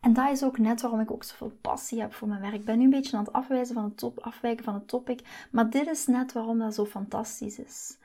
En 0.00 0.12
dat 0.12 0.30
is 0.30 0.42
ook 0.42 0.58
net 0.58 0.80
waarom 0.80 1.00
ik 1.00 1.10
ook 1.10 1.24
zoveel 1.24 1.52
passie 1.60 2.00
heb 2.00 2.12
voor 2.14 2.28
mijn 2.28 2.40
werk. 2.40 2.54
Ik 2.54 2.64
ben 2.64 2.78
nu 2.78 2.84
een 2.84 2.90
beetje 2.90 3.16
aan 3.16 3.24
het 3.24 3.32
afwijzen 3.32 3.74
van 3.74 3.84
het 3.84 3.96
top, 3.96 4.18
afwijken 4.18 4.64
van 4.64 4.74
het 4.74 4.88
topic, 4.88 5.46
maar 5.50 5.70
dit 5.70 5.86
is 5.86 6.06
net 6.06 6.32
waarom 6.32 6.58
dat 6.58 6.74
zo 6.74 6.84
fantastisch 6.84 7.58
is. 7.58 7.98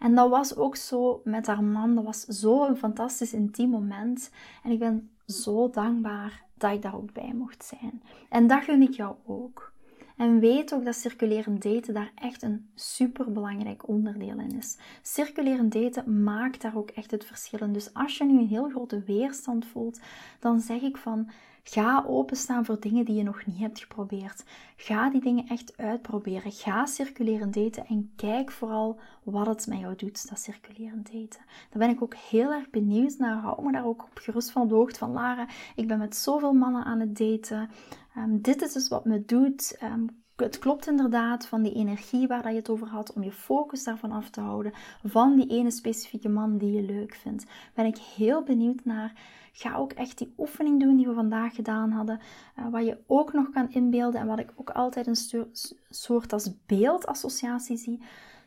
En 0.00 0.14
dat 0.14 0.30
was 0.30 0.56
ook 0.56 0.76
zo 0.76 1.20
met 1.24 1.46
haar 1.46 1.64
man. 1.64 1.94
Dat 1.94 2.04
was 2.04 2.24
zo 2.24 2.66
een 2.66 2.76
fantastisch 2.76 3.32
intiem 3.32 3.70
moment. 3.70 4.30
En 4.64 4.70
ik 4.70 4.78
ben 4.78 5.10
zo 5.26 5.70
dankbaar 5.70 6.42
dat 6.54 6.72
ik 6.72 6.82
daar 6.82 6.96
ook 6.96 7.12
bij 7.12 7.32
mocht 7.34 7.64
zijn. 7.64 8.02
En 8.28 8.46
dat 8.46 8.64
gun 8.64 8.82
ik 8.82 8.94
jou 8.94 9.14
ook. 9.26 9.72
En 10.16 10.40
weet 10.40 10.74
ook 10.74 10.84
dat 10.84 10.94
circulerend 10.94 11.62
daten 11.62 11.94
daar 11.94 12.12
echt 12.14 12.42
een 12.42 12.68
super 12.74 13.32
belangrijk 13.32 13.88
onderdeel 13.88 14.38
in 14.38 14.56
is. 14.58 14.78
Circulerend 15.02 15.72
daten 15.72 16.22
maakt 16.22 16.62
daar 16.62 16.76
ook 16.76 16.90
echt 16.90 17.10
het 17.10 17.24
verschil 17.24 17.58
in. 17.58 17.72
Dus 17.72 17.94
als 17.94 18.18
je 18.18 18.24
nu 18.24 18.38
een 18.38 18.48
heel 18.48 18.68
grote 18.68 19.02
weerstand 19.02 19.66
voelt, 19.66 20.00
dan 20.38 20.60
zeg 20.60 20.80
ik 20.80 20.96
van 20.96 21.30
Ga 21.62 22.04
openstaan 22.06 22.64
voor 22.64 22.80
dingen 22.80 23.04
die 23.04 23.14
je 23.14 23.22
nog 23.22 23.46
niet 23.46 23.58
hebt 23.58 23.80
geprobeerd. 23.80 24.44
Ga 24.76 25.10
die 25.10 25.20
dingen 25.20 25.46
echt 25.48 25.76
uitproberen. 25.76 26.52
Ga 26.52 26.86
circuleren 26.86 27.50
daten 27.50 27.86
en 27.86 28.12
kijk 28.16 28.50
vooral 28.50 28.98
wat 29.22 29.46
het 29.46 29.66
met 29.66 29.78
jou 29.78 29.96
doet, 29.96 30.28
dat 30.28 30.38
circuleren 30.38 31.02
daten. 31.02 31.40
Daar 31.70 31.78
ben 31.78 31.90
ik 31.90 32.02
ook 32.02 32.14
heel 32.14 32.52
erg 32.52 32.70
benieuwd 32.70 33.18
naar. 33.18 33.36
Hou 33.36 33.62
me 33.64 33.72
daar 33.72 33.86
ook 33.86 34.02
op 34.02 34.18
gerust 34.18 34.50
van 34.50 34.62
op 34.62 34.68
de 34.68 34.74
hoogte 34.74 34.98
van 34.98 35.12
Lara. 35.12 35.48
Ik 35.76 35.88
ben 35.88 35.98
met 35.98 36.16
zoveel 36.16 36.52
mannen 36.52 36.84
aan 36.84 37.00
het 37.00 37.16
daten. 37.16 37.70
Um, 38.16 38.40
dit 38.40 38.62
is 38.62 38.72
dus 38.72 38.88
wat 38.88 39.04
me 39.04 39.24
doet. 39.24 39.78
Um, 39.82 40.19
het 40.40 40.58
klopt 40.58 40.86
inderdaad 40.86 41.46
van 41.46 41.62
die 41.62 41.72
energie 41.72 42.26
waar 42.26 42.42
dat 42.42 42.52
je 42.52 42.58
het 42.58 42.68
over 42.68 42.86
had, 42.86 43.12
om 43.12 43.22
je 43.22 43.32
focus 43.32 43.84
daarvan 43.84 44.12
af 44.12 44.30
te 44.30 44.40
houden, 44.40 44.72
van 45.04 45.36
die 45.36 45.46
ene 45.46 45.70
specifieke 45.70 46.28
man 46.28 46.58
die 46.58 46.72
je 46.72 46.82
leuk 46.82 47.14
vindt. 47.14 47.46
Ben 47.74 47.86
ik 47.86 47.98
heel 47.98 48.42
benieuwd 48.42 48.84
naar. 48.84 49.12
Ga 49.52 49.76
ook 49.76 49.92
echt 49.92 50.18
die 50.18 50.34
oefening 50.38 50.80
doen 50.80 50.96
die 50.96 51.06
we 51.06 51.14
vandaag 51.14 51.54
gedaan 51.54 51.90
hadden, 51.90 52.20
uh, 52.58 52.68
wat 52.70 52.84
je 52.84 52.98
ook 53.06 53.32
nog 53.32 53.50
kan 53.50 53.70
inbeelden 53.70 54.20
en 54.20 54.26
wat 54.26 54.38
ik 54.38 54.52
ook 54.56 54.70
altijd 54.70 55.06
een 55.06 55.46
soort 55.90 56.32
als 56.32 56.50
beeldassociatie 56.66 57.76
zie. 57.76 58.02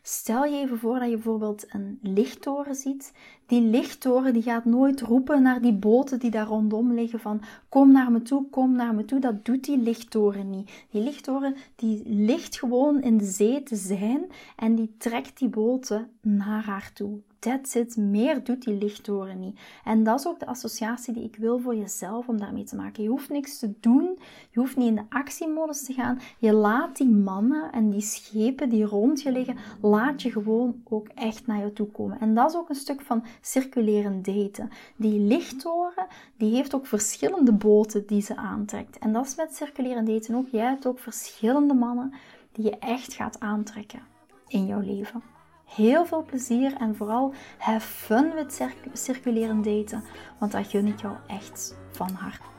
Stel 0.06 0.44
je 0.44 0.58
even 0.58 0.80
voor 0.80 1.00
dat 1.00 1.10
je 1.10 1.16
bijvoorbeeld 1.16 1.66
een 1.70 2.00
lichttoren 2.02 2.76
ziet. 2.76 3.14
Die 3.46 3.62
lichttoren 3.62 4.34
die 4.34 4.42
gaat 4.42 4.66
nooit 4.66 5.02
roepen 5.02 5.42
naar 5.42 5.62
die 5.62 5.74
boten 5.74 6.20
die 6.20 6.32
daar 6.32 6.48
rondom 6.48 6.94
liggen 6.94 7.20
van 7.20 7.42
kom 7.70 7.92
naar 7.92 8.12
me 8.12 8.22
toe, 8.22 8.50
kom 8.50 8.76
naar 8.76 8.96
me 8.96 9.06
toe. 9.06 9.20
Dat 9.20 9.46
doet 9.46 9.64
die 9.64 9.78
lichttoren 9.78 10.50
niet. 10.50 10.72
Die 10.90 11.02
lichttoren 11.04 11.56
die 11.76 12.02
ligt 12.06 12.60
gewoon 12.60 13.02
in 13.02 13.18
de 13.18 13.26
zee 13.26 13.64
te 13.64 13.76
zijn 13.76 14.26
en 14.56 14.76
die 14.76 14.96
trekt 14.98 15.40
die 15.40 15.50
boten 15.50 16.10
naar 16.22 16.64
haar 16.64 16.92
toe 16.94 17.20
that's 17.44 17.76
it. 17.76 17.98
Meer 17.98 18.44
doet 18.44 18.64
die 18.64 18.78
lichttoren 18.78 19.40
niet. 19.40 19.60
En 19.84 20.04
dat 20.04 20.20
is 20.20 20.28
ook 20.28 20.40
de 20.40 20.46
associatie 20.46 21.14
die 21.14 21.24
ik 21.24 21.36
wil 21.36 21.60
voor 21.60 21.76
jezelf 21.76 22.28
om 22.28 22.40
daarmee 22.40 22.64
te 22.64 22.76
maken. 22.76 23.04
Je 23.04 23.10
hoeft 23.10 23.30
niks 23.30 23.60
te 23.60 23.74
doen. 23.80 24.20
Je 24.50 24.60
hoeft 24.60 24.78
niet 24.78 24.88
in 24.88 24.96
de 24.96 25.06
actiemodus 25.10 25.84
te 25.84 25.94
gaan. 25.94 26.20
Je 26.38 26.54
laat 26.54 26.98
die 26.98 27.10
mannen 27.10 27.72
en 27.72 27.90
die 27.90 28.02
schepen 28.02 28.70
die 28.70 28.86
rond 28.86 29.22
je 29.22 29.32
liggen, 29.32 29.58
laat 29.82 30.22
je 30.22 30.32
gewoon 30.32 30.82
ook 30.84 31.08
echt 31.08 31.48
naar 31.48 31.64
je 31.64 31.74
toe 31.74 31.88
komen. 31.88 32.20
En 32.20 32.34
dat 32.36 32.50
is 32.50 32.58
ook 32.58 32.70
een 32.70 32.76
stuk 32.76 33.02
van 33.02 33.24
circulerend 33.42 34.26
daten. 34.26 34.70
Die 34.96 35.20
lichttoren, 35.20 36.08
die 36.38 36.56
heeft 36.56 36.76
ook 36.76 36.86
verschillende 36.86 37.54
boten 37.54 38.08
die 38.08 38.22
ze 38.22 38.36
aantrekt. 38.36 38.98
En 38.98 39.14
dat 39.14 39.26
is 39.26 39.36
met 39.36 39.56
circulerend 39.56 40.08
daten 40.08 40.36
ook. 40.36 40.48
Jij 40.48 40.66
hebt 40.66 40.88
ook 40.88 41.00
verschillende 41.00 41.74
mannen 41.74 42.14
die 42.52 42.66
je 42.66 42.78
echt 42.78 43.14
gaat 43.14 43.40
aantrekken 43.40 44.02
in 44.48 44.66
jouw 44.66 44.82
leven. 44.82 45.33
Heel 45.76 46.06
veel 46.06 46.24
plezier 46.24 46.76
en 46.80 46.96
vooral 46.96 47.34
have 47.58 47.88
fun 47.88 48.32
met 48.36 48.62
circuleren 48.94 49.62
daten, 49.62 50.04
want 50.40 50.52
dat 50.52 50.68
gun 50.68 50.88
ik 50.88 51.02
jou 51.02 51.16
echt 51.28 51.78
van 51.92 52.10
harte. 52.12 52.52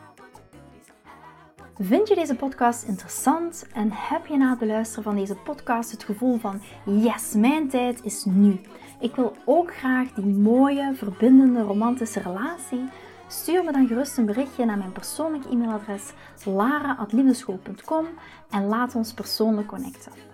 Vind 1.78 2.08
je 2.08 2.14
deze 2.14 2.34
podcast 2.34 2.84
interessant 2.84 3.66
en 3.72 3.88
heb 3.92 4.26
je 4.26 4.36
na 4.36 4.50
het 4.50 4.58
beluisteren 4.58 5.04
van 5.04 5.16
deze 5.16 5.34
podcast 5.34 5.90
het 5.90 6.04
gevoel 6.04 6.38
van 6.38 6.60
yes, 6.84 7.32
mijn 7.32 7.68
tijd 7.68 8.04
is 8.04 8.24
nu. 8.24 8.60
Ik 9.00 9.14
wil 9.14 9.36
ook 9.44 9.74
graag 9.74 10.12
die 10.12 10.34
mooie, 10.34 10.94
verbindende, 10.94 11.60
romantische 11.62 12.20
relatie. 12.20 12.88
Stuur 13.28 13.64
me 13.64 13.72
dan 13.72 13.86
gerust 13.86 14.18
een 14.18 14.26
berichtje 14.26 14.64
naar 14.64 14.78
mijn 14.78 14.92
persoonlijk 14.92 15.44
e-mailadres 15.44 16.12
lara.liefdeschool.com 16.44 18.06
en 18.50 18.66
laat 18.66 18.94
ons 18.94 19.12
persoonlijk 19.12 19.68
connecten. 19.68 20.33